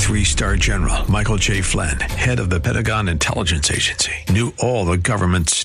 Three 0.00 0.24
star 0.24 0.56
general 0.56 1.10
Michael 1.10 1.38
T. 1.38 1.62
Flynn, 1.62 1.98
head 2.00 2.38
of 2.38 2.50
the 2.50 2.60
Pentagon 2.60 3.08
Intelligence 3.08 3.70
Agency, 3.70 4.12
knew 4.28 4.52
all 4.58 4.84
the 4.84 4.98
government's 4.98 5.64